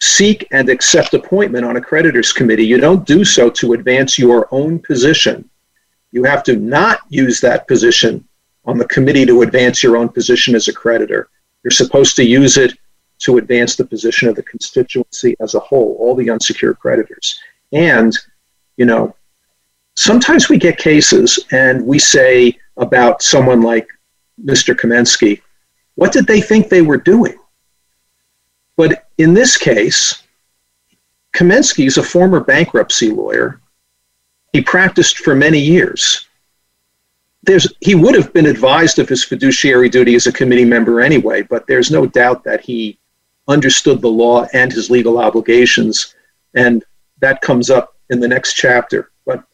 seek 0.01 0.47
and 0.53 0.69
accept 0.69 1.15
appointment 1.15 1.65
on 1.65 1.77
a 1.77 1.81
creditors 1.81 2.33
committee, 2.33 2.67
you 2.67 2.79
don't 2.79 3.07
do 3.07 3.25
so 3.25 3.51
to 3.51 3.73
advance 3.73 4.19
your 4.19 4.49
own 4.51 4.79
position 4.79 5.49
you 6.17 6.25
have 6.25 6.43
to 6.45 6.57
not 6.57 7.01
use 7.11 7.43
that 7.43 7.69
position 7.69 8.27
on 8.65 8.79
the 8.79 8.89
committee 8.89 9.27
to 9.27 9.43
advance 9.43 9.83
your 9.83 9.99
own 9.99 10.09
position 10.09 10.55
as 10.55 10.67
a 10.67 10.73
creditor. 10.73 11.29
You're 11.63 11.71
supposed 11.71 12.17
to 12.17 12.25
use 12.25 12.57
it 12.57 12.73
to 13.19 13.37
advance 13.37 13.77
the 13.77 13.85
position 13.85 14.27
of 14.27 14.35
the 14.35 14.43
constituency 14.43 15.37
as 15.41 15.55
a 15.55 15.61
whole, 15.61 15.95
all 16.01 16.15
the 16.15 16.31
unsecured 16.31 16.79
creditors. 16.79 17.39
And, 17.73 18.17
you 18.79 18.87
know, 18.87 19.15
sometimes 19.97 20.49
we 20.49 20.57
get 20.57 20.79
cases 20.79 21.39
and 21.51 21.87
we 21.87 21.99
say 21.99 22.59
about 22.79 23.21
someone 23.21 23.61
like 23.61 23.87
Mr. 24.43 24.75
Kamensky, 24.75 25.43
what 25.97 26.13
did 26.13 26.27
they 26.27 26.41
think 26.41 26.71
they 26.71 26.83
were 26.83 26.97
doing? 26.97 27.37
But 28.77 29.09
in 29.19 29.35
this 29.35 29.57
case, 29.57 30.23
Kamensky 31.35 31.87
is 31.87 31.99
a 31.99 32.03
former 32.03 32.41
bankruptcy 32.41 33.11
lawyer 33.11 33.61
he 34.53 34.63
practiced 34.63 35.19
for 35.19 35.35
many 35.35 35.59
years. 35.59 36.27
there's 37.47 37.73
he 37.81 37.95
would 37.95 38.15
have 38.15 38.33
been 38.33 38.47
advised 38.47 38.99
of 38.99 39.09
his 39.09 39.25
fiduciary 39.25 39.89
duty 39.89 40.15
as 40.15 40.27
a 40.27 40.33
committee 40.33 40.65
member 40.65 41.01
anyway, 41.01 41.43
but 41.43 41.67
there's 41.67 41.91
no 41.91 42.07
doubt 42.07 42.45
that 42.45 42.61
he 42.61 42.99
understood 43.49 44.01
the 44.01 44.09
law 44.09 44.47
and 44.53 44.73
his 44.73 44.91
legal 44.91 45.19
obligations, 45.19 46.15
and 46.55 46.85
that 47.21 47.41
comes 47.41 47.71
up 47.71 47.97
in 48.11 48.21
the 48.21 48.29
next 48.29 48.55
chapter. 48.55 49.11
But 49.25 49.45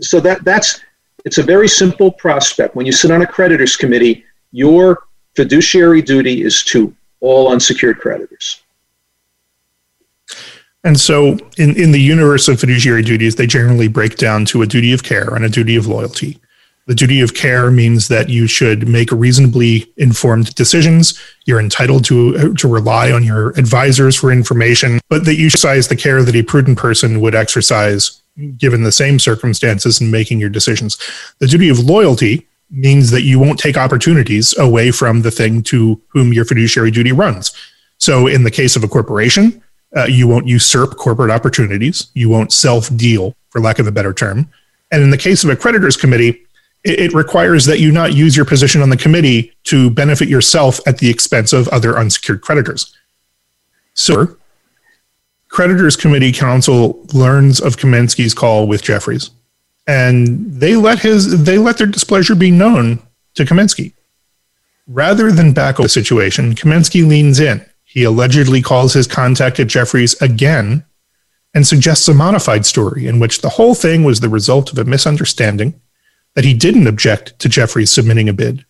so 0.00 0.20
that 0.20 0.44
that's 0.44 0.80
it's 1.24 1.38
a 1.38 1.42
very 1.42 1.68
simple 1.68 2.10
prospect. 2.10 2.74
When 2.74 2.86
you 2.86 2.92
sit 2.92 3.10
on 3.10 3.22
a 3.22 3.26
creditors 3.26 3.76
committee, 3.76 4.24
your 4.52 5.04
fiduciary 5.34 6.00
duty 6.00 6.42
is 6.42 6.64
to 6.64 6.94
all 7.20 7.52
unsecured 7.52 7.98
creditors. 7.98 8.62
And 10.84 11.00
so, 11.00 11.36
in, 11.58 11.76
in 11.76 11.90
the 11.90 12.00
universe 12.00 12.46
of 12.46 12.60
fiduciary 12.60 13.02
duties, 13.02 13.34
they 13.34 13.46
generally 13.46 13.88
break 13.88 14.16
down 14.16 14.44
to 14.46 14.62
a 14.62 14.66
duty 14.66 14.92
of 14.92 15.02
care 15.02 15.34
and 15.34 15.44
a 15.44 15.48
duty 15.48 15.74
of 15.74 15.88
loyalty. 15.88 16.38
The 16.86 16.94
duty 16.94 17.20
of 17.20 17.34
care 17.34 17.72
means 17.72 18.06
that 18.08 18.28
you 18.28 18.46
should 18.46 18.86
make 18.86 19.10
reasonably 19.10 19.92
informed 19.96 20.54
decisions. 20.54 21.20
You're 21.44 21.58
entitled 21.58 22.04
to, 22.04 22.54
to 22.54 22.68
rely 22.68 23.10
on 23.10 23.24
your 23.24 23.50
advisors 23.58 24.14
for 24.14 24.30
information, 24.30 25.00
but 25.08 25.24
that 25.24 25.34
you 25.34 25.46
exercise 25.46 25.88
the 25.88 25.96
care 25.96 26.22
that 26.22 26.36
a 26.36 26.44
prudent 26.44 26.78
person 26.78 27.20
would 27.20 27.34
exercise 27.34 28.22
given 28.56 28.84
the 28.84 28.92
same 28.92 29.18
circumstances 29.18 30.00
in 30.00 30.12
making 30.12 30.38
your 30.38 30.50
decisions. 30.50 30.96
The 31.40 31.48
duty 31.48 31.68
of 31.68 31.80
loyalty 31.80 32.46
means 32.70 33.10
that 33.10 33.22
you 33.22 33.38
won't 33.38 33.58
take 33.58 33.76
opportunities 33.76 34.56
away 34.58 34.90
from 34.90 35.22
the 35.22 35.30
thing 35.30 35.62
to 35.62 36.00
whom 36.08 36.32
your 36.32 36.44
fiduciary 36.44 36.90
duty 36.90 37.12
runs. 37.12 37.52
So, 37.98 38.26
in 38.26 38.44
the 38.44 38.50
case 38.50 38.76
of 38.76 38.84
a 38.84 38.88
corporation, 38.88 39.62
uh, 39.96 40.04
you 40.04 40.28
won't 40.28 40.46
usurp 40.46 40.96
corporate 40.96 41.30
opportunities. 41.30 42.08
You 42.14 42.28
won't 42.28 42.52
self 42.52 42.94
deal, 42.96 43.34
for 43.50 43.60
lack 43.60 43.78
of 43.78 43.86
a 43.86 43.92
better 43.92 44.12
term. 44.12 44.50
And 44.90 45.02
in 45.02 45.10
the 45.10 45.18
case 45.18 45.44
of 45.44 45.50
a 45.50 45.56
creditors 45.56 45.96
committee, 45.96 46.44
it, 46.84 47.00
it 47.00 47.12
requires 47.14 47.64
that 47.66 47.80
you 47.80 47.90
not 47.90 48.14
use 48.14 48.36
your 48.36 48.44
position 48.44 48.82
on 48.82 48.90
the 48.90 48.96
committee 48.96 49.52
to 49.64 49.90
benefit 49.90 50.28
yourself 50.28 50.80
at 50.86 50.98
the 50.98 51.08
expense 51.08 51.52
of 51.52 51.68
other 51.68 51.98
unsecured 51.98 52.42
creditors. 52.42 52.94
So, 53.94 54.36
creditors 55.48 55.96
committee 55.96 56.32
counsel 56.32 57.06
learns 57.14 57.60
of 57.60 57.76
Kamensky's 57.76 58.34
call 58.34 58.66
with 58.66 58.82
Jefferies, 58.82 59.30
and 59.86 60.52
they 60.52 60.76
let 60.76 61.00
his 61.00 61.44
they 61.44 61.58
let 61.58 61.78
their 61.78 61.86
displeasure 61.86 62.34
be 62.34 62.50
known 62.50 62.98
to 63.34 63.44
Kamensky. 63.44 63.92
Rather 64.86 65.32
than 65.32 65.52
back 65.52 65.76
the 65.76 65.88
situation, 65.88 66.54
Kamensky 66.54 67.06
leans 67.06 67.40
in 67.40 67.64
he 67.96 68.04
allegedly 68.04 68.60
calls 68.60 68.92
his 68.92 69.06
contact 69.06 69.58
at 69.58 69.68
Jefferies 69.68 70.20
again 70.20 70.84
and 71.54 71.66
suggests 71.66 72.06
a 72.08 72.12
modified 72.12 72.66
story 72.66 73.06
in 73.06 73.18
which 73.18 73.40
the 73.40 73.48
whole 73.48 73.74
thing 73.74 74.04
was 74.04 74.20
the 74.20 74.28
result 74.28 74.70
of 74.70 74.76
a 74.76 74.84
misunderstanding, 74.84 75.80
that 76.34 76.44
he 76.44 76.52
didn't 76.52 76.88
object 76.88 77.38
to 77.38 77.48
Jefferies 77.48 77.90
submitting 77.90 78.28
a 78.28 78.34
bid. 78.34 78.66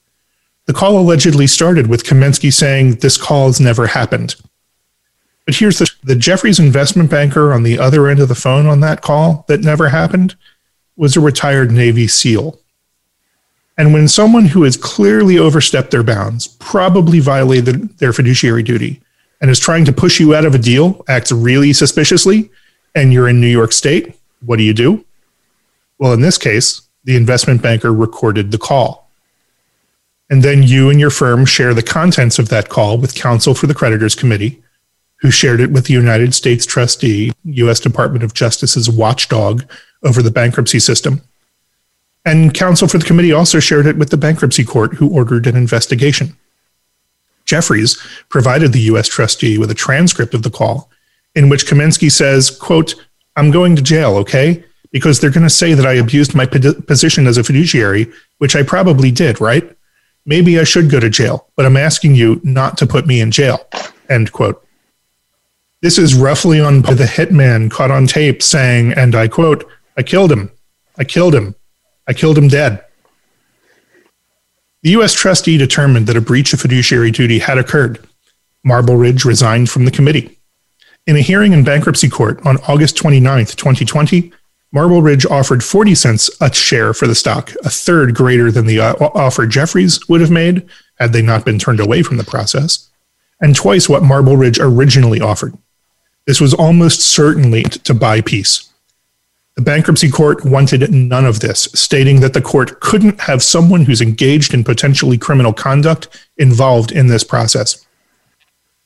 The 0.67 0.73
call 0.73 0.97
allegedly 0.97 1.49
started 1.49 1.89
with 1.89 2.05
Kamensky 2.05 2.53
saying, 2.53 2.97
This 2.97 3.17
call's 3.17 3.59
never 3.59 3.89
happened. 3.89 4.37
But 5.45 5.57
here's 5.57 5.81
the, 5.81 5.91
the 6.05 6.15
Jefferies 6.15 6.61
investment 6.61 7.11
banker 7.11 7.53
on 7.53 7.65
the 7.65 7.81
other 7.81 8.07
end 8.07 8.21
of 8.21 8.29
the 8.29 8.37
phone 8.37 8.67
on 8.67 8.79
that 8.79 9.03
call 9.03 9.45
that 9.49 9.63
never 9.63 9.89
happened 9.89 10.37
was 10.97 11.17
a 11.17 11.21
retired 11.21 11.71
Navy 11.71 12.07
SEAL. 12.07 12.59
And 13.79 13.93
when 13.93 14.09
someone 14.09 14.47
who 14.47 14.63
has 14.63 14.77
clearly 14.77 15.39
overstepped 15.39 15.91
their 15.91 16.03
bounds, 16.03 16.49
probably 16.49 17.21
violated 17.21 17.99
their 17.99 18.13
fiduciary 18.13 18.63
duty, 18.63 19.03
and 19.41 19.51
is 19.51 19.59
trying 19.59 19.85
to 19.85 19.93
push 19.93 20.19
you 20.19 20.35
out 20.35 20.47
of 20.47 20.55
a 20.55 20.59
deal 20.59 21.05
acts 21.09 21.31
really 21.31 21.73
suspiciously 21.73 22.51
and 22.95 23.13
you're 23.13 23.29
in 23.29 23.41
New 23.41 23.47
York 23.47 23.73
State, 23.73 24.17
what 24.45 24.57
do 24.57 24.63
you 24.63 24.73
do? 24.73 25.05
Well, 25.99 26.15
in 26.15 26.23
this 26.23 26.39
case, 26.39 26.83
the 27.05 27.17
investment 27.17 27.63
banker 27.63 27.93
recorded 27.93 28.51
the 28.51 28.59
call. 28.59 29.11
And 30.31 30.43
then 30.43 30.63
you 30.63 30.91
and 30.91 30.99
your 30.99 31.11
firm 31.11 31.45
share 31.45 31.75
the 31.75 31.83
contents 31.83 32.39
of 32.39 32.49
that 32.49 32.69
call 32.69 32.99
with 32.99 33.15
counsel 33.15 33.55
for 33.55 33.67
the 33.67 33.75
creditors 33.75 34.15
committee, 34.15 34.63
who 35.21 35.31
shared 35.31 35.61
it 35.61 35.71
with 35.71 35.87
the 35.87 35.95
United 35.95 36.35
States 36.35 36.67
trustee, 36.67 37.33
U.S. 37.45 37.79
Department 37.79 38.25
of 38.25 38.35
Justice's 38.35 38.91
watchdog 38.91 39.65
over 40.07 40.23
the 40.23 40.31
bankruptcy 40.31 40.79
system. 40.79 41.21
And 42.25 42.55
counsel 42.55 42.89
for 42.89 42.99
the 42.99 43.05
committee 43.05 43.33
also 43.33 43.61
shared 43.61 43.87
it 43.87 43.99
with 43.99 44.11
the 44.11 44.17
bankruptcy 44.17 44.65
court, 44.65 44.95
who 44.95 45.11
ordered 45.11 45.47
an 45.47 45.57
investigation. 45.57 46.37
Jefferies 47.45 47.97
provided 48.29 48.73
the 48.73 48.81
U.S. 48.81 49.09
trustee 49.09 49.59
with 49.59 49.71
a 49.71 49.75
transcript 49.75 50.35
of 50.35 50.43
the 50.43 50.51
call 50.51 50.91
in 51.37 51.49
which 51.49 51.67
Kamensky 51.67 52.11
says, 52.11 52.51
quote, 52.51 52.95
I'm 53.37 53.51
going 53.51 53.77
to 53.77 53.83
jail, 53.83 54.17
okay? 54.17 54.65
Because 54.91 55.21
they're 55.21 55.31
going 55.31 55.45
to 55.45 55.51
say 55.51 55.75
that 55.75 55.87
I 55.87 55.93
abused 55.93 56.35
my 56.35 56.47
position 56.47 57.27
as 57.27 57.37
a 57.37 57.45
fiduciary, 57.45 58.11
which 58.39 58.57
I 58.57 58.63
probably 58.63 59.11
did, 59.11 59.41
right? 59.41 59.77
Maybe 60.25 60.59
I 60.59 60.65
should 60.65 60.91
go 60.91 60.99
to 60.99 61.11
jail, 61.11 61.47
but 61.55 61.67
I'm 61.67 61.77
asking 61.77 62.17
you 62.17 62.41
not 62.43 62.79
to 62.79 62.87
put 62.87 63.07
me 63.07 63.21
in 63.21 63.31
jail, 63.31 63.69
end 64.09 64.33
quote. 64.33 64.67
This 65.83 65.99
is 65.99 66.15
roughly 66.15 66.59
on 66.59 66.83
the 66.83 67.05
hitman 67.05 67.71
caught 67.71 67.91
on 67.91 68.07
tape 68.07 68.43
saying, 68.43 68.93
and 68.95 69.15
I 69.15 69.29
quote, 69.29 69.69
I 69.97 70.03
killed 70.03 70.31
him. 70.31 70.51
I 70.99 71.05
killed 71.05 71.35
him. 71.35 71.55
I 72.07 72.13
killed 72.13 72.39
him 72.39 72.49
dead. 72.49 72.85
The 74.83 74.91
U.S. 74.91 75.15
trustee 75.15 75.59
determined 75.59 76.07
that 76.07 76.17
a 76.17 76.21
breach 76.21 76.53
of 76.53 76.61
fiduciary 76.61 77.11
duty 77.11 77.39
had 77.39 77.59
occurred. 77.59 78.07
Marble 78.63 78.97
Ridge 78.97 79.25
resigned 79.25 79.71
from 79.71 79.85
the 79.85 79.91
committee. 79.91 80.39
In 81.07 81.17
a 81.17 81.21
hearing 81.21 81.53
in 81.53 81.65
bankruptcy 81.65 82.09
court 82.09 82.45
on 82.45 82.59
August 82.69 82.97
29, 82.97 83.47
2020, 83.47 84.33
Marble 84.73 85.03
Ridge 85.03 85.25
offered 85.27 85.65
40 85.65 85.95
cents 85.95 86.31
a 86.41 86.53
share 86.53 86.93
for 86.93 87.07
the 87.07 87.15
stock, 87.15 87.53
a 87.65 87.71
third 87.71 88.15
greater 88.15 88.51
than 88.51 88.67
the 88.67 88.81
uh, 88.81 88.95
offer 88.95 89.47
Jefferies 89.47 90.07
would 90.09 90.21
have 90.21 90.31
made 90.31 90.69
had 90.99 91.13
they 91.13 91.23
not 91.23 91.45
been 91.45 91.59
turned 91.59 91.81
away 91.81 92.03
from 92.03 92.17
the 92.17 92.25
process, 92.25 92.91
and 93.41 93.55
twice 93.55 93.89
what 93.89 94.03
Marble 94.03 94.37
Ridge 94.37 94.59
originally 94.59 95.21
offered. 95.21 95.57
This 96.27 96.41
was 96.41 96.53
almost 96.53 97.01
certainly 97.01 97.63
to 97.63 97.95
buy 97.95 98.21
peace. 98.21 98.73
The 99.57 99.63
bankruptcy 99.63 100.11
court 100.11 100.45
wanted 100.45 100.93
none 100.93 101.25
of 101.25 101.41
this, 101.41 101.63
stating 101.75 102.21
that 102.21 102.35
the 102.35 102.43
court 102.43 102.81
couldn't 102.81 103.21
have 103.23 103.43
someone 103.43 103.87
who's 103.87 104.03
engaged 104.03 104.53
in 104.53 104.63
potentially 104.63 105.17
criminal 105.17 105.55
conduct 105.55 106.09
involved 106.37 106.93
in 106.93 107.07
this 107.07 107.25
process. 107.25 107.87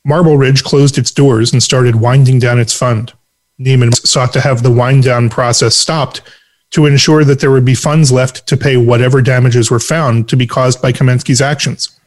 Marble 0.05 0.37
Ridge 0.37 0.63
closed 0.63 0.97
its 0.97 1.11
doors 1.11 1.53
and 1.53 1.61
started 1.61 1.97
winding 1.97 2.39
down 2.39 2.61
its 2.61 2.73
fund. 2.73 3.13
Neiman 3.61 3.95
sought 4.07 4.33
to 4.33 4.41
have 4.41 4.63
the 4.63 4.71
wind 4.71 5.03
down 5.03 5.29
process 5.29 5.77
stopped 5.77 6.23
to 6.71 6.87
ensure 6.87 7.25
that 7.25 7.41
there 7.41 7.51
would 7.51 7.65
be 7.65 7.75
funds 7.75 8.13
left 8.13 8.47
to 8.47 8.57
pay 8.57 8.77
whatever 8.77 9.21
damages 9.21 9.71
were 9.71 9.81
found 9.81 10.29
to 10.29 10.37
be 10.37 10.47
caused 10.47 10.81
by 10.81 10.93
Kamensky's 10.93 11.41
actions. 11.41 11.99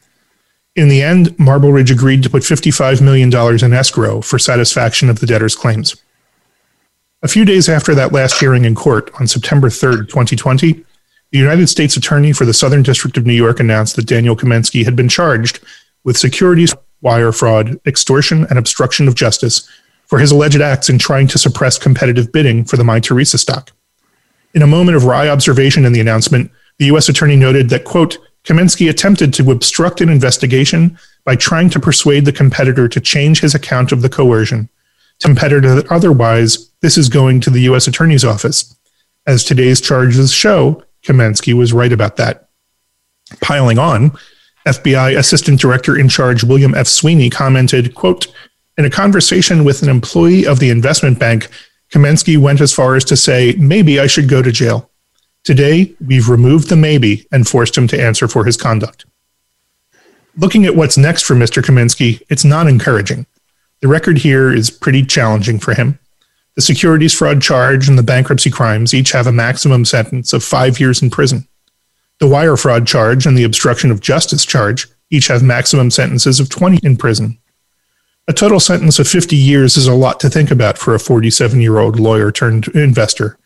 In 0.75 0.87
the 0.87 1.03
end, 1.03 1.37
Marble 1.37 1.73
Ridge 1.73 1.91
agreed 1.91 2.23
to 2.23 2.29
put 2.29 2.43
$55 2.43 3.01
million 3.01 3.31
in 3.63 3.73
escrow 3.73 4.21
for 4.21 4.39
satisfaction 4.39 5.09
of 5.09 5.19
the 5.19 5.27
debtor's 5.27 5.55
claims. 5.55 6.01
A 7.23 7.27
few 7.29 7.45
days 7.45 7.69
after 7.69 7.95
that 7.95 8.11
last 8.11 8.37
hearing 8.37 8.65
in 8.65 8.75
court 8.75 9.09
on 9.17 9.27
September 9.27 9.69
3rd, 9.69 10.09
2020, 10.09 10.73
the 11.31 11.37
United 11.39 11.67
States 11.67 11.95
Attorney 11.95 12.33
for 12.33 12.43
the 12.43 12.53
Southern 12.53 12.83
District 12.83 13.15
of 13.15 13.25
New 13.25 13.33
York 13.33 13.61
announced 13.61 13.95
that 13.95 14.07
Daniel 14.07 14.35
Kamensky 14.35 14.83
had 14.83 14.97
been 14.97 15.07
charged 15.07 15.63
with 16.03 16.17
securities, 16.17 16.75
wire 16.99 17.31
fraud, 17.31 17.79
extortion, 17.85 18.45
and 18.49 18.59
obstruction 18.59 19.07
of 19.07 19.15
justice 19.15 19.69
for 20.05 20.19
his 20.19 20.31
alleged 20.31 20.59
acts 20.59 20.89
in 20.89 20.99
trying 20.99 21.27
to 21.27 21.37
suppress 21.37 21.79
competitive 21.79 22.29
bidding 22.33 22.65
for 22.65 22.75
the 22.75 22.83
Mytheresa 22.83 23.39
stock. 23.39 23.71
In 24.53 24.61
a 24.61 24.67
moment 24.67 24.97
of 24.97 25.05
wry 25.05 25.29
observation 25.29 25.85
in 25.85 25.93
the 25.93 26.01
announcement, 26.01 26.51
the 26.77 26.87
U.S. 26.87 27.07
Attorney 27.07 27.37
noted 27.37 27.69
that, 27.69 27.85
quote, 27.85 28.17
Kamensky 28.43 28.89
attempted 28.89 29.33
to 29.35 29.49
obstruct 29.49 30.01
an 30.01 30.09
investigation 30.09 30.99
by 31.23 31.37
trying 31.37 31.69
to 31.69 31.79
persuade 31.79 32.25
the 32.25 32.33
competitor 32.33 32.89
to 32.89 32.99
change 32.99 33.39
his 33.39 33.55
account 33.55 33.93
of 33.93 34.01
the 34.01 34.09
coercion 34.09 34.67
competitor 35.23 35.83
otherwise 35.91 36.69
this 36.81 36.97
is 36.97 37.09
going 37.09 37.39
to 37.41 37.49
the 37.49 37.61
U.S. 37.61 37.87
Attorney's 37.87 38.25
Office. 38.25 38.75
As 39.25 39.43
today's 39.43 39.79
charges 39.79 40.31
show, 40.31 40.83
Kamensky 41.01 41.53
was 41.53 41.71
right 41.71 41.93
about 41.93 42.17
that. 42.17 42.49
Piling 43.41 43.79
on, 43.79 44.11
FBI 44.67 45.17
Assistant 45.17 45.59
Director 45.59 45.97
in 45.97 46.09
Charge 46.09 46.43
William 46.43 46.75
F. 46.75 46.87
Sweeney 46.87 47.29
commented, 47.29 47.95
quote, 47.95 48.27
in 48.77 48.85
a 48.85 48.89
conversation 48.89 49.63
with 49.63 49.81
an 49.81 49.89
employee 49.89 50.45
of 50.45 50.59
the 50.59 50.69
investment 50.69 51.19
bank, 51.19 51.49
Kamensky 51.91 52.37
went 52.37 52.59
as 52.59 52.73
far 52.73 52.95
as 52.95 53.05
to 53.05 53.15
say, 53.15 53.55
maybe 53.57 53.99
I 53.99 54.07
should 54.07 54.27
go 54.27 54.41
to 54.41 54.51
jail. 54.51 54.89
Today, 55.43 55.93
we've 56.05 56.29
removed 56.29 56.69
the 56.69 56.75
maybe 56.75 57.27
and 57.31 57.47
forced 57.47 57.77
him 57.77 57.87
to 57.89 58.01
answer 58.01 58.27
for 58.27 58.45
his 58.45 58.57
conduct. 58.57 59.05
Looking 60.35 60.65
at 60.65 60.75
what's 60.75 60.97
next 60.97 61.23
for 61.23 61.35
Mr. 61.35 61.61
Kamensky, 61.61 62.21
it's 62.29 62.43
not 62.43 62.67
encouraging. 62.67 63.27
The 63.83 63.89
record 63.89 64.17
here 64.17 64.49
is 64.49 64.69
pretty 64.69 65.03
challenging 65.03 65.59
for 65.59 65.73
him. 65.73 65.99
The 66.55 66.61
securities 66.61 67.13
fraud 67.13 67.41
charge 67.41 67.89
and 67.89 67.99
the 67.99 68.01
bankruptcy 68.01 68.49
crimes 68.49 68.93
each 68.93 69.11
have 69.11 69.27
a 69.27 69.31
maximum 69.33 69.83
sentence 69.83 70.31
of 70.31 70.41
five 70.41 70.79
years 70.79 71.01
in 71.01 71.09
prison. 71.09 71.49
The 72.21 72.27
wire 72.29 72.55
fraud 72.55 72.87
charge 72.87 73.25
and 73.25 73.37
the 73.37 73.43
obstruction 73.43 73.91
of 73.91 73.99
justice 73.99 74.45
charge 74.45 74.87
each 75.09 75.27
have 75.27 75.43
maximum 75.43 75.91
sentences 75.91 76.39
of 76.39 76.47
20 76.47 76.79
in 76.81 76.95
prison. 76.95 77.37
A 78.29 78.31
total 78.31 78.61
sentence 78.61 78.99
of 78.99 79.07
50 79.09 79.35
years 79.35 79.75
is 79.75 79.85
a 79.85 79.93
lot 79.93 80.17
to 80.21 80.29
think 80.29 80.49
about 80.49 80.77
for 80.77 80.95
a 80.95 80.99
47 80.99 81.59
year 81.59 81.79
old 81.79 81.99
lawyer 81.99 82.31
turned 82.31 82.69
investor, 82.69 83.37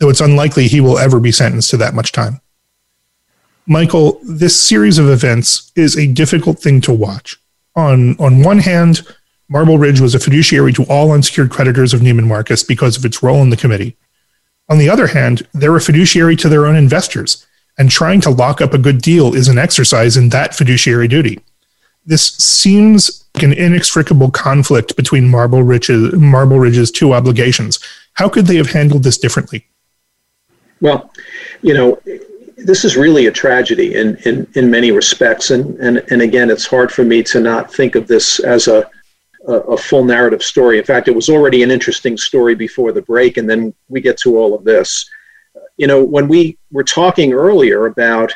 though 0.00 0.08
it's 0.08 0.20
unlikely 0.20 0.66
he 0.66 0.80
will 0.80 0.98
ever 0.98 1.20
be 1.20 1.30
sentenced 1.30 1.70
to 1.70 1.76
that 1.76 1.94
much 1.94 2.10
time. 2.10 2.40
Michael, 3.68 4.18
this 4.24 4.60
series 4.60 4.98
of 4.98 5.08
events 5.08 5.70
is 5.76 5.96
a 5.96 6.08
difficult 6.08 6.58
thing 6.58 6.80
to 6.80 6.92
watch. 6.92 7.36
On, 7.76 8.16
on 8.18 8.42
one 8.42 8.58
hand, 8.58 9.02
Marble 9.48 9.78
Ridge 9.78 10.00
was 10.00 10.14
a 10.14 10.18
fiduciary 10.18 10.72
to 10.72 10.84
all 10.84 11.12
unsecured 11.12 11.50
creditors 11.50 11.92
of 11.92 12.00
Neiman 12.00 12.26
Marcus 12.26 12.62
because 12.62 12.96
of 12.96 13.04
its 13.04 13.22
role 13.22 13.42
in 13.42 13.50
the 13.50 13.56
committee. 13.56 13.96
On 14.68 14.78
the 14.78 14.88
other 14.88 15.08
hand, 15.08 15.46
they're 15.52 15.76
a 15.76 15.80
fiduciary 15.80 16.36
to 16.36 16.48
their 16.48 16.66
own 16.66 16.76
investors, 16.76 17.46
and 17.76 17.90
trying 17.90 18.20
to 18.22 18.30
lock 18.30 18.60
up 18.60 18.72
a 18.72 18.78
good 18.78 19.02
deal 19.02 19.34
is 19.34 19.48
an 19.48 19.58
exercise 19.58 20.16
in 20.16 20.30
that 20.30 20.54
fiduciary 20.54 21.08
duty. 21.08 21.40
This 22.06 22.32
seems 22.34 23.24
like 23.34 23.44
an 23.44 23.52
inextricable 23.52 24.30
conflict 24.30 24.96
between 24.96 25.28
Marble 25.28 25.62
Ridge's, 25.62 26.14
Marble 26.14 26.58
Ridge's 26.58 26.90
two 26.90 27.12
obligations. 27.12 27.78
How 28.14 28.28
could 28.28 28.46
they 28.46 28.56
have 28.56 28.70
handled 28.70 29.02
this 29.02 29.18
differently? 29.18 29.66
Well, 30.80 31.10
you 31.62 31.74
know, 31.74 31.98
this 32.56 32.84
is 32.84 32.96
really 32.96 33.26
a 33.26 33.32
tragedy 33.32 33.94
in, 33.94 34.16
in, 34.24 34.46
in 34.54 34.70
many 34.70 34.92
respects. 34.92 35.50
And, 35.50 35.78
and, 35.80 36.02
and 36.10 36.22
again, 36.22 36.50
it's 36.50 36.66
hard 36.66 36.92
for 36.92 37.04
me 37.04 37.22
to 37.24 37.40
not 37.40 37.72
think 37.72 37.94
of 37.94 38.06
this 38.06 38.38
as 38.40 38.68
a, 38.68 38.88
a, 39.46 39.52
a, 39.52 39.76
full 39.76 40.04
narrative 40.04 40.42
story. 40.42 40.78
In 40.78 40.84
fact, 40.84 41.08
it 41.08 41.14
was 41.14 41.28
already 41.28 41.62
an 41.62 41.70
interesting 41.70 42.16
story 42.16 42.54
before 42.54 42.92
the 42.92 43.02
break, 43.02 43.36
and 43.36 43.48
then 43.48 43.74
we 43.88 44.00
get 44.00 44.16
to 44.18 44.38
all 44.38 44.54
of 44.54 44.64
this. 44.64 45.08
You 45.76 45.86
know, 45.86 46.02
when 46.02 46.28
we 46.28 46.58
were 46.70 46.84
talking 46.84 47.32
earlier 47.32 47.86
about 47.86 48.32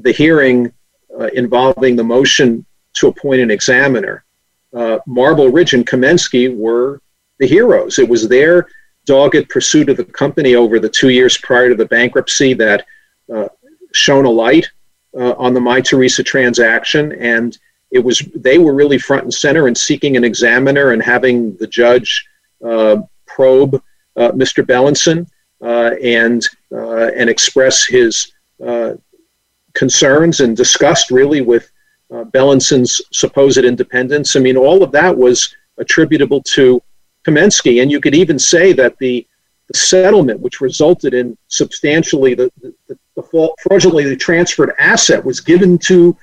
the 0.00 0.12
hearing 0.12 0.72
uh, 1.18 1.28
involving 1.34 1.96
the 1.96 2.04
motion 2.04 2.64
to 2.94 3.08
appoint 3.08 3.40
an 3.40 3.50
examiner, 3.50 4.24
uh, 4.74 4.98
Marble 5.06 5.48
Ridge 5.48 5.74
and 5.74 5.86
Kamensky 5.86 6.54
were 6.54 7.00
the 7.38 7.46
heroes. 7.46 7.98
It 7.98 8.08
was 8.08 8.28
their 8.28 8.68
dogged 9.06 9.48
pursuit 9.48 9.88
of 9.88 9.96
the 9.96 10.04
company 10.04 10.54
over 10.54 10.78
the 10.78 10.88
two 10.88 11.08
years 11.08 11.38
prior 11.38 11.70
to 11.70 11.74
the 11.74 11.86
bankruptcy 11.86 12.52
that 12.54 12.84
uh, 13.34 13.48
shone 13.92 14.26
a 14.26 14.30
light 14.30 14.68
uh, 15.18 15.32
on 15.32 15.54
the 15.54 15.60
Mytheresa 15.60 16.24
transaction, 16.24 17.12
and 17.12 17.58
it 17.90 18.00
was 18.00 18.18
they 18.34 18.58
were 18.58 18.74
really 18.74 18.98
front 18.98 19.24
and 19.24 19.32
center 19.32 19.68
in 19.68 19.74
seeking 19.74 20.16
an 20.16 20.24
examiner 20.24 20.92
and 20.92 21.02
having 21.02 21.56
the 21.56 21.66
judge 21.66 22.26
uh, 22.64 22.96
probe 23.26 23.82
uh, 24.16 24.32
Mr. 24.32 24.64
Beilinson 24.64 25.26
uh, 25.62 25.94
and 26.02 26.46
uh, 26.72 27.10
and 27.16 27.30
express 27.30 27.86
his 27.86 28.32
concerns 29.74 30.40
and 30.40 30.56
disgust 30.56 31.10
really 31.12 31.40
with 31.40 31.70
Beilinson's 32.10 33.00
supposed 33.12 33.58
independence. 33.58 34.34
I 34.34 34.40
mean, 34.40 34.56
all 34.56 34.82
of 34.82 34.90
that 34.92 35.16
was 35.16 35.54
attributable 35.78 36.42
to 36.54 36.82
Kamensky, 37.24 37.80
and 37.80 37.90
you 37.90 38.00
could 38.00 38.14
even 38.14 38.38
say 38.38 38.72
that 38.72 38.98
the 38.98 39.26
the 39.68 39.78
settlement, 39.78 40.40
which 40.40 40.62
resulted 40.62 41.12
in 41.12 41.36
substantially 41.48 42.34
the, 42.34 42.50
the, 42.62 42.98
the 43.14 43.52
fraudulently 43.60 44.16
transferred 44.16 44.72
asset, 44.78 45.22
was 45.22 45.40
given 45.40 45.76
to 45.78 46.16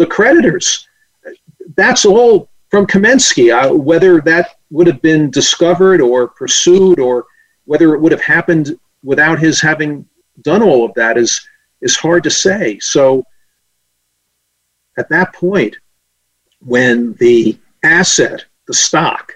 the 0.00 0.06
creditors. 0.06 0.88
That's 1.76 2.06
all 2.06 2.48
from 2.70 2.86
Kamensky. 2.86 3.52
Uh, 3.52 3.74
whether 3.74 4.22
that 4.22 4.56
would 4.70 4.86
have 4.86 5.02
been 5.02 5.30
discovered 5.30 6.00
or 6.00 6.26
pursued, 6.26 6.98
or 6.98 7.26
whether 7.66 7.94
it 7.94 8.00
would 8.00 8.12
have 8.12 8.22
happened 8.22 8.80
without 9.04 9.38
his 9.38 9.60
having 9.60 10.06
done 10.40 10.62
all 10.62 10.86
of 10.86 10.94
that, 10.94 11.18
is 11.18 11.46
is 11.82 11.96
hard 11.96 12.24
to 12.24 12.30
say. 12.30 12.78
So, 12.78 13.22
at 14.96 15.10
that 15.10 15.34
point, 15.34 15.76
when 16.60 17.12
the 17.14 17.58
asset, 17.82 18.46
the 18.66 18.74
stock, 18.74 19.34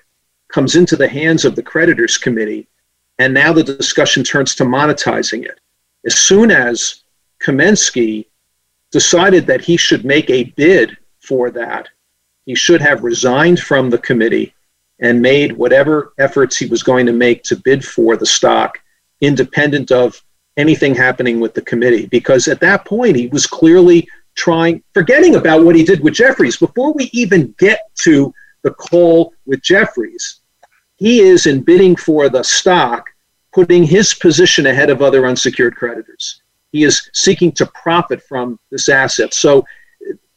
comes 0.49 0.77
into 0.77 0.97
the 0.97 1.09
hands 1.09 1.45
of 1.45 1.57
the 1.57 1.62
creditors 1.62 2.17
committee 2.17 2.67
and 3.19 3.35
now 3.35 3.53
the 3.53 3.62
discussion 3.62 4.25
turns 4.25 4.55
to 4.55 4.65
monetizing 4.65 5.45
it. 5.45 5.61
As 6.07 6.19
soon 6.19 6.51
as 6.51 7.05
Kamensky 7.43 8.27
decided 8.95 9.45
that 9.45 9.61
he 9.61 9.76
should 9.76 10.05
make 10.05 10.30
a 10.30 10.45
bid 10.55 10.97
for 11.18 11.51
that, 11.51 11.88
he 12.47 12.55
should 12.55 12.80
have 12.80 13.03
resigned 13.03 13.59
from 13.59 13.90
the 13.90 13.99
committee 13.99 14.55
and 15.01 15.20
made 15.20 15.51
whatever 15.51 16.12
efforts 16.18 16.57
he 16.57 16.66
was 16.66 16.84
going 16.84 17.05
to 17.05 17.12
make 17.12 17.42
to 17.42 17.57
bid 17.57 17.84
for 17.84 18.16
the 18.16 18.24
stock 18.24 18.78
independent 19.20 19.90
of 19.90 20.22
anything 20.57 20.95
happening 20.95 21.40
with 21.40 21.55
the 21.55 21.62
committee. 21.62 22.07
Because 22.07 22.47
at 22.47 22.61
that 22.61 22.84
point, 22.84 23.16
he 23.16 23.26
was 23.26 23.49
clearly 23.49 24.07
trying, 24.36 24.80
forgetting 24.92 25.34
about 25.34 25.64
what 25.64 25.74
he 25.74 25.82
did 25.82 25.99
with 25.99 26.14
Jefferies. 26.14 26.57
Before 26.57 26.92
we 26.92 27.11
even 27.12 27.53
get 27.59 27.80
to 28.05 28.32
the 28.62 28.70
call 28.70 29.34
with 29.45 29.61
Jefferies, 29.61 30.38
he 30.95 31.18
is 31.18 31.47
in 31.47 31.62
bidding 31.62 31.97
for 31.97 32.28
the 32.28 32.45
stock, 32.45 33.11
putting 33.53 33.82
his 33.82 34.14
position 34.14 34.66
ahead 34.66 34.88
of 34.88 35.03
other 35.03 35.26
unsecured 35.26 35.74
creditors. 35.74 36.42
He 36.75 36.83
is 36.83 37.09
seeking 37.12 37.53
to 37.53 37.66
profit 37.66 38.20
from 38.20 38.59
this 38.72 38.89
asset. 38.89 39.33
So 39.33 39.64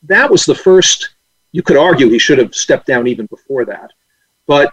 that 0.03 0.29
was 0.29 0.45
the 0.45 0.53
first, 0.53 1.15
you 1.51 1.63
could 1.63 1.77
argue 1.77 2.09
he 2.09 2.19
should 2.19 2.37
have 2.37 2.53
stepped 2.53 2.85
down 2.85 3.07
even 3.07 3.25
before 3.25 3.65
that. 3.65 3.89
But 4.45 4.71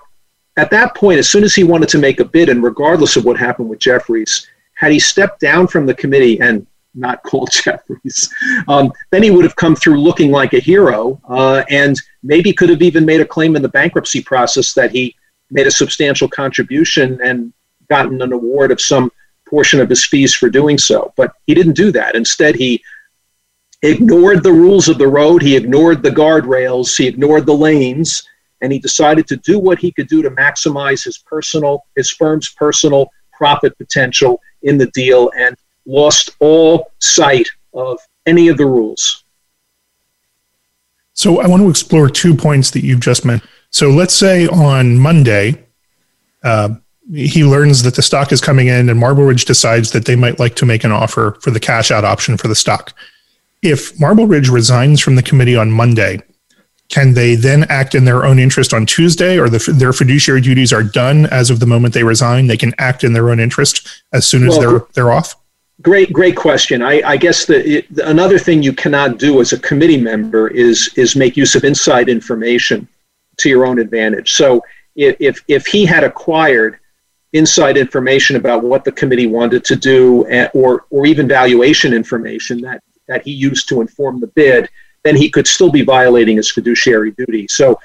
at 0.59 0.71
that 0.73 0.95
point, 0.95 1.21
as 1.21 1.31
soon 1.31 1.43
as 1.43 1.55
he 1.55 1.65
wanted 1.65 1.89
to 1.89 1.99
make 1.99 2.21
a 2.21 2.25
bid, 2.27 2.51
and 2.51 2.63
regardless 2.63 3.17
of 3.17 3.25
what 3.25 3.39
happened 3.39 3.71
with 3.71 3.79
Jefferies, 3.79 4.47
had 4.75 4.93
he 4.93 4.99
stepped 4.99 5.41
down 5.41 5.67
from 5.67 5.87
the 5.87 5.95
committee 5.95 6.39
and 6.39 6.67
not 6.95 7.23
called 7.31 7.49
Jefferies, 7.51 8.29
um, 8.69 8.93
then 9.11 9.23
he 9.23 9.31
would 9.31 9.45
have 9.45 9.57
come 9.57 9.75
through 9.75 10.03
looking 10.03 10.31
like 10.31 10.53
a 10.53 10.61
hero 10.61 11.19
uh, 11.31 11.65
and 11.71 11.97
maybe 12.23 12.53
could 12.53 12.69
have 12.69 12.83
even 12.83 13.07
made 13.07 13.23
a 13.23 13.27
claim 13.27 13.57
in 13.57 13.63
the 13.63 13.71
bankruptcy 13.71 14.23
process 14.23 14.75
that 14.75 14.91
he 14.91 15.17
made 15.51 15.67
a 15.67 15.71
substantial 15.71 16.29
contribution 16.29 17.19
and 17.25 17.55
gotten 17.89 18.21
an 18.21 18.35
award 18.35 18.71
of 18.71 18.83
some 18.83 19.11
portion 19.55 19.79
of 19.81 19.89
his 19.89 20.05
fees 20.05 20.35
for 20.35 20.49
doing 20.51 20.79
so. 20.79 21.13
But 21.17 21.31
he 21.47 21.55
didn't 21.55 21.77
do 21.85 21.93
that. 21.93 22.17
Instead, 22.17 22.57
he 22.57 22.83
ignored 23.83 24.43
the 24.43 24.53
rules 24.53 24.89
of 24.89 24.99
the 24.99 25.07
road, 25.07 25.43
he 25.43 25.55
ignored 25.55 26.03
the 26.03 26.11
guardrails, 26.11 26.97
he 26.97 27.07
ignored 27.07 27.47
the 27.47 27.55
lanes, 27.67 28.11
and 28.61 28.73
he 28.73 28.81
decided 28.81 29.29
to 29.29 29.37
do 29.37 29.61
what 29.61 29.79
he 29.79 29.93
could 29.93 30.09
do 30.09 30.23
to 30.23 30.31
maximize 30.31 31.05
his 31.05 31.19
personal, 31.19 31.85
his 31.95 32.11
firm's 32.11 32.49
personal 32.63 33.09
profit 33.33 33.77
potential 33.79 34.41
in 34.63 34.77
the 34.77 34.91
deal 35.03 35.31
and 35.37 35.57
lost 35.87 36.31
all 36.41 36.91
sight 36.99 37.47
of 37.75 38.01
any 38.27 38.49
of 38.49 38.57
the 38.57 38.67
rules. 38.67 39.23
So 41.13 41.41
I 41.41 41.47
want 41.47 41.63
to 41.63 41.71
explore 41.71 42.09
two 42.09 42.35
points 42.35 42.73
that 42.73 42.83
you've 42.83 43.07
just 43.11 43.25
mentioned. 43.25 43.49
So 43.71 43.91
let's 43.91 44.15
say 44.15 44.49
on 44.49 44.99
Monday, 44.99 45.67
uh, 46.43 46.71
he 47.13 47.45
learns 47.45 47.83
that 47.83 47.95
the 47.95 48.03
stock 48.03 48.33
is 48.33 48.41
coming 48.41 48.69
in, 48.69 48.89
and 48.89 48.99
Marble 48.99 49.25
Ridge 49.25 49.45
decides 49.45 49.91
that 49.93 50.07
they 50.07 50.17
might 50.17 50.39
like 50.39 50.55
to 50.57 50.67
make 50.67 50.85
an 50.85 50.93
offer 50.93 51.37
for 51.41 51.51
the 51.51 51.61
cash 51.61 51.91
out 51.91 52.05
option 52.05 52.37
for 52.37 52.49
the 52.49 52.55
stock. 52.55 52.93
If 53.63 53.99
Marble 54.01 54.27
Ridge 54.27 54.49
resigns 54.49 55.01
from 55.01 55.17
the 55.17 55.23
committee 55.23 55.57
on 55.57 55.71
Monday, 55.71 56.23
can 56.89 57.15
they 57.15 57.35
then 57.35 57.65
act 57.69 57.95
in 57.95 58.05
their 58.05 58.25
own 58.25 58.39
interest 58.39 58.73
on 58.75 58.87
Tuesday, 58.87 59.39
or 59.39 59.49
the, 59.49 59.73
their 59.73 59.93
fiduciary 59.93 60.41
duties 60.41 60.73
are 60.73 60.83
done 60.83 61.27
as 61.27 61.51
of 61.51 61.61
the 61.61 61.67
moment 61.67 61.95
they 61.95 62.05
resign? 62.05 62.47
They 62.47 62.57
can 62.57 62.75
act 62.79 63.05
in 63.05 63.13
their 63.13 63.31
own 63.31 63.41
interest 63.41 64.05
as 64.13 64.27
soon 64.27 64.47
as 64.47 64.57
well, 64.57 64.61
they're 64.61 64.87
they're 64.95 65.13
off. 65.13 65.37
Great, 65.83 66.13
great 66.13 66.37
question. 66.37 66.83
I, 66.83 67.03
I 67.05 67.17
guess 67.17 67.47
the, 67.47 67.85
another 68.05 68.39
thing 68.39 68.63
you 68.63 68.73
cannot 68.73 69.19
do 69.19 69.41
as 69.41 69.53
a 69.53 69.59
committee 69.59 70.01
member 70.01 70.49
is 70.49 70.91
is 70.97 71.17
make 71.17 71.37
use 71.37 71.55
of 71.55 71.65
inside 71.65 72.09
information 72.09 72.87
to 73.39 73.49
your 73.49 73.67
own 73.67 73.79
advantage. 73.79 74.33
So 74.35 74.63
if, 74.95 75.43
if 75.49 75.67
he 75.67 75.85
had 75.85 76.05
acquired 76.05 76.79
inside 77.35 77.77
information 77.77 78.37
about 78.37 78.63
what 78.63 78.85
the 78.85 78.93
committee 78.93 79.27
wanted 79.27 79.65
to 79.65 79.77
do 79.77 80.27
eh, 80.29 80.49
or, 80.55 80.87
or 80.91 81.05
even 81.05 81.29
valuation 81.29 81.93
information 81.93 82.61
that, 82.61 82.83
that 83.09 83.23
he 83.25 83.33
used 83.33 83.69
to 83.69 83.81
inform 83.81 84.21
the 84.21 84.29
bid, 84.29 84.69
then 85.03 85.17
he 85.17 85.29
could 85.29 85.47
still 85.47 85.71
be 85.71 85.83
violating 85.83 86.37
his 86.37 86.51
fiduciary 86.51 87.11
duty. 87.11 87.47
So 87.49 87.79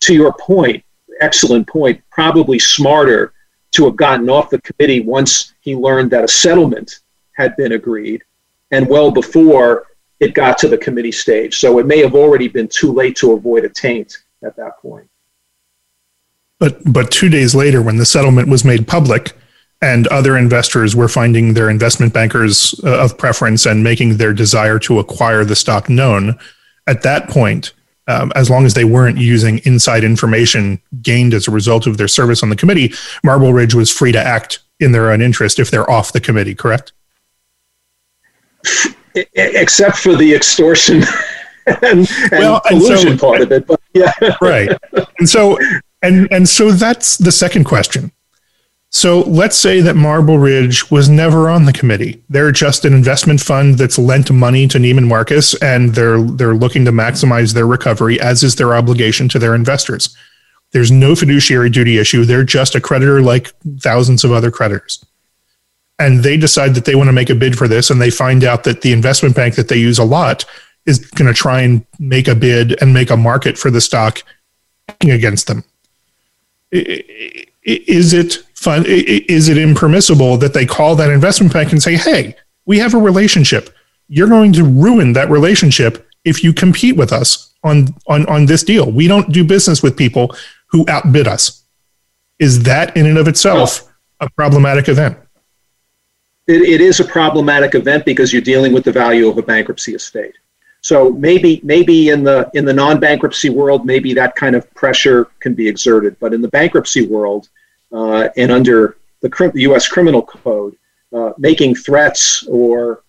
to 0.00 0.14
your 0.14 0.32
point, 0.32 0.82
excellent 1.20 1.68
point, 1.68 2.02
probably 2.10 2.58
smarter 2.58 3.32
to 3.72 3.84
have 3.84 3.96
gotten 3.96 4.30
off 4.30 4.50
the 4.50 4.60
committee 4.62 5.00
once 5.00 5.54
he 5.60 5.76
learned 5.76 6.10
that 6.10 6.24
a 6.24 6.28
settlement 6.28 7.00
had 7.32 7.54
been 7.56 7.72
agreed 7.72 8.22
and 8.70 8.88
well 8.88 9.10
before 9.10 9.86
it 10.20 10.32
got 10.32 10.56
to 10.58 10.68
the 10.68 10.78
committee 10.78 11.12
stage. 11.12 11.58
So 11.58 11.78
it 11.78 11.86
may 11.86 11.98
have 11.98 12.14
already 12.14 12.48
been 12.48 12.68
too 12.68 12.92
late 12.92 13.16
to 13.16 13.32
avoid 13.32 13.64
a 13.64 13.68
taint 13.68 14.24
at 14.42 14.56
that 14.56 14.78
point. 14.80 15.08
But 16.60 16.80
but 16.92 17.10
two 17.10 17.28
days 17.28 17.54
later, 17.54 17.82
when 17.82 17.96
the 17.96 18.06
settlement 18.06 18.48
was 18.48 18.64
made 18.64 18.86
public, 18.86 19.32
and 19.82 20.06
other 20.08 20.36
investors 20.36 20.96
were 20.96 21.08
finding 21.08 21.54
their 21.54 21.68
investment 21.68 22.14
bankers 22.14 22.74
uh, 22.84 23.04
of 23.04 23.18
preference 23.18 23.66
and 23.66 23.84
making 23.84 24.16
their 24.16 24.32
desire 24.32 24.78
to 24.78 24.98
acquire 24.98 25.44
the 25.44 25.56
stock 25.56 25.88
known, 25.88 26.38
at 26.86 27.02
that 27.02 27.28
point, 27.28 27.72
um, 28.06 28.32
as 28.34 28.50
long 28.50 28.64
as 28.64 28.74
they 28.74 28.84
weren't 28.84 29.18
using 29.18 29.58
inside 29.64 30.04
information 30.04 30.80
gained 31.02 31.34
as 31.34 31.48
a 31.48 31.50
result 31.50 31.86
of 31.86 31.98
their 31.98 32.08
service 32.08 32.42
on 32.42 32.50
the 32.50 32.56
committee, 32.56 32.92
Marble 33.22 33.52
Ridge 33.52 33.74
was 33.74 33.90
free 33.90 34.12
to 34.12 34.18
act 34.18 34.60
in 34.80 34.92
their 34.92 35.10
own 35.10 35.20
interest 35.20 35.58
if 35.58 35.70
they're 35.70 35.88
off 35.90 36.12
the 36.12 36.20
committee. 36.20 36.54
Correct? 36.54 36.92
Except 39.34 39.96
for 39.96 40.16
the 40.16 40.34
extortion 40.34 41.02
and, 41.66 42.08
and 42.08 42.30
well, 42.32 42.60
collusion 42.60 43.08
and 43.12 43.20
so, 43.20 43.26
part 43.26 43.40
of 43.40 43.52
it. 43.52 43.66
But 43.66 43.80
yeah, 43.94 44.12
right. 44.40 44.70
And 45.18 45.28
so, 45.28 45.58
and 46.04 46.28
and 46.30 46.48
so 46.48 46.70
that's 46.70 47.16
the 47.16 47.32
second 47.32 47.64
question. 47.64 48.12
So 48.90 49.22
let's 49.22 49.56
say 49.56 49.80
that 49.80 49.96
Marble 49.96 50.38
Ridge 50.38 50.88
was 50.88 51.08
never 51.08 51.50
on 51.50 51.64
the 51.64 51.72
committee. 51.72 52.22
They're 52.28 52.52
just 52.52 52.84
an 52.84 52.94
investment 52.94 53.40
fund 53.40 53.76
that's 53.76 53.98
lent 53.98 54.30
money 54.30 54.68
to 54.68 54.78
Neiman 54.78 55.08
Marcus 55.08 55.54
and 55.60 55.94
they're 55.94 56.22
they're 56.22 56.54
looking 56.54 56.84
to 56.84 56.92
maximize 56.92 57.54
their 57.54 57.66
recovery 57.66 58.20
as 58.20 58.44
is 58.44 58.54
their 58.54 58.74
obligation 58.76 59.28
to 59.30 59.40
their 59.40 59.54
investors. 59.54 60.16
There's 60.70 60.92
no 60.92 61.16
fiduciary 61.16 61.70
duty 61.70 61.98
issue. 61.98 62.24
They're 62.24 62.44
just 62.44 62.76
a 62.76 62.80
creditor 62.80 63.20
like 63.20 63.52
thousands 63.80 64.22
of 64.22 64.30
other 64.30 64.52
creditors. 64.52 65.04
And 65.98 66.22
they 66.22 66.36
decide 66.36 66.74
that 66.74 66.84
they 66.84 66.94
want 66.94 67.08
to 67.08 67.12
make 67.12 67.30
a 67.30 67.34
bid 67.34 67.58
for 67.58 67.66
this 67.66 67.90
and 67.90 68.00
they 68.00 68.10
find 68.10 68.44
out 68.44 68.64
that 68.64 68.82
the 68.82 68.92
investment 68.92 69.34
bank 69.34 69.56
that 69.56 69.68
they 69.68 69.76
use 69.76 69.98
a 69.98 70.04
lot 70.04 70.44
is 70.86 70.98
going 70.98 71.32
to 71.32 71.34
try 71.34 71.62
and 71.62 71.84
make 71.98 72.28
a 72.28 72.34
bid 72.34 72.80
and 72.80 72.92
make 72.92 73.10
a 73.10 73.16
market 73.16 73.56
for 73.56 73.70
the 73.70 73.80
stock 73.80 74.22
against 75.00 75.46
them. 75.46 75.64
Is 76.74 78.12
it 78.12 78.38
fun? 78.54 78.84
Is 78.86 79.48
it 79.48 79.56
impermissible 79.56 80.36
that 80.38 80.54
they 80.54 80.66
call 80.66 80.96
that 80.96 81.10
investment 81.10 81.52
bank 81.52 81.72
and 81.72 81.82
say, 81.82 81.96
"Hey, 81.96 82.34
we 82.66 82.78
have 82.78 82.94
a 82.94 82.98
relationship. 82.98 83.70
You're 84.08 84.28
going 84.28 84.52
to 84.54 84.64
ruin 84.64 85.12
that 85.14 85.30
relationship 85.30 86.06
if 86.24 86.42
you 86.42 86.52
compete 86.52 86.96
with 86.96 87.12
us 87.12 87.52
on 87.62 87.94
on 88.08 88.26
on 88.26 88.46
this 88.46 88.64
deal. 88.64 88.90
We 88.90 89.06
don't 89.06 89.32
do 89.32 89.44
business 89.44 89.82
with 89.82 89.96
people 89.96 90.34
who 90.66 90.84
outbid 90.88 91.28
us." 91.28 91.62
Is 92.38 92.64
that 92.64 92.96
in 92.96 93.06
and 93.06 93.18
of 93.18 93.28
itself 93.28 93.88
a 94.20 94.28
problematic 94.30 94.88
event? 94.88 95.16
It, 96.46 96.62
it 96.62 96.80
is 96.80 97.00
a 97.00 97.04
problematic 97.04 97.74
event 97.74 98.04
because 98.04 98.32
you're 98.32 98.42
dealing 98.42 98.72
with 98.72 98.84
the 98.84 98.92
value 98.92 99.28
of 99.28 99.38
a 99.38 99.42
bankruptcy 99.42 99.94
estate. 99.94 100.34
So 100.84 101.10
maybe 101.12 101.62
maybe 101.62 102.10
in 102.10 102.24
the 102.24 102.50
in 102.52 102.66
the 102.66 102.72
non-bankruptcy 102.74 103.48
world, 103.48 103.86
maybe 103.86 104.12
that 104.12 104.36
kind 104.36 104.54
of 104.54 104.72
pressure 104.74 105.28
can 105.40 105.54
be 105.54 105.66
exerted, 105.66 106.14
but 106.20 106.34
in 106.34 106.42
the 106.42 106.48
bankruptcy 106.48 107.06
world 107.06 107.48
uh, 107.90 108.28
and 108.36 108.52
under 108.52 108.98
the, 109.22 109.52
U.S. 109.54 109.88
Criminal 109.88 110.20
Code, 110.20 110.76
uh, 111.10 111.32
making 111.38 111.74
threats 111.74 112.46
or 112.48 113.02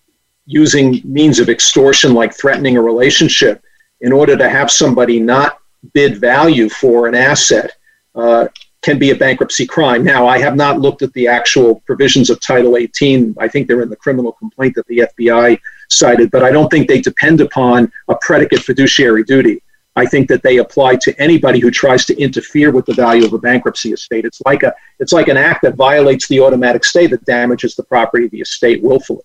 using 0.46 1.02
means 1.04 1.38
of 1.38 1.50
extortion 1.50 2.14
like 2.14 2.32
threatening 2.34 2.78
a 2.78 2.80
relationship 2.80 3.62
in 4.00 4.10
order 4.10 4.38
to 4.38 4.48
have 4.48 4.70
somebody 4.70 5.20
not 5.20 5.58
bid 5.92 6.16
value 6.16 6.70
for 6.70 7.08
an 7.08 7.14
asset 7.14 7.72
uh, 8.14 8.48
can 8.80 8.98
be 8.98 9.10
a 9.10 9.14
bankruptcy 9.14 9.66
crime. 9.66 10.02
Now, 10.02 10.26
I 10.26 10.38
have 10.38 10.56
not 10.56 10.80
looked 10.80 11.02
at 11.02 11.12
the 11.12 11.28
actual 11.28 11.80
provisions 11.80 12.30
of 12.30 12.40
Title 12.40 12.78
18. 12.78 13.36
I 13.38 13.48
think 13.48 13.68
they're 13.68 13.82
in 13.82 13.90
the 13.90 13.96
criminal 13.96 14.32
complaint 14.32 14.76
that 14.76 14.86
the 14.86 15.08
FBI 15.18 15.60
cited, 15.88 16.30
but 16.30 16.42
I 16.42 16.50
don't 16.50 16.70
think 16.70 16.88
they 16.88 17.00
depend 17.00 17.40
upon 17.40 17.92
a 18.08 18.16
predicate 18.20 18.60
fiduciary 18.60 19.24
duty. 19.24 19.62
I 19.96 20.04
think 20.04 20.28
that 20.28 20.42
they 20.42 20.58
apply 20.58 20.96
to 20.96 21.18
anybody 21.20 21.58
who 21.58 21.70
tries 21.70 22.04
to 22.06 22.20
interfere 22.20 22.70
with 22.70 22.84
the 22.84 22.92
value 22.92 23.24
of 23.24 23.32
a 23.32 23.38
bankruptcy 23.38 23.92
estate. 23.92 24.26
It's 24.26 24.42
like 24.44 24.62
a 24.62 24.74
it's 25.00 25.12
like 25.12 25.28
an 25.28 25.38
act 25.38 25.62
that 25.62 25.74
violates 25.74 26.28
the 26.28 26.40
automatic 26.40 26.84
stay 26.84 27.06
that 27.06 27.24
damages 27.24 27.74
the 27.74 27.82
property 27.82 28.26
of 28.26 28.30
the 28.30 28.40
estate 28.40 28.82
willfully. 28.82 29.24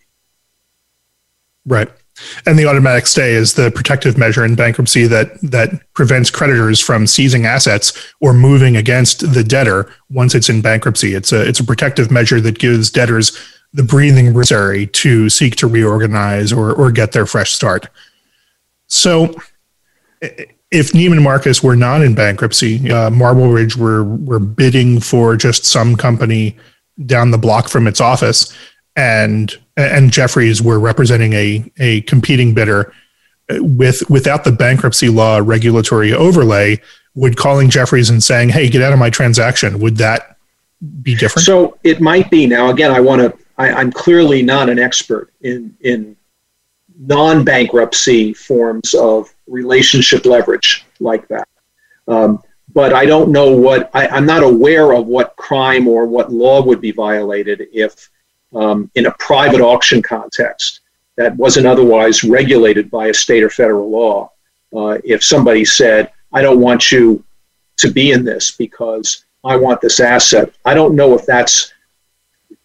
Right. 1.65 1.89
And 2.45 2.57
the 2.57 2.65
automatic 2.65 3.07
stay 3.07 3.33
is 3.33 3.53
the 3.53 3.71
protective 3.71 4.17
measure 4.17 4.45
in 4.45 4.55
bankruptcy 4.55 5.07
that 5.07 5.39
that 5.41 5.93
prevents 5.93 6.29
creditors 6.29 6.79
from 6.79 7.07
seizing 7.07 7.45
assets 7.45 8.13
or 8.21 8.33
moving 8.33 8.77
against 8.77 9.33
the 9.33 9.43
debtor 9.43 9.91
once 10.09 10.35
it's 10.35 10.49
in 10.49 10.61
bankruptcy. 10.61 11.15
It's 11.15 11.31
a 11.31 11.47
it's 11.47 11.59
a 11.59 11.65
protective 11.65 12.11
measure 12.11 12.39
that 12.41 12.59
gives 12.59 12.89
debtors 12.89 13.37
the 13.73 13.83
breathing 13.83 14.33
necessary 14.33 14.87
to 14.87 15.29
seek 15.29 15.55
to 15.57 15.67
reorganize 15.67 16.51
or, 16.51 16.73
or 16.73 16.91
get 16.91 17.13
their 17.13 17.25
fresh 17.25 17.53
start. 17.53 17.87
So, 18.87 19.35
if 20.71 20.91
Neiman 20.91 21.21
Marcus 21.21 21.63
were 21.63 21.75
not 21.75 22.01
in 22.01 22.15
bankruptcy, 22.15 22.91
uh, 22.91 23.09
Marble 23.09 23.49
Ridge 23.49 23.75
were 23.75 24.03
were 24.03 24.39
bidding 24.39 24.99
for 24.99 25.35
just 25.35 25.65
some 25.65 25.95
company 25.95 26.57
down 27.05 27.31
the 27.31 27.37
block 27.37 27.69
from 27.69 27.87
its 27.87 28.01
office, 28.01 28.55
and 28.95 29.57
and 29.77 30.11
Jefferies 30.11 30.61
were 30.61 30.79
representing 30.79 31.33
a 31.33 31.71
a 31.79 32.01
competing 32.01 32.53
bidder 32.53 32.93
uh, 33.49 33.63
with 33.63 34.09
without 34.09 34.43
the 34.43 34.51
bankruptcy 34.51 35.09
law 35.09 35.37
regulatory 35.37 36.13
overlay. 36.13 36.79
Would 37.15 37.35
calling 37.35 37.69
Jefferies 37.69 38.09
and 38.09 38.23
saying, 38.23 38.49
"Hey, 38.49 38.69
get 38.69 38.81
out 38.81 38.93
of 38.93 38.99
my 38.99 39.09
transaction," 39.09 39.79
would 39.79 39.97
that 39.97 40.37
be 41.01 41.15
different? 41.15 41.45
So 41.45 41.77
it 41.83 41.99
might 41.99 42.29
be. 42.29 42.47
Now, 42.47 42.69
again, 42.69 42.91
I 42.91 43.01
want 43.01 43.21
to 43.21 43.37
I, 43.61 43.81
am 43.81 43.91
clearly 43.91 44.41
not 44.41 44.69
an 44.69 44.79
expert 44.79 45.31
in 45.41 45.75
in 45.81 46.15
non 46.97 47.43
bankruptcy 47.43 48.33
forms 48.33 48.93
of 48.93 49.33
relationship 49.47 50.25
leverage 50.25 50.85
like 50.99 51.27
that. 51.27 51.47
Um, 52.07 52.41
but 52.73 52.93
I 52.93 53.05
don't 53.05 53.31
know 53.31 53.51
what 53.51 53.89
I, 53.93 54.17
am 54.17 54.25
not 54.25 54.43
aware 54.43 54.93
of 54.93 55.07
what 55.07 55.35
crime 55.35 55.87
or 55.87 56.05
what 56.05 56.31
law 56.31 56.63
would 56.63 56.81
be 56.81 56.91
violated 56.91 57.67
if, 57.73 58.09
um, 58.53 58.89
in 58.95 59.07
a 59.07 59.11
private 59.19 59.61
auction 59.61 60.01
context 60.01 60.81
that 61.17 61.35
wasn't 61.35 61.67
otherwise 61.67 62.23
regulated 62.23 62.89
by 62.89 63.07
a 63.07 63.13
state 63.13 63.43
or 63.43 63.49
federal 63.49 63.89
law, 63.89 64.31
uh, 64.75 64.97
if 65.03 65.23
somebody 65.23 65.65
said, 65.65 66.09
"I 66.33 66.41
don't 66.41 66.61
want 66.61 66.91
you 66.91 67.23
to 67.77 67.91
be 67.91 68.11
in 68.11 68.23
this 68.23 68.51
because 68.51 69.25
I 69.43 69.55
want 69.57 69.81
this 69.81 69.99
asset," 69.99 70.53
I 70.65 70.73
don't 70.73 70.95
know 70.95 71.13
if 71.13 71.25
that's 71.25 71.73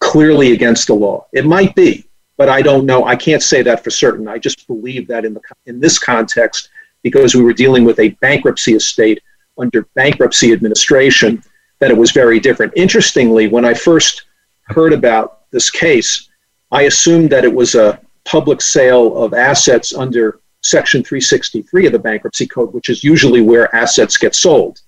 clearly 0.00 0.52
against 0.52 0.86
the 0.86 0.94
law. 0.94 1.26
It 1.32 1.46
might 1.46 1.74
be, 1.74 2.06
but 2.36 2.48
I 2.48 2.62
don't 2.62 2.86
know. 2.86 3.04
I 3.04 3.16
can't 3.16 3.42
say 3.42 3.62
that 3.62 3.82
for 3.82 3.90
certain. 3.90 4.28
I 4.28 4.38
just 4.38 4.66
believe 4.66 5.06
that 5.08 5.24
in 5.24 5.34
the 5.34 5.40
in 5.66 5.80
this 5.80 5.98
context, 5.98 6.70
because 7.02 7.34
we 7.34 7.42
were 7.42 7.52
dealing 7.52 7.84
with 7.84 7.98
a 7.98 8.10
bankruptcy 8.20 8.74
estate 8.74 9.22
under 9.58 9.82
bankruptcy 9.94 10.52
administration, 10.52 11.42
that 11.78 11.90
it 11.90 11.96
was 11.96 12.12
very 12.12 12.40
different. 12.40 12.72
Interestingly, 12.76 13.48
when 13.48 13.64
I 13.64 13.74
first 13.74 14.26
heard 14.64 14.92
about 14.92 15.50
this 15.50 15.70
case, 15.70 16.28
I 16.72 16.82
assumed 16.82 17.30
that 17.30 17.44
it 17.44 17.54
was 17.54 17.74
a 17.74 18.00
public 18.24 18.60
sale 18.60 19.16
of 19.16 19.32
assets 19.34 19.94
under 19.94 20.40
Section 20.62 21.02
363 21.04 21.86
of 21.86 21.92
the 21.92 21.98
Bankruptcy 21.98 22.46
Code, 22.46 22.74
which 22.74 22.88
is 22.88 23.04
usually 23.04 23.40
where 23.40 23.74
assets 23.74 24.16
get 24.16 24.34
sold. 24.34 24.80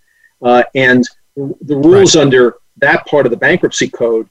Uh, 0.42 0.62
and 0.74 1.04
the 1.36 1.76
rules 1.76 2.16
right. 2.16 2.22
under 2.22 2.56
that 2.78 3.06
part 3.06 3.26
of 3.26 3.30
the 3.30 3.36
Bankruptcy 3.36 3.88
Code 3.88 4.28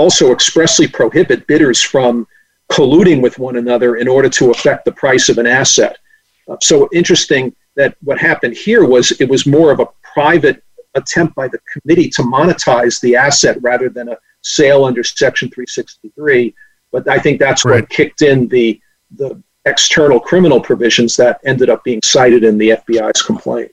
also 0.00 0.32
expressly 0.32 0.88
prohibit 0.88 1.46
bidders 1.46 1.80
from 1.82 2.26
colluding 2.72 3.20
with 3.20 3.38
one 3.38 3.56
another 3.56 3.96
in 3.96 4.08
order 4.08 4.30
to 4.30 4.50
affect 4.50 4.84
the 4.84 4.92
price 4.92 5.28
of 5.28 5.36
an 5.38 5.46
asset. 5.46 5.98
Uh, 6.48 6.56
so 6.62 6.88
interesting 6.92 7.54
that 7.76 7.96
what 8.02 8.18
happened 8.18 8.54
here 8.54 8.84
was 8.84 9.12
it 9.20 9.28
was 9.28 9.46
more 9.46 9.70
of 9.70 9.80
a 9.80 9.88
private 10.14 10.62
attempt 10.94 11.34
by 11.34 11.46
the 11.48 11.58
committee 11.72 12.08
to 12.08 12.22
monetize 12.22 13.00
the 13.00 13.14
asset 13.14 13.58
rather 13.60 13.88
than 13.88 14.08
a 14.08 14.18
sale 14.42 14.84
under 14.84 15.04
Section 15.04 15.48
363. 15.50 16.54
But 16.92 17.06
I 17.06 17.18
think 17.18 17.38
that's 17.38 17.64
right. 17.64 17.82
what 17.82 17.90
kicked 17.90 18.22
in 18.22 18.48
the 18.48 18.80
the 19.16 19.42
external 19.66 20.18
criminal 20.18 20.60
provisions 20.60 21.16
that 21.16 21.40
ended 21.44 21.68
up 21.68 21.84
being 21.84 22.00
cited 22.02 22.42
in 22.44 22.56
the 22.56 22.70
FBI's 22.70 23.22
complaint. 23.22 23.72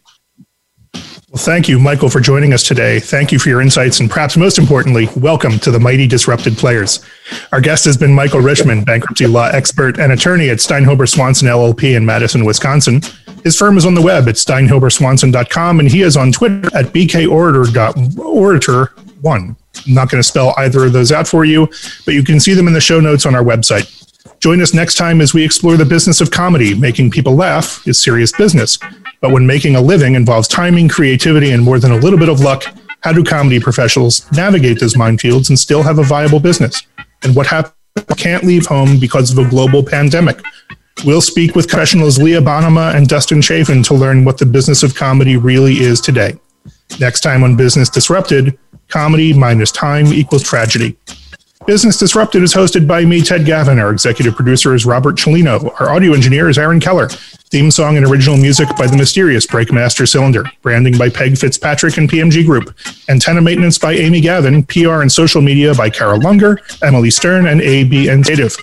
Well, 1.30 1.44
thank 1.44 1.68
you, 1.68 1.78
Michael, 1.78 2.10
for 2.10 2.22
joining 2.22 2.54
us 2.54 2.64
today. 2.64 3.02
Thank 3.02 3.34
you 3.34 3.40
for 3.40 3.50
your 3.50 3.62
insights, 3.62 4.00
and 4.00 4.10
perhaps 4.10 4.38
most 4.38 4.58
importantly, 4.58 5.10
welcome 5.18 5.60
to 5.60 5.72
the 5.72 5.80
Mighty 5.80 6.08
Disrupted 6.08 6.58
Players. 6.58 7.04
Our 7.52 7.60
guest 7.60 7.84
has 7.84 7.98
been 7.98 8.14
Michael 8.14 8.40
Richman, 8.40 8.86
bankruptcy 8.86 9.28
law 9.28 9.48
expert 9.48 10.00
and 10.00 10.14
attorney 10.14 10.50
at 10.50 10.60
Steinhilber 10.60 11.06
Swanson 11.06 11.50
LLP 11.50 11.98
in 11.98 12.06
Madison, 12.06 12.46
Wisconsin. 12.46 13.02
His 13.44 13.58
firm 13.58 13.78
is 13.78 13.86
on 13.86 13.94
the 13.94 14.02
web 14.02 14.30
at 14.30 14.36
steinhilberswanson.com, 14.36 15.82
and 15.82 15.92
he 15.92 16.02
is 16.02 16.16
on 16.16 16.32
Twitter 16.32 16.74
at 16.74 16.94
bkorator1. 16.94 18.88
I'm 19.26 19.58
not 19.86 20.10
going 20.10 20.24
to 20.24 20.28
spell 20.28 20.54
either 20.56 20.86
of 20.86 20.94
those 20.94 21.12
out 21.12 21.28
for 21.28 21.44
you, 21.44 21.68
but 22.06 22.14
you 22.14 22.24
can 22.24 22.40
see 22.40 22.54
them 22.54 22.68
in 22.68 22.74
the 22.74 22.80
show 22.80 23.02
notes 23.02 23.26
on 23.26 23.36
our 23.36 23.44
website. 23.44 24.07
Join 24.40 24.62
us 24.62 24.74
next 24.74 24.96
time 24.96 25.22
as 25.22 25.34
we 25.34 25.44
explore 25.44 25.78
the 25.78 25.86
business 25.86 26.22
of 26.22 26.32
comedy. 26.32 26.76
Making 26.76 27.12
people 27.12 27.36
laugh 27.36 27.86
is 27.88 28.00
serious 28.00 28.32
business. 28.32 28.78
But 29.22 29.32
when 29.32 29.48
making 29.48 29.76
a 29.76 29.82
living 29.82 30.16
involves 30.16 30.48
timing, 30.48 30.90
creativity, 30.90 31.52
and 31.52 31.64
more 31.64 31.80
than 31.80 31.92
a 31.92 31.98
little 31.98 32.20
bit 32.20 32.30
of 32.30 32.40
luck, 32.40 32.64
how 33.02 33.14
do 33.14 33.24
comedy 33.24 33.60
professionals 33.60 34.30
navigate 34.32 34.80
those 34.80 34.96
minefields 34.96 35.50
and 35.50 35.58
still 35.58 35.84
have 35.84 36.00
a 36.00 36.04
viable 36.04 36.40
business? 36.40 36.84
And 37.24 37.36
what 37.36 37.48
happens 37.48 37.74
can't 38.16 38.44
leave 38.44 38.66
home 38.66 39.00
because 39.00 39.32
of 39.32 39.38
a 39.38 39.50
global 39.50 39.84
pandemic? 39.84 40.40
We'll 41.06 41.22
speak 41.22 41.56
with 41.56 41.68
professionals 41.68 42.20
Leah 42.20 42.42
Bonnema 42.42 42.96
and 42.96 43.08
Dustin 43.08 43.42
Chafin 43.42 43.84
to 43.84 43.94
learn 43.94 44.26
what 44.26 44.38
the 44.38 44.46
business 44.46 44.84
of 44.84 44.96
comedy 44.96 45.38
really 45.38 45.80
is 45.80 46.02
today. 46.02 46.36
Next 47.00 47.22
time 47.22 47.44
on 47.44 47.56
Business 47.56 47.90
Disrupted, 47.90 48.58
comedy 48.88 49.34
minus 49.34 49.72
time 49.72 50.08
equals 50.08 50.44
tragedy. 50.44 50.98
Business 51.68 51.98
Disrupted 51.98 52.44
is 52.44 52.54
hosted 52.54 52.88
by 52.88 53.04
me, 53.04 53.22
Ted 53.22 53.46
Gavin. 53.46 53.78
Our 53.78 53.92
executive 53.92 54.38
producer 54.38 54.74
is 54.74 54.86
Robert 54.86 55.16
Cellino. 55.16 55.70
Our 55.82 55.90
audio 55.90 56.14
engineer 56.14 56.48
is 56.48 56.58
Aaron 56.58 56.80
Keller. 56.80 57.10
Theme 57.10 57.72
song 57.72 57.98
and 57.98 58.06
original 58.06 58.38
music 58.38 58.70
by 58.78 58.88
the 58.88 58.96
mysterious 58.96 59.46
Breakmaster 59.46 60.08
Cylinder. 60.08 60.50
Branding 60.62 60.98
by 60.98 61.10
Peg 61.10 61.38
Fitzpatrick 61.38 61.98
and 61.98 62.10
PMG 62.10 62.46
Group. 62.46 62.74
Antenna 63.10 63.42
maintenance 63.42 63.78
by 63.78 63.92
Amy 63.92 64.22
Gavin. 64.22 64.64
PR 64.64 65.02
and 65.02 65.12
social 65.12 65.42
media 65.42 65.74
by 65.76 65.90
Carol 65.90 66.22
Lunger, 66.22 66.58
Emily 66.82 67.10
Stern, 67.12 67.48
and 67.48 67.60
ABN 67.60 68.26
Native. 68.26 68.56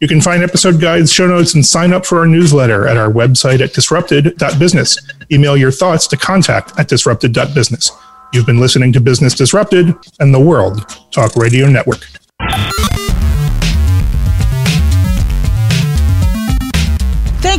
You 0.00 0.06
can 0.06 0.20
find 0.20 0.42
episode 0.42 0.82
guides, 0.82 1.10
show 1.10 1.28
notes, 1.28 1.54
and 1.54 1.64
sign 1.64 1.94
up 1.94 2.04
for 2.04 2.18
our 2.18 2.26
newsletter 2.26 2.86
at 2.86 2.98
our 2.98 3.10
website 3.10 3.60
at 3.62 3.72
disrupted.business. 3.72 4.98
Email 5.32 5.56
your 5.56 5.72
thoughts 5.72 6.06
to 6.08 6.16
contact 6.18 6.78
at 6.78 6.88
disrupted.business. 6.88 7.90
You've 8.34 8.46
been 8.46 8.60
listening 8.60 8.92
to 8.92 9.00
Business 9.00 9.34
Disrupted 9.34 9.94
and 10.20 10.34
the 10.34 10.40
World 10.40 10.86
Talk 11.10 11.36
Radio 11.36 11.66
Network. 11.66 12.06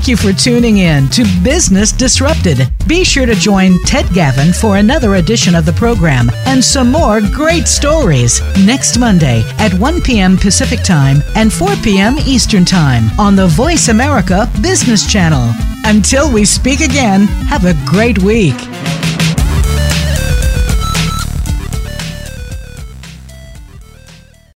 Thank 0.02 0.08
you 0.08 0.16
for 0.16 0.34
tuning 0.34 0.78
in 0.78 1.10
to 1.10 1.24
Business 1.44 1.92
Disrupted. 1.92 2.72
Be 2.88 3.04
sure 3.04 3.28
to 3.28 3.36
join 3.36 3.78
Ted 3.84 4.12
Gavin 4.14 4.52
for 4.52 4.78
another 4.78 5.16
edition 5.16 5.54
of 5.54 5.66
the 5.66 5.74
program 5.74 6.30
and 6.48 6.64
some 6.64 6.92
more 6.92 7.22
great 7.22 7.68
stories 7.68 8.42
next 8.66 8.98
Monday 8.98 9.44
at 9.60 9.74
1 9.76 10.02
p.m. 10.02 10.38
Pacific 10.38 10.82
Time 10.84 11.22
and 11.36 11.54
4 11.54 11.76
p.m. 11.84 12.18
Eastern 12.26 12.66
Time 12.66 13.12
on 13.20 13.36
the 13.36 13.46
Voice 13.46 13.90
America 13.90 14.50
Business 14.62 15.06
Channel. 15.06 15.54
Until 15.86 16.34
we 16.34 16.46
speak 16.46 16.80
again, 16.80 17.28
have 17.48 17.66
a 17.66 17.76
great 17.86 18.18
week. 18.24 18.56